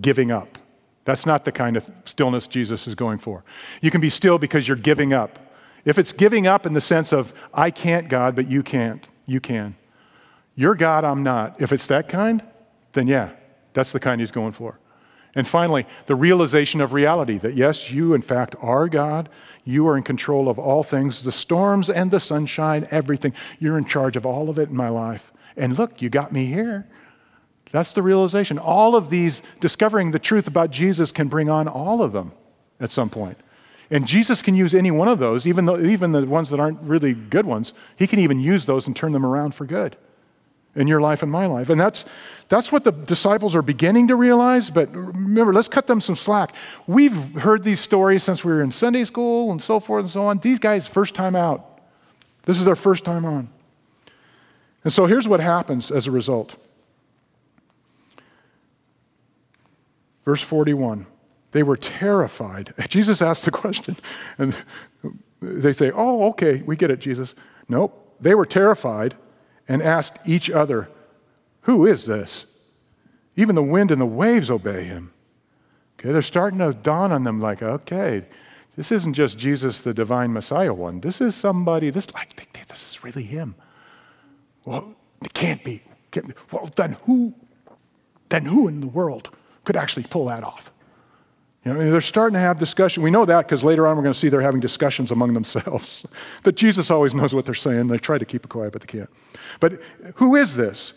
giving 0.00 0.30
up. 0.30 0.56
That's 1.04 1.26
not 1.26 1.44
the 1.44 1.52
kind 1.52 1.76
of 1.76 1.90
stillness 2.04 2.46
Jesus 2.46 2.86
is 2.86 2.94
going 2.94 3.18
for. 3.18 3.44
You 3.80 3.90
can 3.90 4.00
be 4.00 4.10
still 4.10 4.38
because 4.38 4.68
you're 4.68 4.76
giving 4.76 5.12
up. 5.12 5.38
If 5.84 5.98
it's 5.98 6.12
giving 6.12 6.46
up 6.46 6.64
in 6.64 6.74
the 6.74 6.80
sense 6.80 7.12
of, 7.12 7.34
I 7.52 7.70
can't, 7.70 8.08
God, 8.08 8.36
but 8.36 8.48
you 8.48 8.62
can't, 8.62 9.08
you 9.26 9.40
can. 9.40 9.74
You're 10.54 10.76
God, 10.76 11.04
I'm 11.04 11.22
not. 11.22 11.60
If 11.60 11.72
it's 11.72 11.86
that 11.88 12.08
kind, 12.08 12.42
then 12.92 13.08
yeah, 13.08 13.30
that's 13.72 13.92
the 13.92 14.00
kind 14.00 14.20
he's 14.20 14.30
going 14.30 14.52
for. 14.52 14.78
And 15.34 15.48
finally, 15.48 15.86
the 16.06 16.14
realization 16.14 16.80
of 16.80 16.92
reality 16.92 17.38
that 17.38 17.54
yes, 17.54 17.90
you 17.90 18.14
in 18.14 18.22
fact 18.22 18.54
are 18.60 18.86
God. 18.88 19.28
You 19.64 19.88
are 19.88 19.96
in 19.96 20.02
control 20.02 20.48
of 20.48 20.58
all 20.58 20.82
things, 20.82 21.22
the 21.22 21.32
storms 21.32 21.88
and 21.88 22.10
the 22.10 22.20
sunshine, 22.20 22.86
everything. 22.90 23.32
You're 23.58 23.78
in 23.78 23.86
charge 23.86 24.16
of 24.16 24.26
all 24.26 24.50
of 24.50 24.58
it 24.58 24.68
in 24.68 24.76
my 24.76 24.88
life. 24.88 25.32
And 25.56 25.78
look, 25.78 26.02
you 26.02 26.10
got 26.10 26.32
me 26.32 26.46
here. 26.46 26.86
That's 27.72 27.94
the 27.94 28.02
realization. 28.02 28.58
All 28.58 28.94
of 28.94 29.10
these, 29.10 29.42
discovering 29.58 30.12
the 30.12 30.18
truth 30.18 30.46
about 30.46 30.70
Jesus 30.70 31.10
can 31.10 31.28
bring 31.28 31.48
on 31.48 31.66
all 31.66 32.02
of 32.02 32.12
them 32.12 32.32
at 32.78 32.90
some 32.90 33.10
point. 33.10 33.38
And 33.90 34.06
Jesus 34.06 34.40
can 34.40 34.54
use 34.54 34.74
any 34.74 34.90
one 34.90 35.08
of 35.08 35.18
those, 35.18 35.46
even, 35.46 35.64
though, 35.64 35.80
even 35.80 36.12
the 36.12 36.24
ones 36.24 36.50
that 36.50 36.60
aren't 36.60 36.80
really 36.82 37.14
good 37.14 37.46
ones. 37.46 37.74
He 37.96 38.06
can 38.06 38.18
even 38.20 38.40
use 38.40 38.64
those 38.66 38.86
and 38.86 38.94
turn 38.94 39.12
them 39.12 39.26
around 39.26 39.54
for 39.54 39.64
good 39.64 39.96
in 40.74 40.86
your 40.86 41.00
life 41.00 41.22
and 41.22 41.30
my 41.30 41.46
life. 41.46 41.68
And 41.68 41.80
that's, 41.80 42.06
that's 42.48 42.72
what 42.72 42.84
the 42.84 42.92
disciples 42.92 43.54
are 43.54 43.62
beginning 43.62 44.08
to 44.08 44.16
realize. 44.16 44.70
But 44.70 44.94
remember, 44.94 45.52
let's 45.52 45.68
cut 45.68 45.86
them 45.86 46.00
some 46.00 46.16
slack. 46.16 46.54
We've 46.86 47.34
heard 47.34 47.64
these 47.64 47.80
stories 47.80 48.22
since 48.22 48.44
we 48.44 48.52
were 48.52 48.62
in 48.62 48.72
Sunday 48.72 49.04
school 49.04 49.50
and 49.50 49.62
so 49.62 49.80
forth 49.80 50.04
and 50.04 50.10
so 50.10 50.22
on. 50.22 50.38
These 50.38 50.58
guys, 50.58 50.86
first 50.86 51.14
time 51.14 51.36
out. 51.36 51.80
This 52.44 52.58
is 52.58 52.64
their 52.64 52.76
first 52.76 53.04
time 53.04 53.24
on. 53.24 53.48
And 54.84 54.92
so 54.92 55.06
here's 55.06 55.28
what 55.28 55.40
happens 55.40 55.90
as 55.90 56.06
a 56.06 56.10
result. 56.10 56.56
Verse 60.24 60.42
41 60.42 61.06
They 61.52 61.62
were 61.62 61.76
terrified. 61.76 62.74
Jesus 62.88 63.22
asked 63.22 63.44
the 63.44 63.50
question, 63.50 63.96
and 64.38 64.54
they 65.40 65.72
say, 65.72 65.90
Oh, 65.94 66.28
okay, 66.30 66.62
we 66.66 66.76
get 66.76 66.90
it, 66.90 67.00
Jesus. 67.00 67.34
Nope. 67.68 67.98
They 68.20 68.34
were 68.34 68.46
terrified 68.46 69.16
and 69.68 69.82
asked 69.82 70.28
each 70.28 70.50
other, 70.50 70.88
Who 71.62 71.86
is 71.86 72.06
this? 72.06 72.46
Even 73.36 73.54
the 73.54 73.62
wind 73.62 73.90
and 73.90 74.00
the 74.00 74.06
waves 74.06 74.50
obey 74.50 74.84
him. 74.84 75.12
Okay, 75.98 76.12
they're 76.12 76.22
starting 76.22 76.58
to 76.58 76.72
dawn 76.72 77.12
on 77.12 77.22
them 77.22 77.40
like, 77.40 77.62
okay, 77.62 78.24
this 78.76 78.90
isn't 78.90 79.14
just 79.14 79.38
Jesus, 79.38 79.82
the 79.82 79.94
divine 79.94 80.32
Messiah 80.32 80.72
one. 80.74 81.00
This 81.00 81.20
is 81.20 81.34
somebody, 81.34 81.90
this 81.90 82.12
like 82.12 82.34
this 82.68 82.90
is 82.90 83.04
really 83.04 83.22
him. 83.22 83.54
Well, 84.64 84.94
it 85.22 85.32
can't 85.32 85.62
be. 85.62 85.82
Well, 86.50 86.70
then 86.76 86.96
who 87.04 87.34
then 88.28 88.46
who 88.46 88.68
in 88.68 88.80
the 88.80 88.86
world 88.86 89.30
could 89.64 89.76
actually 89.76 90.04
pull 90.04 90.26
that 90.26 90.42
off? 90.42 90.72
You 91.64 91.72
know, 91.72 91.90
they're 91.90 92.00
starting 92.00 92.34
to 92.34 92.40
have 92.40 92.58
discussion. 92.58 93.04
We 93.04 93.12
know 93.12 93.24
that 93.24 93.46
because 93.46 93.62
later 93.62 93.86
on 93.86 93.96
we're 93.96 94.02
going 94.02 94.12
to 94.12 94.18
see 94.18 94.28
they're 94.28 94.40
having 94.40 94.60
discussions 94.60 95.12
among 95.12 95.34
themselves. 95.34 96.04
but 96.42 96.56
Jesus 96.56 96.90
always 96.90 97.14
knows 97.14 97.34
what 97.34 97.46
they're 97.46 97.54
saying. 97.54 97.86
They 97.86 97.98
try 97.98 98.18
to 98.18 98.24
keep 98.24 98.44
it 98.44 98.48
quiet, 98.48 98.72
but 98.72 98.82
they 98.82 98.86
can't. 98.86 99.10
But 99.60 99.80
who 100.16 100.34
is 100.34 100.56
this? 100.56 100.92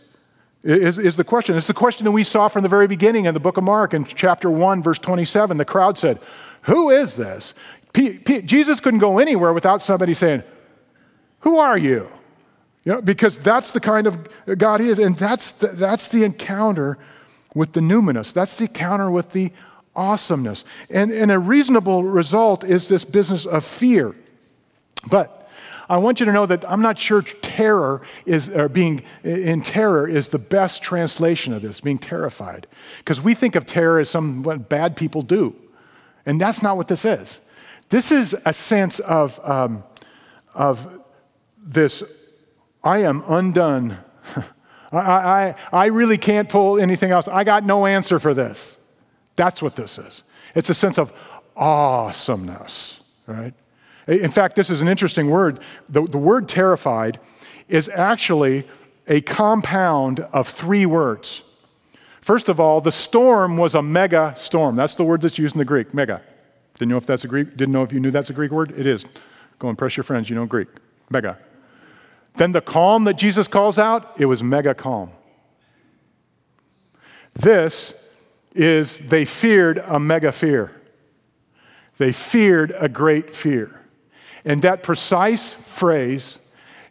Is, 0.63 0.97
is 0.97 1.15
the 1.15 1.23
question. 1.23 1.55
It's 1.55 1.67
the 1.67 1.75
question 1.75 2.05
that 2.05 2.11
we 2.11 2.23
saw 2.23 2.47
from 2.47 2.63
the 2.63 2.69
very 2.69 2.87
beginning 2.87 3.25
in 3.25 3.35
the 3.35 3.39
book 3.39 3.57
of 3.57 3.63
Mark 3.63 3.93
in 3.93 4.05
chapter 4.05 4.49
1, 4.49 4.81
verse 4.81 4.97
27. 4.97 5.57
The 5.57 5.65
crowd 5.65 5.95
said, 5.99 6.19
Who 6.63 6.89
is 6.89 7.15
this? 7.15 7.53
P- 7.93 8.17
P- 8.17 8.41
Jesus 8.41 8.79
couldn't 8.79 8.99
go 8.99 9.19
anywhere 9.19 9.53
without 9.53 9.83
somebody 9.83 10.15
saying, 10.15 10.41
Who 11.41 11.59
are 11.59 11.77
you? 11.77 12.09
You 12.83 12.93
know, 12.93 13.01
because 13.01 13.37
that's 13.37 13.73
the 13.73 13.79
kind 13.79 14.07
of 14.07 14.27
God 14.57 14.81
he 14.81 14.89
is. 14.89 14.97
And 14.97 15.15
that's 15.15 15.51
the, 15.51 15.67
that's 15.67 16.07
the 16.07 16.23
encounter 16.23 16.97
with 17.55 17.73
the 17.73 17.79
numinous. 17.79 18.31
That's 18.31 18.59
the 18.59 18.67
counter 18.67 19.09
with 19.09 19.31
the 19.31 19.51
awesomeness. 19.95 20.63
And, 20.91 21.11
and 21.11 21.31
a 21.31 21.39
reasonable 21.39 22.03
result 22.03 22.63
is 22.63 22.87
this 22.87 23.03
business 23.03 23.47
of 23.47 23.65
fear. 23.65 24.13
But 25.07 25.49
I 25.87 25.97
want 25.97 26.19
you 26.19 26.25
to 26.25 26.31
know 26.31 26.45
that 26.45 26.69
I'm 26.69 26.81
not 26.81 26.99
sure 26.99 27.21
terror 27.21 28.01
is, 28.25 28.49
or 28.49 28.67
being 28.67 29.03
in 29.23 29.61
terror 29.61 30.07
is 30.07 30.29
the 30.29 30.39
best 30.39 30.83
translation 30.83 31.53
of 31.53 31.61
this, 31.61 31.79
being 31.79 31.99
terrified. 31.99 32.67
Because 32.97 33.21
we 33.21 33.33
think 33.33 33.55
of 33.55 33.65
terror 33.65 33.99
as 33.99 34.09
some 34.09 34.43
what 34.43 34.67
bad 34.67 34.95
people 34.95 35.21
do. 35.21 35.55
And 36.25 36.41
that's 36.41 36.61
not 36.61 36.75
what 36.75 36.87
this 36.87 37.05
is. 37.05 37.39
This 37.89 38.11
is 38.11 38.35
a 38.45 38.53
sense 38.53 38.99
of, 38.99 39.39
um, 39.47 39.83
of 40.53 41.01
this 41.57 42.03
I 42.83 42.99
am 42.99 43.23
undone. 43.27 43.97
I, 44.91 44.97
I, 44.97 45.55
I 45.71 45.85
really 45.87 46.17
can't 46.17 46.47
pull 46.47 46.79
anything 46.79 47.11
else. 47.11 47.27
I 47.27 47.43
got 47.43 47.65
no 47.65 47.85
answer 47.85 48.19
for 48.19 48.33
this. 48.33 48.77
That's 49.35 49.61
what 49.61 49.75
this 49.75 49.97
is. 49.97 50.23
It's 50.55 50.69
a 50.69 50.73
sense 50.73 50.97
of 50.97 51.11
awesomeness, 51.55 52.99
right? 53.27 53.53
In 54.07 54.31
fact, 54.31 54.55
this 54.55 54.69
is 54.69 54.81
an 54.81 54.87
interesting 54.87 55.29
word. 55.29 55.59
The, 55.89 56.03
the 56.03 56.17
word 56.17 56.47
terrified 56.47 57.19
is 57.67 57.89
actually 57.89 58.65
a 59.07 59.21
compound 59.21 60.19
of 60.19 60.47
three 60.47 60.85
words. 60.85 61.41
First 62.21 62.49
of 62.49 62.59
all, 62.59 62.81
the 62.81 62.91
storm 62.91 63.57
was 63.57 63.75
a 63.75 63.81
mega 63.81 64.33
storm. 64.35 64.75
That's 64.75 64.95
the 64.95 65.03
word 65.03 65.21
that's 65.21 65.37
used 65.37 65.55
in 65.55 65.59
the 65.59 65.65
Greek, 65.65 65.93
mega. 65.93 66.21
Didn't 66.75 66.89
know 66.89 66.97
if 66.97 67.05
that's 67.05 67.23
a 67.23 67.27
Greek, 67.27 67.55
didn't 67.55 67.71
know 67.71 67.83
if 67.83 67.91
you 67.91 67.99
knew 67.99 68.11
that's 68.11 68.29
a 68.29 68.33
Greek 68.33 68.51
word? 68.51 68.73
It 68.77 68.85
is. 68.85 69.05
Go 69.59 69.69
and 69.69 69.77
press 69.77 69.95
your 69.95 70.03
friends, 70.03 70.29
you 70.29 70.35
know 70.35 70.45
Greek. 70.45 70.67
Mega. 71.09 71.37
Then 72.37 72.51
the 72.51 72.61
calm 72.61 73.05
that 73.05 73.15
Jesus 73.15 73.47
calls 73.47 73.79
out, 73.79 74.19
it 74.19 74.25
was 74.25 74.43
mega 74.43 74.73
calm. 74.73 75.11
This 77.33 77.93
is 78.53 78.99
they 78.99 79.25
feared 79.25 79.77
a 79.77 79.99
mega 79.99 80.31
fear. 80.31 80.71
They 81.97 82.11
feared 82.11 82.73
a 82.77 82.89
great 82.89 83.35
fear. 83.35 83.81
And 84.43 84.61
that 84.61 84.83
precise 84.83 85.53
phrase, 85.53 86.39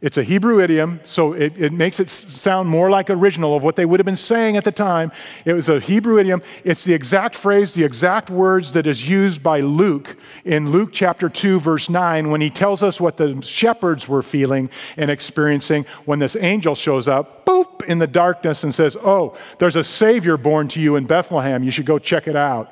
it's 0.04 0.18
a 0.18 0.22
Hebrew 0.22 0.60
idiom, 0.60 1.00
so 1.06 1.32
it, 1.32 1.58
it 1.58 1.72
makes 1.72 1.98
it 1.98 2.10
sound 2.10 2.68
more 2.68 2.90
like 2.90 3.08
original 3.08 3.56
of 3.56 3.62
what 3.62 3.74
they 3.74 3.86
would 3.86 3.98
have 3.98 4.04
been 4.04 4.18
saying 4.18 4.58
at 4.58 4.62
the 4.62 4.70
time. 4.70 5.10
It 5.46 5.54
was 5.54 5.70
a 5.70 5.80
Hebrew 5.80 6.18
idiom. 6.18 6.42
It's 6.62 6.84
the 6.84 6.92
exact 6.92 7.34
phrase, 7.34 7.72
the 7.72 7.84
exact 7.84 8.28
words 8.28 8.74
that 8.74 8.86
is 8.86 9.08
used 9.08 9.42
by 9.42 9.60
Luke 9.60 10.14
in 10.44 10.70
Luke 10.70 10.90
chapter 10.92 11.30
2, 11.30 11.58
verse 11.58 11.88
9, 11.88 12.30
when 12.30 12.42
he 12.42 12.50
tells 12.50 12.82
us 12.82 13.00
what 13.00 13.16
the 13.16 13.40
shepherds 13.40 14.06
were 14.06 14.22
feeling 14.22 14.68
and 14.98 15.10
experiencing 15.10 15.86
when 16.04 16.18
this 16.18 16.36
angel 16.36 16.74
shows 16.74 17.08
up, 17.08 17.46
boop, 17.46 17.82
in 17.86 17.98
the 17.98 18.06
darkness 18.06 18.62
and 18.62 18.74
says, 18.74 18.98
Oh, 19.02 19.34
there's 19.58 19.76
a 19.76 19.84
Savior 19.84 20.36
born 20.36 20.68
to 20.68 20.80
you 20.80 20.96
in 20.96 21.06
Bethlehem. 21.06 21.64
You 21.64 21.70
should 21.70 21.86
go 21.86 21.98
check 21.98 22.28
it 22.28 22.36
out. 22.36 22.70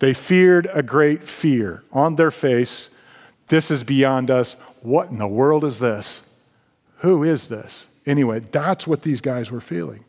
They 0.00 0.14
feared 0.14 0.68
a 0.72 0.82
great 0.82 1.22
fear. 1.28 1.84
On 1.92 2.16
their 2.16 2.32
face, 2.32 2.90
this 3.46 3.70
is 3.70 3.84
beyond 3.84 4.32
us. 4.32 4.54
What 4.82 5.10
in 5.10 5.18
the 5.18 5.28
world 5.28 5.62
is 5.64 5.78
this? 5.78 6.22
Who 7.00 7.24
is 7.24 7.48
this? 7.48 7.86
Anyway, 8.06 8.40
that's 8.40 8.86
what 8.86 9.02
these 9.02 9.20
guys 9.20 9.50
were 9.50 9.60
feeling. 9.60 10.04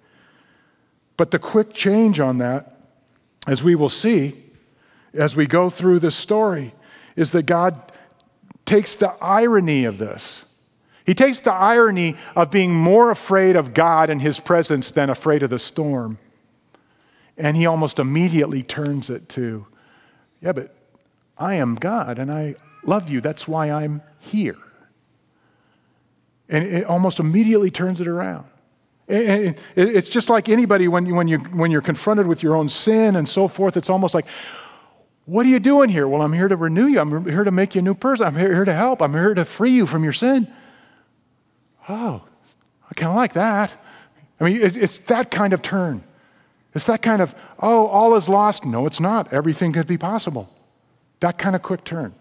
But 1.18 1.32
the 1.32 1.40
quick 1.40 1.74
change 1.74 2.20
on 2.20 2.40
that, 2.40 2.78
as 3.48 3.64
we 3.64 3.76
will 3.76 3.90
see 3.90 4.36
as 5.14 5.36
we 5.36 5.46
go 5.46 5.70
through 5.70 6.00
this 6.00 6.16
story, 6.16 6.74
is 7.16 7.32
that 7.32 7.46
God 7.46 7.92
takes 8.66 8.96
the 8.96 9.12
irony 9.22 9.86
of 9.86 9.98
this. 9.98 10.46
He 11.06 11.14
takes 11.14 11.42
the 11.42 11.52
irony 11.52 12.16
of 12.36 12.52
being 12.52 12.74
more 12.74 13.12
afraid 13.12 13.56
of 13.56 13.74
God 13.74 14.10
and 14.10 14.22
his 14.22 14.40
presence 14.40 14.92
than 14.92 15.10
afraid 15.10 15.44
of 15.44 15.50
the 15.50 15.60
storm. 15.60 16.18
And 17.38 17.58
he 17.58 17.66
almost 17.66 18.00
immediately 18.00 18.64
turns 18.64 19.10
it 19.10 19.28
to, 19.30 19.66
yeah, 20.42 20.54
but 20.54 20.74
I 21.38 21.56
am 21.56 21.76
God 21.76 22.20
and 22.20 22.32
I 22.32 22.56
love 22.86 23.10
you. 23.10 23.20
That's 23.20 23.48
why 23.48 23.72
I'm 23.72 24.02
here. 24.20 24.58
And 26.52 26.64
it 26.66 26.84
almost 26.84 27.20
immediately 27.20 27.72
turns 27.72 28.00
it 28.02 28.08
around. 28.08 28.46
It's 29.08 30.10
just 30.10 30.30
like 30.30 30.48
anybody 30.48 30.88
when, 30.88 31.08
you, 31.08 31.16
when, 31.16 31.28
you, 31.28 31.40
when 31.40 31.72
you're 31.72 31.82
confronted 31.82 32.28
with 32.28 32.44
your 32.44 32.56
own 32.56 32.70
sin 32.70 33.16
and 33.16 33.28
so 33.28 33.48
forth, 33.48 33.76
it's 33.76 33.90
almost 33.90 34.14
like, 34.14 34.26
what 35.26 35.46
are 35.46 35.50
you 35.50 35.60
doing 35.60 35.90
here? 35.90 36.08
Well, 36.08 36.22
I'm 36.22 36.34
here 36.34 36.48
to 36.48 36.56
renew 36.56 36.86
you. 36.88 37.00
I'm 37.00 37.26
here 37.26 37.44
to 37.44 37.52
make 37.52 37.74
you 37.74 37.80
a 37.80 37.82
new 37.82 37.94
person. 37.94 38.28
I'm 38.28 38.36
here 38.36 38.64
to 38.64 38.74
help. 38.74 39.02
I'm 39.02 39.14
here 39.14 39.34
to 39.34 39.46
free 39.46 39.72
you 39.72 39.88
from 39.88 40.04
your 40.04 40.14
sin. 40.14 40.48
Oh, 41.90 42.22
I 42.90 42.94
kind 42.94 43.10
of 43.10 43.16
like 43.16 43.34
that. 43.34 43.74
I 44.40 44.44
mean, 44.44 44.60
it's 44.62 44.98
that 45.00 45.32
kind 45.32 45.54
of 45.54 45.62
turn. 45.62 46.04
It's 46.74 46.86
that 46.86 47.02
kind 47.02 47.22
of, 47.22 47.34
oh, 47.60 47.88
all 47.88 48.16
is 48.16 48.28
lost. 48.30 48.66
No, 48.66 48.86
it's 48.86 49.00
not. 49.00 49.32
Everything 49.34 49.74
could 49.74 49.88
be 49.88 49.98
possible. 49.98 50.50
That 51.22 51.38
kind 51.38 51.56
of 51.56 51.62
quick 51.62 51.84
turn. 51.84 52.16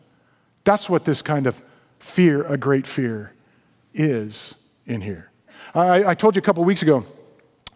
That's 0.64 0.88
what 0.90 1.04
this 1.04 1.22
kind 1.22 1.46
of 1.46 1.60
fear, 1.98 2.44
a 2.44 2.56
great 2.56 2.86
fear, 2.86 3.32
is 3.94 4.54
in 4.86 5.00
here. 5.00 5.30
I, 5.74 6.04
I 6.04 6.14
told 6.14 6.36
you 6.36 6.40
a 6.40 6.42
couple 6.42 6.64
weeks 6.64 6.82
ago 6.82 7.04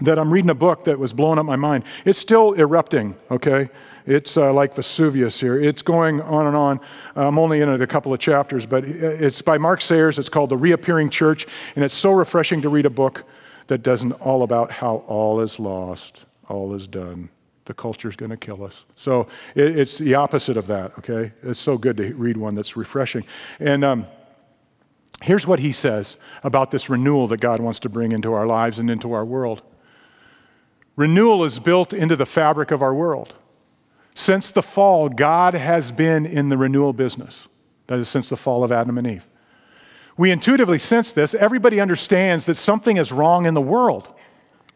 that 0.01 0.19
I'm 0.19 0.33
reading 0.33 0.51
a 0.51 0.55
book 0.55 0.85
that 0.85 0.99
was 0.99 1.13
blowing 1.13 1.39
up 1.39 1.47
my 1.47 1.57
mind. 1.57 1.85
It's 2.05 2.19
still 2.19 2.53
erupting, 2.55 3.15
okay? 3.31 3.69
It's 4.07 4.37
uh, 4.37 4.53
like 4.53 4.75
Vesuvius 4.75 5.41
here. 5.41 5.59
It's 5.59 5.83
going 5.83 6.21
on 6.23 6.47
and 6.47 6.57
on. 6.57 6.81
I'm 7.15 7.39
only 7.39 7.61
in 7.61 7.69
it 7.69 7.81
a 7.81 7.87
couple 7.87 8.13
of 8.13 8.19
chapters, 8.19 8.67
but 8.67 8.85
it's 8.85 9.41
by 9.41 9.57
Mark 9.57 9.81
Sayers. 9.81 10.19
It's 10.19 10.29
called 10.29 10.51
The 10.51 10.57
Reappearing 10.57 11.11
Church, 11.11 11.47
and 11.77 11.85
it's 11.85 11.95
so 11.95 12.13
refreshing 12.13 12.61
to 12.63 12.69
read 12.69 12.87
a 12.87 12.91
book 12.91 13.25
that 13.69 13.83
doesn't 13.83 14.13
all 14.13 14.43
about 14.43 14.71
how 14.71 14.97
all 15.07 15.41
is 15.41 15.59
lost, 15.59 16.25
all 16.49 16.75
is 16.75 16.87
done. 16.87 17.31
The 17.67 17.73
culture 17.73 18.11
is 18.11 18.17
going 18.17 18.31
to 18.31 18.37
kill 18.37 18.63
us. 18.63 18.85
So 18.95 19.29
it, 19.55 19.79
it's 19.79 19.97
the 19.97 20.17
opposite 20.17 20.59
of 20.59 20.67
that, 20.67 20.99
okay? 20.99 21.33
It's 21.43 21.61
so 21.61 21.79
good 21.79 21.97
to 21.97 22.13
read 22.15 22.37
one 22.37 22.55
that's 22.55 22.77
refreshing. 22.77 23.25
And 23.59 23.85
um, 23.85 24.07
here's 25.23 25.47
what 25.47 25.59
he 25.59 25.73
says 25.73 26.17
about 26.43 26.71
this 26.71 26.89
renewal 26.91 27.29
that 27.29 27.41
God 27.41 27.61
wants 27.61 27.81
to 27.81 27.89
bring 27.89 28.13
into 28.13 28.33
our 28.33 28.47
lives 28.47 28.79
and 28.79 28.91
into 28.91 29.13
our 29.13 29.25
world. 29.25 29.63
Renewal 30.97 31.45
is 31.45 31.59
built 31.59 31.93
into 31.93 32.17
the 32.17 32.27
fabric 32.27 32.71
of 32.71 32.83
our 32.83 32.95
world. 32.95 33.35
Since 34.15 34.53
the 34.53 34.63
fall, 34.63 35.09
God 35.09 35.55
has 35.55 35.91
been 35.91 36.25
in 36.25 36.49
the 36.49 36.57
renewal 36.57 36.93
business. 36.93 37.49
That 37.89 37.99
is, 37.99 38.09
since 38.09 38.29
the 38.29 38.37
fall 38.37 38.63
of 38.63 38.71
Adam 38.71 38.97
and 38.97 39.07
Eve. 39.07 39.27
We 40.17 40.31
intuitively 40.31 40.79
sense 40.79 41.13
this. 41.13 41.35
Everybody 41.35 41.81
understands 41.81 42.47
that 42.47 42.55
something 42.55 42.97
is 42.97 43.11
wrong 43.11 43.47
in 43.47 43.55
the 43.55 43.61
world, 43.61 44.09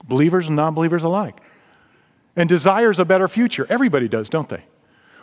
believers 0.04 0.48
and 0.48 0.56
non 0.56 0.74
believers 0.74 1.04
alike, 1.04 1.40
and 2.34 2.48
desires 2.48 2.98
a 2.98 3.04
better 3.04 3.28
future. 3.28 3.66
Everybody 3.68 4.08
does, 4.08 4.28
don't 4.28 4.48
they? 4.48 4.64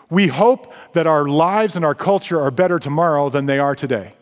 We 0.10 0.28
hope 0.28 0.74
that 0.94 1.08
our 1.08 1.28
lives 1.28 1.76
and 1.76 1.84
our 1.84 1.96
culture 1.96 2.40
are 2.40 2.52
better 2.52 2.80
tomorrow 2.80 3.30
than 3.30 3.46
they 3.46 3.60
are 3.60 3.76
today. 3.76 4.14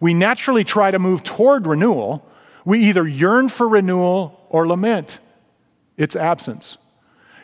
We 0.00 0.14
naturally 0.14 0.64
try 0.64 0.90
to 0.90 0.98
move 0.98 1.22
toward 1.22 1.66
renewal. 1.66 2.28
We 2.64 2.80
either 2.84 3.06
yearn 3.06 3.48
for 3.48 3.68
renewal 3.68 4.40
or 4.48 4.66
lament 4.66 5.18
its 5.96 6.16
absence. 6.16 6.76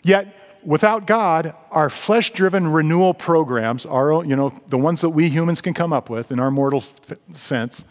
Yet, 0.02 0.34
without 0.64 1.06
God, 1.06 1.54
our 1.70 1.90
flesh 1.90 2.32
driven 2.32 2.68
renewal 2.68 3.14
programs, 3.14 3.86
are, 3.86 4.24
you 4.24 4.36
know, 4.36 4.52
the 4.68 4.78
ones 4.78 5.00
that 5.00 5.10
we 5.10 5.28
humans 5.28 5.60
can 5.60 5.74
come 5.74 5.92
up 5.92 6.10
with 6.10 6.32
in 6.32 6.40
our 6.40 6.50
mortal 6.50 6.84
sense, 7.34 7.84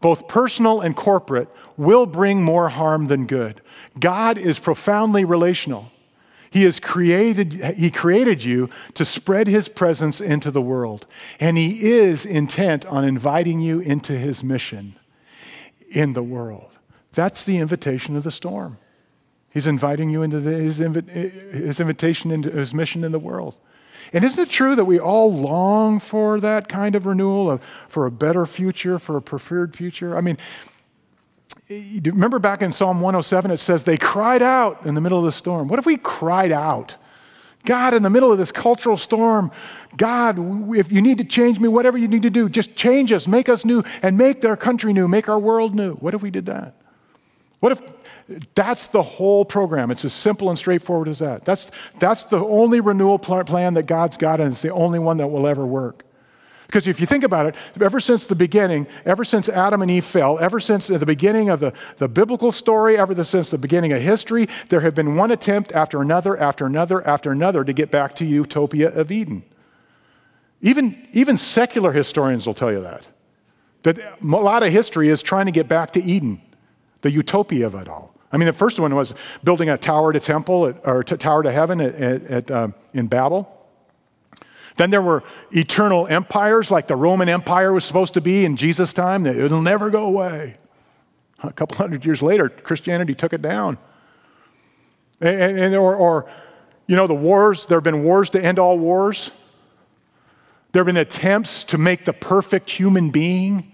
both 0.00 0.28
personal 0.28 0.80
and 0.80 0.96
corporate, 0.96 1.48
will 1.76 2.06
bring 2.06 2.42
more 2.42 2.68
harm 2.68 3.06
than 3.06 3.26
good. 3.26 3.60
God 3.98 4.38
is 4.38 4.58
profoundly 4.58 5.24
relational. 5.24 5.90
He 6.54 6.62
has 6.62 6.78
created, 6.78 7.54
he 7.76 7.90
created 7.90 8.44
you 8.44 8.70
to 8.94 9.04
spread 9.04 9.48
his 9.48 9.68
presence 9.68 10.20
into 10.20 10.52
the 10.52 10.62
world. 10.62 11.04
And 11.40 11.58
he 11.58 11.82
is 11.90 12.24
intent 12.24 12.86
on 12.86 13.04
inviting 13.04 13.58
you 13.58 13.80
into 13.80 14.12
his 14.12 14.44
mission 14.44 14.94
in 15.90 16.12
the 16.12 16.22
world. 16.22 16.70
That's 17.12 17.42
the 17.42 17.58
invitation 17.58 18.16
of 18.16 18.22
the 18.22 18.30
storm. 18.30 18.78
He's 19.50 19.66
inviting 19.66 20.10
you 20.10 20.22
into 20.22 20.38
the, 20.38 20.52
his, 20.52 20.78
invi- 20.78 21.08
his 21.10 21.80
invitation 21.80 22.30
into 22.30 22.52
his 22.52 22.72
mission 22.72 23.02
in 23.02 23.10
the 23.10 23.18
world. 23.18 23.58
And 24.12 24.22
isn't 24.22 24.40
it 24.40 24.48
true 24.48 24.76
that 24.76 24.84
we 24.84 25.00
all 25.00 25.34
long 25.34 25.98
for 25.98 26.38
that 26.38 26.68
kind 26.68 26.94
of 26.94 27.04
renewal, 27.04 27.50
of, 27.50 27.62
for 27.88 28.06
a 28.06 28.12
better 28.12 28.46
future, 28.46 29.00
for 29.00 29.16
a 29.16 29.22
preferred 29.22 29.74
future? 29.74 30.16
I 30.16 30.20
mean, 30.20 30.38
remember 31.70 32.38
back 32.38 32.62
in 32.62 32.72
Psalm 32.72 33.00
107, 33.00 33.50
it 33.50 33.56
says 33.58 33.84
they 33.84 33.96
cried 33.96 34.42
out 34.42 34.84
in 34.86 34.94
the 34.94 35.00
middle 35.00 35.18
of 35.18 35.24
the 35.24 35.32
storm. 35.32 35.68
What 35.68 35.78
if 35.78 35.86
we 35.86 35.96
cried 35.96 36.52
out? 36.52 36.96
God, 37.64 37.94
in 37.94 38.02
the 38.02 38.10
middle 38.10 38.30
of 38.30 38.36
this 38.36 38.52
cultural 38.52 38.96
storm, 38.96 39.50
God, 39.96 40.36
if 40.76 40.92
you 40.92 41.00
need 41.00 41.18
to 41.18 41.24
change 41.24 41.58
me, 41.58 41.68
whatever 41.68 41.96
you 41.96 42.08
need 42.08 42.22
to 42.22 42.30
do, 42.30 42.48
just 42.48 42.76
change 42.76 43.10
us, 43.10 43.26
make 43.26 43.48
us 43.48 43.64
new, 43.64 43.82
and 44.02 44.18
make 44.18 44.44
our 44.44 44.56
country 44.56 44.92
new, 44.92 45.08
make 45.08 45.28
our 45.30 45.38
world 45.38 45.74
new. 45.74 45.94
What 45.94 46.12
if 46.12 46.20
we 46.20 46.30
did 46.30 46.46
that? 46.46 46.74
What 47.60 47.72
if 47.72 47.82
that's 48.54 48.88
the 48.88 49.02
whole 49.02 49.46
program? 49.46 49.90
It's 49.90 50.04
as 50.04 50.12
simple 50.12 50.50
and 50.50 50.58
straightforward 50.58 51.08
as 51.08 51.20
that. 51.20 51.46
That's, 51.46 51.70
that's 51.98 52.24
the 52.24 52.44
only 52.44 52.80
renewal 52.80 53.18
plan 53.18 53.74
that 53.74 53.86
God's 53.86 54.18
got, 54.18 54.40
and 54.40 54.52
it's 54.52 54.62
the 54.62 54.72
only 54.72 54.98
one 54.98 55.16
that 55.16 55.28
will 55.28 55.46
ever 55.46 55.64
work. 55.64 56.04
Because 56.66 56.86
if 56.86 56.98
you 56.98 57.06
think 57.06 57.24
about 57.24 57.46
it, 57.46 57.54
ever 57.80 58.00
since 58.00 58.26
the 58.26 58.34
beginning, 58.34 58.86
ever 59.04 59.24
since 59.24 59.48
Adam 59.48 59.82
and 59.82 59.90
Eve 59.90 60.04
fell, 60.04 60.38
ever 60.38 60.58
since 60.58 60.86
the 60.86 61.06
beginning 61.06 61.50
of 61.50 61.60
the, 61.60 61.72
the 61.98 62.08
biblical 62.08 62.52
story, 62.52 62.96
ever 62.96 63.22
since 63.22 63.50
the 63.50 63.58
beginning 63.58 63.92
of 63.92 64.00
history, 64.00 64.48
there 64.70 64.80
have 64.80 64.94
been 64.94 65.16
one 65.16 65.30
attempt 65.30 65.72
after 65.72 66.00
another, 66.00 66.36
after 66.38 66.66
another, 66.66 67.06
after 67.06 67.30
another 67.30 67.64
to 67.64 67.72
get 67.72 67.90
back 67.90 68.14
to 68.16 68.24
utopia 68.24 68.88
of 68.88 69.12
Eden. 69.12 69.44
Even, 70.62 71.06
even 71.12 71.36
secular 71.36 71.92
historians 71.92 72.46
will 72.46 72.54
tell 72.54 72.72
you 72.72 72.80
that. 72.80 73.06
That 73.82 73.98
a 73.98 74.26
lot 74.26 74.62
of 74.62 74.72
history 74.72 75.08
is 75.10 75.22
trying 75.22 75.44
to 75.46 75.52
get 75.52 75.68
back 75.68 75.92
to 75.92 76.02
Eden, 76.02 76.40
the 77.02 77.10
utopia 77.10 77.66
of 77.66 77.74
it 77.74 77.86
all. 77.86 78.14
I 78.32 78.38
mean, 78.38 78.46
the 78.46 78.54
first 78.54 78.80
one 78.80 78.94
was 78.96 79.14
building 79.44 79.68
a 79.68 79.76
tower 79.76 80.12
to 80.12 80.18
temple, 80.18 80.66
at, 80.66 80.76
or 80.84 81.04
t- 81.04 81.16
tower 81.16 81.42
to 81.42 81.52
heaven 81.52 81.80
at, 81.80 81.94
at, 81.94 82.50
um, 82.50 82.74
in 82.94 83.06
Babel. 83.06 83.53
Then 84.76 84.90
there 84.90 85.02
were 85.02 85.22
eternal 85.52 86.06
empires 86.08 86.70
like 86.70 86.88
the 86.88 86.96
Roman 86.96 87.28
Empire 87.28 87.72
was 87.72 87.84
supposed 87.84 88.14
to 88.14 88.20
be 88.20 88.44
in 88.44 88.56
Jesus' 88.56 88.92
time, 88.92 89.26
it'll 89.26 89.62
never 89.62 89.90
go 89.90 90.04
away. 90.04 90.54
A 91.42 91.52
couple 91.52 91.76
hundred 91.76 92.04
years 92.04 92.22
later, 92.22 92.48
Christianity 92.48 93.14
took 93.14 93.32
it 93.32 93.42
down. 93.42 93.78
And, 95.20 95.58
and 95.58 95.76
or, 95.76 95.94
or, 95.94 96.28
you 96.86 96.96
know, 96.96 97.06
the 97.06 97.14
wars, 97.14 97.66
there 97.66 97.76
have 97.76 97.84
been 97.84 98.02
wars 98.02 98.30
to 98.30 98.44
end 98.44 98.58
all 98.58 98.78
wars. 98.78 99.30
There 100.72 100.80
have 100.80 100.86
been 100.86 100.96
attempts 100.96 101.64
to 101.64 101.78
make 101.78 102.04
the 102.04 102.12
perfect 102.12 102.70
human 102.70 103.10
being. 103.10 103.72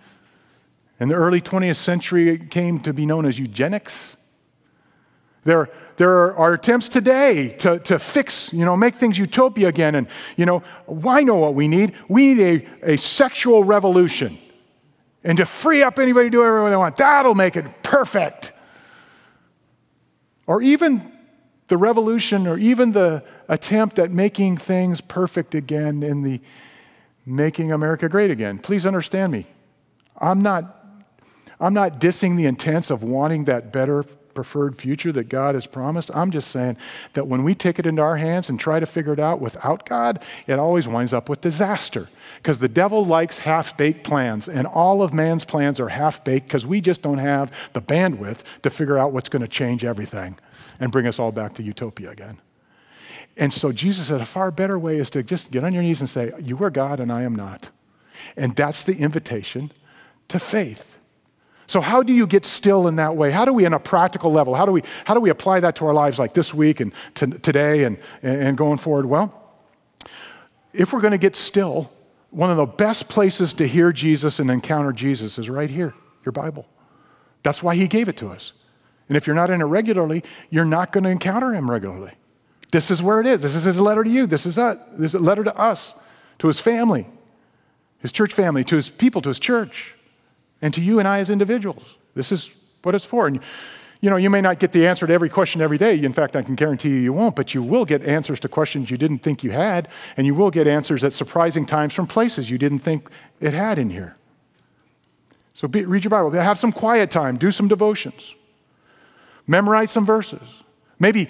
In 0.98 1.08
the 1.08 1.14
early 1.14 1.40
20th 1.40 1.76
century, 1.76 2.28
it 2.28 2.50
came 2.50 2.80
to 2.80 2.92
be 2.92 3.06
known 3.06 3.24
as 3.24 3.38
eugenics. 3.38 4.16
There, 5.44 5.70
there 5.96 6.36
are 6.36 6.52
attempts 6.52 6.88
today 6.88 7.56
to, 7.58 7.78
to 7.80 7.98
fix, 7.98 8.52
you 8.52 8.64
know, 8.64 8.76
make 8.76 8.94
things 8.94 9.18
utopia 9.18 9.68
again. 9.68 9.94
And, 9.94 10.06
you 10.36 10.46
know, 10.46 10.62
I 11.08 11.22
know 11.22 11.36
what 11.36 11.54
we 11.54 11.66
need. 11.66 11.94
We 12.08 12.34
need 12.34 12.66
a, 12.82 12.92
a 12.92 12.98
sexual 12.98 13.64
revolution. 13.64 14.38
And 15.24 15.38
to 15.38 15.46
free 15.46 15.82
up 15.82 15.98
anybody 15.98 16.26
to 16.26 16.30
do 16.30 16.38
whatever 16.38 16.68
they 16.70 16.76
want. 16.76 16.96
That'll 16.96 17.34
make 17.34 17.56
it 17.56 17.82
perfect. 17.82 18.52
Or 20.46 20.62
even 20.62 21.12
the 21.68 21.76
revolution, 21.76 22.46
or 22.46 22.58
even 22.58 22.92
the 22.92 23.22
attempt 23.48 23.98
at 23.98 24.10
making 24.10 24.56
things 24.56 25.00
perfect 25.00 25.54
again 25.54 26.02
in 26.02 26.22
the 26.22 26.40
making 27.24 27.70
America 27.70 28.08
great 28.08 28.30
again. 28.30 28.58
Please 28.58 28.84
understand 28.84 29.32
me. 29.32 29.46
I'm 30.18 30.42
not, 30.42 30.84
I'm 31.60 31.72
not 31.72 32.00
dissing 32.00 32.36
the 32.36 32.46
intents 32.46 32.90
of 32.90 33.02
wanting 33.02 33.44
that 33.44 33.72
better 33.72 34.04
preferred 34.34 34.76
future 34.76 35.12
that 35.12 35.28
God 35.28 35.54
has 35.54 35.66
promised. 35.66 36.10
I'm 36.14 36.30
just 36.30 36.50
saying 36.50 36.76
that 37.14 37.26
when 37.26 37.42
we 37.42 37.54
take 37.54 37.78
it 37.78 37.86
into 37.86 38.02
our 38.02 38.16
hands 38.16 38.48
and 38.48 38.58
try 38.58 38.80
to 38.80 38.86
figure 38.86 39.12
it 39.12 39.20
out 39.20 39.40
without 39.40 39.86
God, 39.86 40.22
it 40.46 40.58
always 40.58 40.88
winds 40.88 41.12
up 41.12 41.28
with 41.28 41.40
disaster. 41.40 42.08
Because 42.36 42.58
the 42.58 42.68
devil 42.68 43.04
likes 43.04 43.38
half 43.38 43.76
baked 43.76 44.04
plans, 44.04 44.48
and 44.48 44.66
all 44.66 45.02
of 45.02 45.12
man's 45.12 45.44
plans 45.44 45.80
are 45.80 45.88
half 45.88 46.24
baked 46.24 46.46
because 46.46 46.66
we 46.66 46.80
just 46.80 47.02
don't 47.02 47.18
have 47.18 47.52
the 47.72 47.82
bandwidth 47.82 48.42
to 48.62 48.70
figure 48.70 48.98
out 48.98 49.12
what's 49.12 49.28
going 49.28 49.42
to 49.42 49.48
change 49.48 49.84
everything 49.84 50.38
and 50.78 50.92
bring 50.92 51.06
us 51.06 51.18
all 51.18 51.32
back 51.32 51.54
to 51.54 51.62
utopia 51.62 52.10
again. 52.10 52.38
And 53.36 53.52
so 53.52 53.72
Jesus 53.72 54.08
said 54.08 54.20
a 54.20 54.26
far 54.26 54.50
better 54.50 54.78
way 54.78 54.98
is 54.98 55.10
to 55.10 55.22
just 55.22 55.50
get 55.50 55.64
on 55.64 55.72
your 55.72 55.82
knees 55.82 56.00
and 56.00 56.10
say, 56.10 56.32
You 56.42 56.62
are 56.62 56.70
God 56.70 57.00
and 57.00 57.12
I 57.12 57.22
am 57.22 57.34
not. 57.34 57.70
And 58.36 58.54
that's 58.54 58.84
the 58.84 58.96
invitation 58.96 59.72
to 60.28 60.38
faith. 60.38 60.96
So, 61.70 61.80
how 61.80 62.02
do 62.02 62.12
you 62.12 62.26
get 62.26 62.44
still 62.44 62.88
in 62.88 62.96
that 62.96 63.14
way? 63.14 63.30
How 63.30 63.44
do 63.44 63.52
we, 63.52 63.64
on 63.64 63.74
a 63.74 63.78
practical 63.78 64.32
level, 64.32 64.56
how 64.56 64.66
do 64.66 64.72
we, 64.72 64.82
how 65.04 65.14
do 65.14 65.20
we 65.20 65.30
apply 65.30 65.60
that 65.60 65.76
to 65.76 65.86
our 65.86 65.94
lives 65.94 66.18
like 66.18 66.34
this 66.34 66.52
week 66.52 66.80
and 66.80 66.92
to, 67.14 67.28
today 67.28 67.84
and, 67.84 67.96
and 68.24 68.58
going 68.58 68.76
forward? 68.76 69.06
Well, 69.06 69.32
if 70.72 70.92
we're 70.92 71.00
going 71.00 71.12
to 71.12 71.18
get 71.18 71.36
still, 71.36 71.88
one 72.30 72.50
of 72.50 72.56
the 72.56 72.66
best 72.66 73.08
places 73.08 73.54
to 73.54 73.68
hear 73.68 73.92
Jesus 73.92 74.40
and 74.40 74.50
encounter 74.50 74.90
Jesus 74.90 75.38
is 75.38 75.48
right 75.48 75.70
here, 75.70 75.94
your 76.24 76.32
Bible. 76.32 76.66
That's 77.44 77.62
why 77.62 77.76
he 77.76 77.86
gave 77.86 78.08
it 78.08 78.16
to 78.16 78.30
us. 78.30 78.52
And 79.06 79.16
if 79.16 79.28
you're 79.28 79.36
not 79.36 79.48
in 79.48 79.60
it 79.60 79.64
regularly, 79.64 80.24
you're 80.50 80.64
not 80.64 80.90
going 80.90 81.04
to 81.04 81.10
encounter 81.10 81.54
him 81.54 81.70
regularly. 81.70 82.14
This 82.72 82.90
is 82.90 83.00
where 83.00 83.20
it 83.20 83.28
is. 83.28 83.42
This 83.42 83.54
is 83.54 83.62
his 83.62 83.78
letter 83.78 84.02
to 84.02 84.10
you. 84.10 84.26
This 84.26 84.44
is 84.44 84.58
a, 84.58 84.84
this 84.98 85.14
is 85.14 85.20
a 85.20 85.24
letter 85.24 85.44
to 85.44 85.56
us, 85.56 85.94
to 86.40 86.48
his 86.48 86.58
family, 86.58 87.06
his 88.00 88.10
church 88.10 88.32
family, 88.32 88.64
to 88.64 88.74
his 88.74 88.88
people, 88.88 89.22
to 89.22 89.28
his 89.28 89.38
church 89.38 89.94
and 90.62 90.72
to 90.74 90.80
you 90.80 90.98
and 90.98 91.08
I 91.08 91.18
as 91.18 91.30
individuals. 91.30 91.96
This 92.14 92.32
is 92.32 92.50
what 92.82 92.94
it's 92.94 93.04
for. 93.04 93.26
And 93.26 93.40
you 94.00 94.08
know, 94.08 94.16
you 94.16 94.30
may 94.30 94.40
not 94.40 94.58
get 94.58 94.72
the 94.72 94.86
answer 94.86 95.06
to 95.06 95.12
every 95.12 95.28
question 95.28 95.60
every 95.60 95.76
day. 95.76 96.02
In 96.02 96.14
fact, 96.14 96.34
I 96.34 96.42
can 96.42 96.54
guarantee 96.54 96.88
you 96.88 96.96
you 96.96 97.12
won't, 97.12 97.36
but 97.36 97.52
you 97.52 97.62
will 97.62 97.84
get 97.84 98.02
answers 98.02 98.40
to 98.40 98.48
questions 98.48 98.90
you 98.90 98.96
didn't 98.96 99.18
think 99.18 99.44
you 99.44 99.50
had, 99.50 99.88
and 100.16 100.26
you 100.26 100.34
will 100.34 100.50
get 100.50 100.66
answers 100.66 101.04
at 101.04 101.12
surprising 101.12 101.66
times 101.66 101.92
from 101.92 102.06
places 102.06 102.48
you 102.48 102.56
didn't 102.56 102.78
think 102.78 103.10
it 103.40 103.52
had 103.52 103.78
in 103.78 103.90
here. 103.90 104.16
So 105.52 105.68
be, 105.68 105.84
read 105.84 106.02
your 106.02 106.10
Bible. 106.10 106.30
Have 106.30 106.58
some 106.58 106.72
quiet 106.72 107.10
time. 107.10 107.36
Do 107.36 107.52
some 107.52 107.68
devotions. 107.68 108.34
Memorize 109.46 109.90
some 109.90 110.06
verses. 110.06 110.40
Maybe 110.98 111.28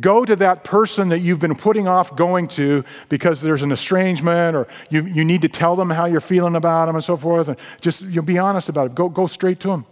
Go 0.00 0.24
to 0.24 0.34
that 0.36 0.64
person 0.64 1.10
that 1.10 1.18
you've 1.18 1.38
been 1.38 1.54
putting 1.54 1.86
off 1.86 2.16
going 2.16 2.48
to 2.48 2.82
because 3.10 3.42
there's 3.42 3.62
an 3.62 3.72
estrangement 3.72 4.56
or 4.56 4.66
you, 4.88 5.04
you 5.04 5.22
need 5.22 5.42
to 5.42 5.48
tell 5.48 5.76
them 5.76 5.90
how 5.90 6.06
you're 6.06 6.20
feeling 6.20 6.56
about 6.56 6.86
them 6.86 6.96
and 6.96 7.04
so 7.04 7.16
forth. 7.16 7.48
And 7.48 7.58
just 7.82 8.02
you'll 8.02 8.24
be 8.24 8.38
honest 8.38 8.70
about 8.70 8.86
it. 8.86 8.94
Go, 8.94 9.10
go 9.10 9.26
straight 9.26 9.60
to 9.60 9.68
them. 9.68 9.84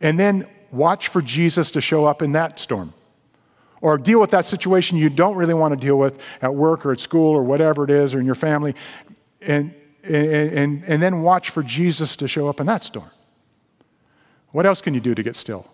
And 0.00 0.18
then 0.18 0.48
watch 0.72 1.08
for 1.08 1.22
Jesus 1.22 1.70
to 1.72 1.80
show 1.80 2.04
up 2.04 2.20
in 2.20 2.32
that 2.32 2.58
storm. 2.58 2.94
Or 3.80 3.96
deal 3.96 4.20
with 4.20 4.30
that 4.32 4.44
situation 4.44 4.98
you 4.98 5.08
don't 5.08 5.36
really 5.36 5.54
want 5.54 5.78
to 5.78 5.86
deal 5.86 5.96
with 5.96 6.20
at 6.42 6.52
work 6.52 6.84
or 6.84 6.90
at 6.90 6.98
school 6.98 7.30
or 7.30 7.44
whatever 7.44 7.84
it 7.84 7.90
is 7.90 8.12
or 8.12 8.18
in 8.18 8.26
your 8.26 8.34
family. 8.34 8.74
And, 9.40 9.72
and, 10.02 10.52
and, 10.52 10.84
and 10.84 11.02
then 11.02 11.22
watch 11.22 11.50
for 11.50 11.62
Jesus 11.62 12.16
to 12.16 12.26
show 12.26 12.48
up 12.48 12.58
in 12.58 12.66
that 12.66 12.82
storm. 12.82 13.10
What 14.50 14.66
else 14.66 14.80
can 14.80 14.94
you 14.94 15.00
do 15.00 15.14
to 15.14 15.22
get 15.22 15.36
still? 15.36 15.70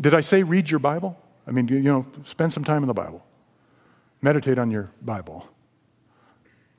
Did 0.00 0.14
I 0.14 0.20
say 0.20 0.44
read 0.44 0.70
your 0.70 0.78
Bible? 0.78 1.18
I 1.46 1.50
mean, 1.52 1.68
you 1.68 1.80
know, 1.80 2.06
spend 2.24 2.52
some 2.52 2.64
time 2.64 2.82
in 2.82 2.88
the 2.88 2.94
Bible. 2.94 3.24
Meditate 4.22 4.58
on 4.58 4.70
your 4.70 4.90
Bible. 5.02 5.48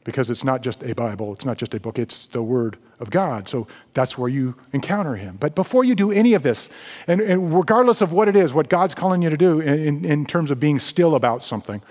Because 0.03 0.29
it's 0.29 0.43
not 0.43 0.61
just 0.61 0.83
a 0.83 0.93
Bible, 0.93 1.33
it's 1.33 1.45
not 1.45 1.57
just 1.57 1.73
a 1.73 1.79
book, 1.79 1.99
it's 1.99 2.27
the 2.27 2.41
Word 2.41 2.77
of 2.99 3.09
God. 3.09 3.47
So 3.47 3.67
that's 3.93 4.17
where 4.17 4.29
you 4.29 4.55
encounter 4.71 5.15
Him. 5.15 5.37
But 5.37 5.53
before 5.53 5.83
you 5.83 5.95
do 5.95 6.11
any 6.11 6.33
of 6.33 6.43
this, 6.43 6.69
and, 7.07 7.19
and 7.19 7.53
regardless 7.53 8.01
of 8.01 8.13
what 8.13 8.27
it 8.27 8.35
is, 8.35 8.53
what 8.53 8.69
God's 8.69 8.95
calling 8.95 9.21
you 9.21 9.29
to 9.29 9.37
do 9.37 9.59
in, 9.59 10.05
in 10.05 10.25
terms 10.25 10.49
of 10.49 10.59
being 10.59 10.79
still 10.79 11.15
about 11.15 11.43
something, 11.43 11.81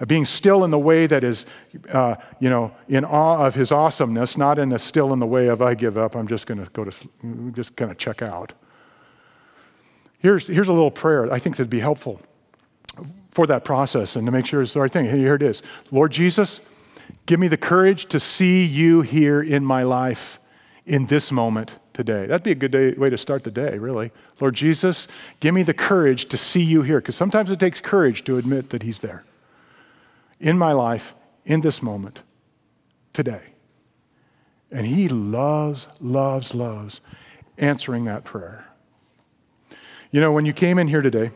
uh, 0.00 0.04
being 0.06 0.24
still 0.24 0.64
in 0.64 0.72
the 0.72 0.78
way 0.78 1.06
that 1.06 1.22
is, 1.22 1.46
uh, 1.90 2.16
you 2.40 2.50
know, 2.50 2.72
in 2.88 3.04
awe 3.04 3.46
of 3.46 3.54
His 3.54 3.70
awesomeness, 3.70 4.36
not 4.36 4.58
in 4.58 4.68
the 4.68 4.78
still 4.78 5.12
in 5.12 5.20
the 5.20 5.26
way 5.26 5.46
of 5.46 5.62
I 5.62 5.74
give 5.74 5.96
up, 5.96 6.16
I'm 6.16 6.26
just 6.26 6.48
going 6.48 6.64
to 6.64 6.70
go 6.72 6.84
to, 6.84 7.52
just 7.52 7.76
kind 7.76 7.92
of 7.92 7.96
check 7.96 8.22
out. 8.22 8.52
Here's, 10.22 10.46
here's 10.46 10.68
a 10.68 10.72
little 10.72 10.90
prayer 10.90 11.32
I 11.32 11.38
think 11.38 11.56
that'd 11.56 11.68
be 11.68 11.80
helpful 11.80 12.20
for 13.30 13.46
that 13.48 13.64
process 13.64 14.14
and 14.16 14.26
to 14.26 14.32
make 14.32 14.46
sure 14.46 14.62
it's 14.62 14.74
the 14.74 14.80
right 14.80 14.92
thing. 14.92 15.06
Here 15.06 15.34
it 15.34 15.42
is 15.42 15.62
Lord 15.90 16.12
Jesus, 16.12 16.60
give 17.26 17.40
me 17.40 17.48
the 17.48 17.56
courage 17.56 18.06
to 18.06 18.20
see 18.20 18.64
you 18.64 19.02
here 19.02 19.42
in 19.42 19.64
my 19.64 19.82
life 19.82 20.38
in 20.86 21.06
this 21.06 21.32
moment 21.32 21.76
today. 21.92 22.26
That'd 22.26 22.42
be 22.42 22.52
a 22.52 22.56
good 22.56 22.70
day, 22.70 22.92
way 22.92 23.10
to 23.10 23.18
start 23.18 23.44
the 23.44 23.50
day, 23.50 23.78
really. 23.78 24.12
Lord 24.40 24.54
Jesus, 24.54 25.08
give 25.40 25.54
me 25.54 25.62
the 25.62 25.74
courage 25.74 26.26
to 26.26 26.36
see 26.36 26.62
you 26.62 26.82
here, 26.82 27.00
because 27.00 27.16
sometimes 27.16 27.50
it 27.50 27.60
takes 27.60 27.80
courage 27.80 28.24
to 28.24 28.36
admit 28.36 28.70
that 28.70 28.82
He's 28.82 29.00
there 29.00 29.24
in 30.40 30.58
my 30.58 30.72
life, 30.72 31.14
in 31.44 31.60
this 31.60 31.82
moment, 31.82 32.20
today. 33.12 33.42
And 34.70 34.86
He 34.86 35.08
loves, 35.08 35.86
loves, 36.00 36.54
loves 36.54 37.00
answering 37.58 38.06
that 38.06 38.24
prayer. 38.24 38.71
You 40.14 40.20
know, 40.20 40.30
when 40.30 40.44
you 40.44 40.52
came 40.52 40.78
in 40.78 40.88
here 40.88 41.00
today, 41.00 41.30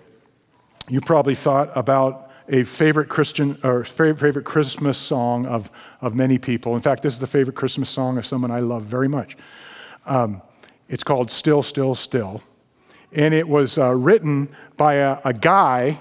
you 0.87 1.01
probably 1.01 1.35
thought 1.35 1.71
about 1.75 2.31
a 2.51 2.63
favorite 2.63 3.09
Christian 3.09 3.59
or 3.65 3.85
favorite 3.85 4.45
Christmas 4.45 4.99
song 4.99 5.47
of, 5.47 5.71
of 6.03 6.15
many 6.15 6.37
people. 6.37 6.77
In 6.77 6.83
fact, 6.83 7.03
this 7.03 7.15
is 7.15 7.19
the 7.19 7.27
favorite 7.27 7.57
Christmas 7.57 7.89
song 7.89 8.19
of 8.19 8.27
someone 8.27 8.51
I 8.51 8.61
love 8.61 8.83
very 8.83 9.09
much. 9.09 9.39
Um, 10.05 10.43
it's 10.91 11.03
called 11.03 11.31
Still, 11.31 11.63
Still, 11.63 11.95
Still. 11.95 12.43
And 13.13 13.33
it 13.33 13.49
was 13.49 13.79
uh, 13.79 13.95
written 13.95 14.51
by 14.77 14.97
a, 14.97 15.21
a 15.25 15.33
guy, 15.33 15.99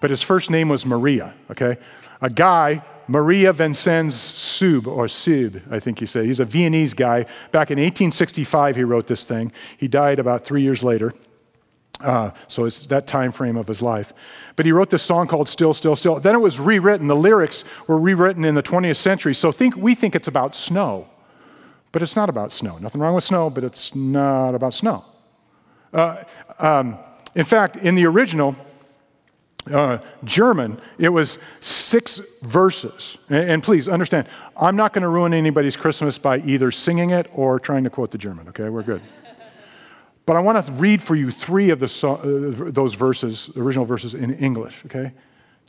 but 0.00 0.10
his 0.10 0.20
first 0.20 0.50
name 0.50 0.68
was 0.68 0.84
Maria, 0.84 1.32
okay? 1.48 1.76
A 2.20 2.28
guy 2.28 2.82
Maria 3.06 3.52
Vincenz 3.52 4.14
Sub, 4.14 4.88
or 4.88 5.06
Sub, 5.06 5.62
I 5.70 5.78
think 5.78 6.00
he 6.00 6.06
said. 6.06 6.26
He's 6.26 6.40
a 6.40 6.44
Viennese 6.44 6.94
guy. 6.94 7.22
Back 7.52 7.70
in 7.70 7.78
1865, 7.78 8.74
he 8.74 8.82
wrote 8.82 9.06
this 9.06 9.24
thing. 9.24 9.52
He 9.78 9.86
died 9.86 10.18
about 10.18 10.44
three 10.44 10.62
years 10.62 10.82
later. 10.82 11.14
Uh, 12.02 12.30
so 12.48 12.64
it's 12.64 12.86
that 12.86 13.06
time 13.06 13.30
frame 13.32 13.56
of 13.56 13.66
his 13.66 13.82
life. 13.82 14.12
But 14.56 14.66
he 14.66 14.72
wrote 14.72 14.90
this 14.90 15.02
song 15.02 15.26
called 15.26 15.48
Still, 15.48 15.74
Still, 15.74 15.96
Still. 15.96 16.18
Then 16.20 16.34
it 16.34 16.40
was 16.40 16.58
rewritten. 16.58 17.06
The 17.06 17.16
lyrics 17.16 17.64
were 17.86 17.98
rewritten 17.98 18.44
in 18.44 18.54
the 18.54 18.62
20th 18.62 18.96
century. 18.96 19.34
So 19.34 19.52
think, 19.52 19.76
we 19.76 19.94
think 19.94 20.14
it's 20.14 20.28
about 20.28 20.54
snow. 20.54 21.08
But 21.92 22.02
it's 22.02 22.16
not 22.16 22.28
about 22.28 22.52
snow. 22.52 22.78
Nothing 22.78 23.00
wrong 23.00 23.14
with 23.14 23.24
snow, 23.24 23.50
but 23.50 23.64
it's 23.64 23.94
not 23.94 24.54
about 24.54 24.74
snow. 24.74 25.04
Uh, 25.92 26.24
um, 26.58 26.98
in 27.34 27.44
fact, 27.44 27.76
in 27.76 27.94
the 27.96 28.06
original 28.06 28.56
uh, 29.70 29.98
German, 30.24 30.80
it 30.98 31.08
was 31.08 31.38
six 31.60 32.20
verses. 32.42 33.18
And, 33.28 33.50
and 33.50 33.62
please 33.62 33.88
understand, 33.88 34.28
I'm 34.56 34.76
not 34.76 34.92
going 34.92 35.02
to 35.02 35.08
ruin 35.08 35.34
anybody's 35.34 35.76
Christmas 35.76 36.16
by 36.16 36.38
either 36.38 36.70
singing 36.70 37.10
it 37.10 37.28
or 37.34 37.58
trying 37.58 37.84
to 37.84 37.90
quote 37.90 38.10
the 38.10 38.18
German, 38.18 38.48
okay? 38.48 38.68
We're 38.68 38.82
good. 38.82 39.02
But 40.26 40.36
I 40.36 40.40
want 40.40 40.64
to 40.64 40.72
read 40.72 41.02
for 41.02 41.16
you 41.16 41.30
three 41.30 41.70
of 41.70 41.80
the 41.80 42.08
uh, 42.08 42.70
those 42.70 42.94
verses, 42.94 43.50
original 43.56 43.84
verses 43.84 44.14
in 44.14 44.34
English, 44.34 44.84
okay? 44.86 45.12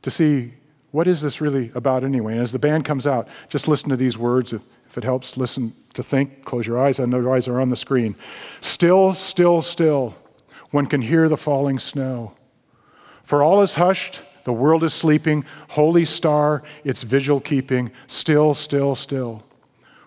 To 0.04 0.12
see 0.12 0.54
what 0.92 1.08
is 1.08 1.22
this 1.22 1.42
really 1.42 1.72
about 1.74 2.04
anyway. 2.04 2.34
And 2.34 2.42
as 2.42 2.52
the 2.52 2.60
band 2.60 2.86
comes 2.86 3.08
out, 3.08 3.28
just 3.50 3.68
listen 3.68 3.90
to 3.90 3.96
these 3.96 4.18
words. 4.18 4.54
If, 4.54 4.62
if 4.88 4.98
it 4.98 5.04
helps, 5.04 5.38
listen 5.38 5.74
to 5.94 6.04
think. 6.04 6.44
Close 6.46 6.68
your 6.68 6.80
eyes. 6.80 7.00
I 7.00 7.06
know 7.06 7.20
your 7.20 7.34
eyes 7.34 7.48
are 7.48 7.60
on 7.60 7.70
the 7.70 7.76
screen. 7.76 8.16
Still, 8.60 9.14
still, 9.14 9.62
still, 9.62 10.16
one 10.72 10.86
can 10.86 11.02
hear 11.02 11.30
the 11.30 11.38
falling 11.38 11.80
snow. 11.80 12.34
For 13.24 13.42
all 13.42 13.62
is 13.62 13.76
hushed, 13.76 14.20
the 14.44 14.54
world 14.54 14.84
is 14.84 14.94
sleeping. 14.94 15.46
Holy 15.70 16.04
star, 16.04 16.64
its 16.84 17.02
vigil 17.04 17.40
keeping. 17.40 17.92
Still, 18.08 18.54
still, 18.54 18.96
still, 18.96 19.44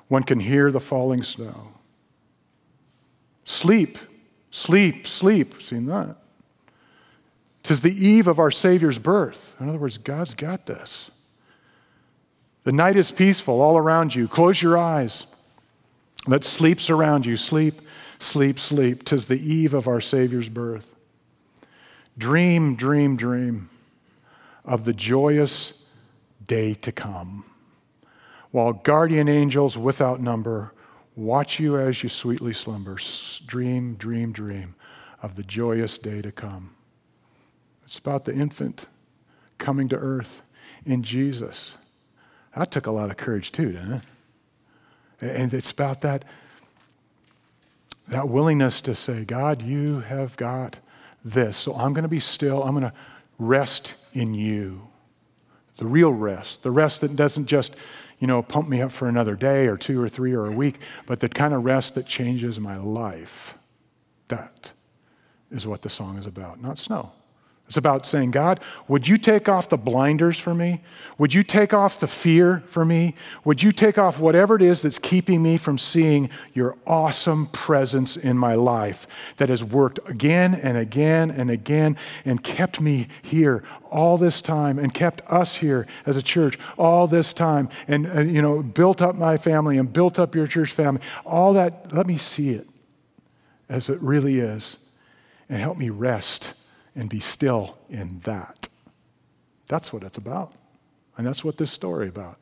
one 0.08 0.22
can 0.22 0.40
hear 0.40 0.70
the 0.70 0.80
falling 0.80 1.22
snow. 1.22 1.72
Sleep 3.44 3.98
Sleep, 4.54 5.04
sleep. 5.08 5.60
Seen 5.60 5.86
that? 5.86 6.14
Tis 7.64 7.80
the 7.80 7.90
eve 7.90 8.28
of 8.28 8.38
our 8.38 8.52
Savior's 8.52 9.00
birth. 9.00 9.52
In 9.58 9.68
other 9.68 9.78
words, 9.78 9.98
God's 9.98 10.32
got 10.36 10.66
this. 10.66 11.10
The 12.62 12.70
night 12.70 12.94
is 12.94 13.10
peaceful 13.10 13.60
all 13.60 13.76
around 13.76 14.14
you. 14.14 14.28
Close 14.28 14.62
your 14.62 14.78
eyes. 14.78 15.26
Let 16.28 16.44
sleep 16.44 16.80
surround 16.80 17.26
you. 17.26 17.36
Sleep, 17.36 17.82
sleep, 18.20 18.60
sleep. 18.60 19.02
Tis 19.02 19.26
the 19.26 19.40
eve 19.40 19.74
of 19.74 19.88
our 19.88 20.00
Savior's 20.00 20.48
birth. 20.48 20.94
Dream, 22.16 22.76
dream, 22.76 23.16
dream 23.16 23.68
of 24.64 24.84
the 24.84 24.94
joyous 24.94 25.72
day 26.46 26.74
to 26.74 26.92
come, 26.92 27.44
while 28.52 28.72
guardian 28.72 29.28
angels 29.28 29.76
without 29.76 30.20
number 30.20 30.73
Watch 31.16 31.60
you 31.60 31.78
as 31.78 32.02
you 32.02 32.08
sweetly 32.08 32.52
slumber. 32.52 32.98
Dream, 33.46 33.94
dream, 33.94 34.32
dream 34.32 34.74
of 35.22 35.36
the 35.36 35.42
joyous 35.42 35.96
day 35.98 36.20
to 36.20 36.32
come. 36.32 36.74
It's 37.84 37.98
about 37.98 38.24
the 38.24 38.34
infant 38.34 38.86
coming 39.58 39.88
to 39.90 39.96
earth 39.96 40.42
in 40.84 41.02
Jesus. 41.02 41.74
That 42.56 42.70
took 42.70 42.86
a 42.86 42.90
lot 42.90 43.10
of 43.10 43.16
courage 43.16 43.52
too, 43.52 43.72
didn't 43.72 43.92
it? 43.92 44.02
And 45.20 45.54
it's 45.54 45.70
about 45.70 46.00
that, 46.02 46.24
that 48.08 48.28
willingness 48.28 48.80
to 48.82 48.94
say, 48.94 49.24
God, 49.24 49.62
you 49.62 50.00
have 50.00 50.36
got 50.36 50.78
this. 51.24 51.56
So 51.56 51.74
I'm 51.74 51.92
going 51.92 52.02
to 52.02 52.08
be 52.08 52.20
still. 52.20 52.62
I'm 52.62 52.72
going 52.72 52.90
to 52.90 52.92
rest 53.38 53.94
in 54.12 54.34
you. 54.34 54.88
The 55.76 55.86
real 55.86 56.12
rest, 56.12 56.62
the 56.62 56.70
rest 56.70 57.00
that 57.00 57.16
doesn't 57.16 57.46
just 57.46 57.76
you 58.18 58.26
know, 58.26 58.42
pump 58.42 58.68
me 58.68 58.80
up 58.80 58.92
for 58.92 59.08
another 59.08 59.34
day 59.34 59.66
or 59.66 59.76
two 59.76 60.00
or 60.00 60.08
three 60.08 60.34
or 60.34 60.46
a 60.46 60.50
week, 60.50 60.78
but 61.06 61.20
the 61.20 61.28
kind 61.28 61.52
of 61.52 61.64
rest 61.64 61.94
that 61.94 62.06
changes 62.06 62.58
my 62.58 62.76
life. 62.76 63.54
That 64.28 64.72
is 65.50 65.66
what 65.66 65.82
the 65.82 65.90
song 65.90 66.18
is 66.18 66.26
about, 66.26 66.60
not 66.60 66.78
snow. 66.78 67.12
It's 67.66 67.78
about 67.78 68.04
saying, 68.04 68.32
God, 68.32 68.60
would 68.88 69.08
you 69.08 69.16
take 69.16 69.48
off 69.48 69.70
the 69.70 69.78
blinders 69.78 70.38
for 70.38 70.54
me? 70.54 70.82
Would 71.16 71.32
you 71.32 71.42
take 71.42 71.72
off 71.72 71.98
the 71.98 72.06
fear 72.06 72.62
for 72.66 72.84
me? 72.84 73.14
Would 73.44 73.62
you 73.62 73.72
take 73.72 73.96
off 73.96 74.18
whatever 74.18 74.54
it 74.56 74.60
is 74.60 74.82
that's 74.82 74.98
keeping 74.98 75.42
me 75.42 75.56
from 75.56 75.78
seeing 75.78 76.28
your 76.52 76.76
awesome 76.86 77.46
presence 77.46 78.18
in 78.18 78.36
my 78.36 78.54
life 78.54 79.06
that 79.38 79.48
has 79.48 79.64
worked 79.64 79.98
again 80.06 80.54
and 80.54 80.76
again 80.76 81.30
and 81.30 81.50
again 81.50 81.96
and 82.26 82.44
kept 82.44 82.82
me 82.82 83.08
here 83.22 83.64
all 83.90 84.18
this 84.18 84.42
time 84.42 84.78
and 84.78 84.92
kept 84.92 85.22
us 85.32 85.56
here 85.56 85.86
as 86.04 86.18
a 86.18 86.22
church 86.22 86.58
all 86.76 87.06
this 87.06 87.32
time 87.32 87.70
and, 87.88 88.30
you 88.30 88.42
know, 88.42 88.62
built 88.62 89.00
up 89.00 89.16
my 89.16 89.38
family 89.38 89.78
and 89.78 89.90
built 89.90 90.18
up 90.18 90.34
your 90.34 90.46
church 90.46 90.70
family? 90.70 91.00
All 91.24 91.54
that, 91.54 91.94
let 91.94 92.06
me 92.06 92.18
see 92.18 92.50
it 92.50 92.68
as 93.70 93.88
it 93.88 93.98
really 94.02 94.38
is 94.38 94.76
and 95.48 95.62
help 95.62 95.78
me 95.78 95.88
rest 95.88 96.52
and 96.94 97.08
be 97.08 97.20
still 97.20 97.76
in 97.88 98.20
that. 98.20 98.68
That's 99.66 99.92
what 99.92 100.02
it's 100.02 100.18
about. 100.18 100.52
And 101.16 101.26
that's 101.26 101.44
what 101.44 101.56
this 101.56 101.70
story 101.70 102.08
about 102.08 102.38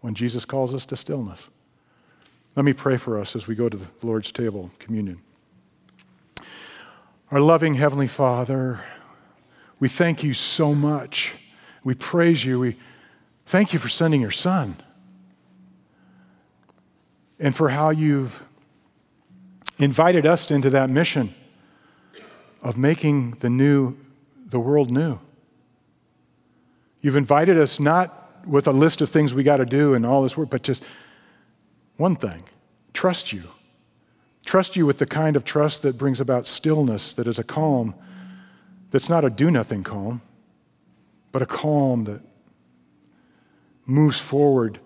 when 0.00 0.14
Jesus 0.14 0.44
calls 0.44 0.74
us 0.74 0.86
to 0.86 0.96
stillness. 0.96 1.46
Let 2.56 2.64
me 2.64 2.72
pray 2.72 2.96
for 2.96 3.18
us 3.18 3.34
as 3.34 3.46
we 3.46 3.54
go 3.54 3.68
to 3.68 3.76
the 3.76 3.88
Lord's 4.02 4.30
table, 4.30 4.70
communion. 4.78 5.20
Our 7.30 7.40
loving 7.40 7.74
Heavenly 7.74 8.08
Father, 8.08 8.80
we 9.80 9.88
thank 9.88 10.22
you 10.22 10.34
so 10.34 10.74
much. 10.74 11.32
We 11.82 11.94
praise 11.94 12.44
you. 12.44 12.60
We 12.60 12.76
thank 13.46 13.72
you 13.72 13.78
for 13.78 13.88
sending 13.88 14.20
your 14.20 14.30
Son 14.30 14.76
and 17.38 17.56
for 17.56 17.70
how 17.70 17.90
you've 17.90 18.42
invited 19.78 20.26
us 20.26 20.50
into 20.50 20.70
that 20.70 20.90
mission 20.90 21.34
of 22.62 22.76
making 22.76 23.32
the 23.40 23.50
new, 23.50 23.96
the 24.46 24.60
world 24.60 24.90
new. 24.90 25.18
You've 27.00 27.16
invited 27.16 27.58
us 27.58 27.80
not 27.80 28.46
with 28.46 28.66
a 28.66 28.72
list 28.72 29.00
of 29.02 29.10
things 29.10 29.34
we 29.34 29.42
got 29.42 29.56
to 29.56 29.66
do 29.66 29.94
and 29.94 30.06
all 30.06 30.22
this 30.22 30.36
work, 30.36 30.50
but 30.50 30.62
just 30.62 30.86
one 31.96 32.16
thing 32.16 32.44
trust 32.94 33.32
you. 33.32 33.42
Trust 34.44 34.76
you 34.76 34.86
with 34.86 34.98
the 34.98 35.06
kind 35.06 35.36
of 35.36 35.44
trust 35.44 35.82
that 35.82 35.96
brings 35.96 36.20
about 36.20 36.46
stillness, 36.46 37.12
that 37.14 37.26
is 37.26 37.38
a 37.38 37.44
calm, 37.44 37.94
that's 38.90 39.08
not 39.08 39.24
a 39.24 39.30
do 39.30 39.50
nothing 39.50 39.84
calm, 39.84 40.20
but 41.30 41.42
a 41.42 41.46
calm 41.46 42.04
that 42.04 42.20
moves 43.86 44.18
forward 44.18 44.78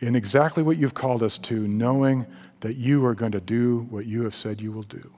in 0.00 0.16
exactly 0.16 0.62
what 0.62 0.76
you've 0.76 0.94
called 0.94 1.22
us 1.22 1.38
to, 1.38 1.66
knowing 1.68 2.26
that 2.60 2.76
you 2.76 3.04
are 3.04 3.14
going 3.14 3.32
to 3.32 3.40
do 3.40 3.86
what 3.90 4.06
you 4.06 4.22
have 4.22 4.34
said 4.34 4.60
you 4.60 4.72
will 4.72 4.82
do. 4.82 5.10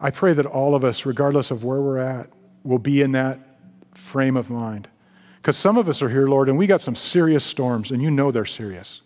I 0.00 0.10
pray 0.10 0.34
that 0.34 0.46
all 0.46 0.74
of 0.74 0.84
us, 0.84 1.06
regardless 1.06 1.50
of 1.50 1.64
where 1.64 1.80
we're 1.80 1.98
at, 1.98 2.28
will 2.64 2.78
be 2.78 3.00
in 3.00 3.12
that 3.12 3.38
frame 3.94 4.36
of 4.36 4.50
mind. 4.50 4.88
Because 5.36 5.56
some 5.56 5.78
of 5.78 5.88
us 5.88 6.02
are 6.02 6.08
here, 6.08 6.26
Lord, 6.26 6.48
and 6.48 6.58
we 6.58 6.66
got 6.66 6.80
some 6.80 6.96
serious 6.96 7.44
storms, 7.44 7.90
and 7.90 8.02
you 8.02 8.10
know 8.10 8.30
they're 8.30 8.44
serious. 8.44 9.02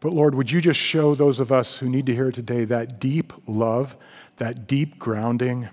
But 0.00 0.12
Lord, 0.12 0.34
would 0.34 0.50
you 0.50 0.60
just 0.60 0.78
show 0.78 1.14
those 1.14 1.40
of 1.40 1.50
us 1.50 1.78
who 1.78 1.88
need 1.88 2.06
to 2.06 2.14
hear 2.14 2.28
it 2.28 2.34
today 2.34 2.64
that 2.66 3.00
deep 3.00 3.32
love, 3.46 3.96
that 4.36 4.66
deep 4.66 4.98
grounding, 4.98 5.68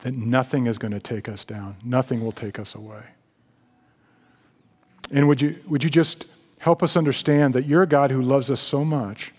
that 0.00 0.14
nothing 0.14 0.66
is 0.66 0.78
going 0.78 0.92
to 0.92 1.00
take 1.00 1.28
us 1.28 1.44
down, 1.44 1.76
nothing 1.84 2.22
will 2.22 2.32
take 2.32 2.58
us 2.58 2.74
away. 2.74 3.02
And 5.10 5.26
would 5.28 5.40
you, 5.40 5.58
would 5.66 5.82
you 5.82 5.90
just 5.90 6.26
help 6.60 6.82
us 6.82 6.96
understand 6.96 7.54
that 7.54 7.66
you're 7.66 7.84
a 7.84 7.86
God 7.86 8.10
who 8.10 8.20
loves 8.20 8.50
us 8.50 8.60
so 8.60 8.84
much 8.84 9.32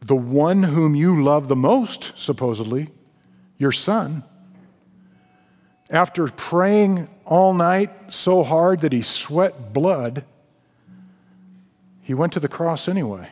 the 0.00 0.16
one 0.16 0.62
whom 0.62 0.94
you 0.94 1.22
love 1.22 1.48
the 1.48 1.56
most, 1.56 2.12
supposedly, 2.16 2.88
your 3.58 3.72
son, 3.72 4.24
after 5.90 6.28
praying 6.28 7.08
all 7.26 7.52
night 7.52 7.90
so 8.12 8.42
hard 8.42 8.80
that 8.80 8.92
he 8.92 9.02
sweat 9.02 9.72
blood, 9.72 10.24
he 12.02 12.14
went 12.14 12.32
to 12.32 12.40
the 12.40 12.48
cross 12.48 12.88
anyway. 12.88 13.28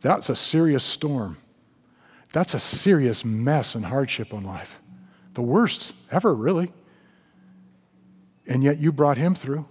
That's 0.00 0.28
a 0.28 0.36
serious 0.36 0.82
storm. 0.82 1.38
That's 2.32 2.54
a 2.54 2.60
serious 2.60 3.24
mess 3.24 3.74
and 3.74 3.84
hardship 3.84 4.34
on 4.34 4.44
life. 4.44 4.80
The 5.34 5.42
worst 5.42 5.92
ever, 6.10 6.34
really. 6.34 6.72
And 8.46 8.64
yet 8.64 8.78
you 8.78 8.90
brought 8.90 9.18
him 9.18 9.34
through. 9.34 9.66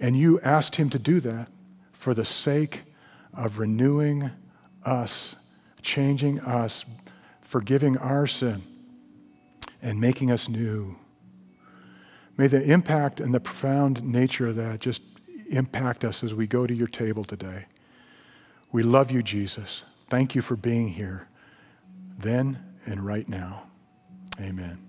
And 0.00 0.16
you 0.16 0.40
asked 0.40 0.76
him 0.76 0.88
to 0.90 0.98
do 0.98 1.20
that 1.20 1.50
for 1.92 2.14
the 2.14 2.24
sake 2.24 2.84
of 3.38 3.58
renewing 3.58 4.30
us, 4.84 5.36
changing 5.80 6.40
us, 6.40 6.84
forgiving 7.40 7.96
our 7.96 8.26
sin 8.26 8.62
and 9.80 10.00
making 10.00 10.30
us 10.30 10.48
new. 10.48 10.96
May 12.36 12.48
the 12.48 12.62
impact 12.62 13.20
and 13.20 13.32
the 13.32 13.40
profound 13.40 14.02
nature 14.02 14.48
of 14.48 14.56
that 14.56 14.80
just 14.80 15.02
impact 15.50 16.04
us 16.04 16.22
as 16.22 16.34
we 16.34 16.46
go 16.46 16.66
to 16.66 16.74
your 16.74 16.88
table 16.88 17.24
today. 17.24 17.66
We 18.72 18.82
love 18.82 19.10
you, 19.10 19.22
Jesus. 19.22 19.84
Thank 20.10 20.34
you 20.34 20.42
for 20.42 20.56
being 20.56 20.88
here 20.88 21.28
then 22.18 22.58
and 22.86 23.06
right 23.06 23.28
now. 23.28 23.62
Amen. 24.40 24.87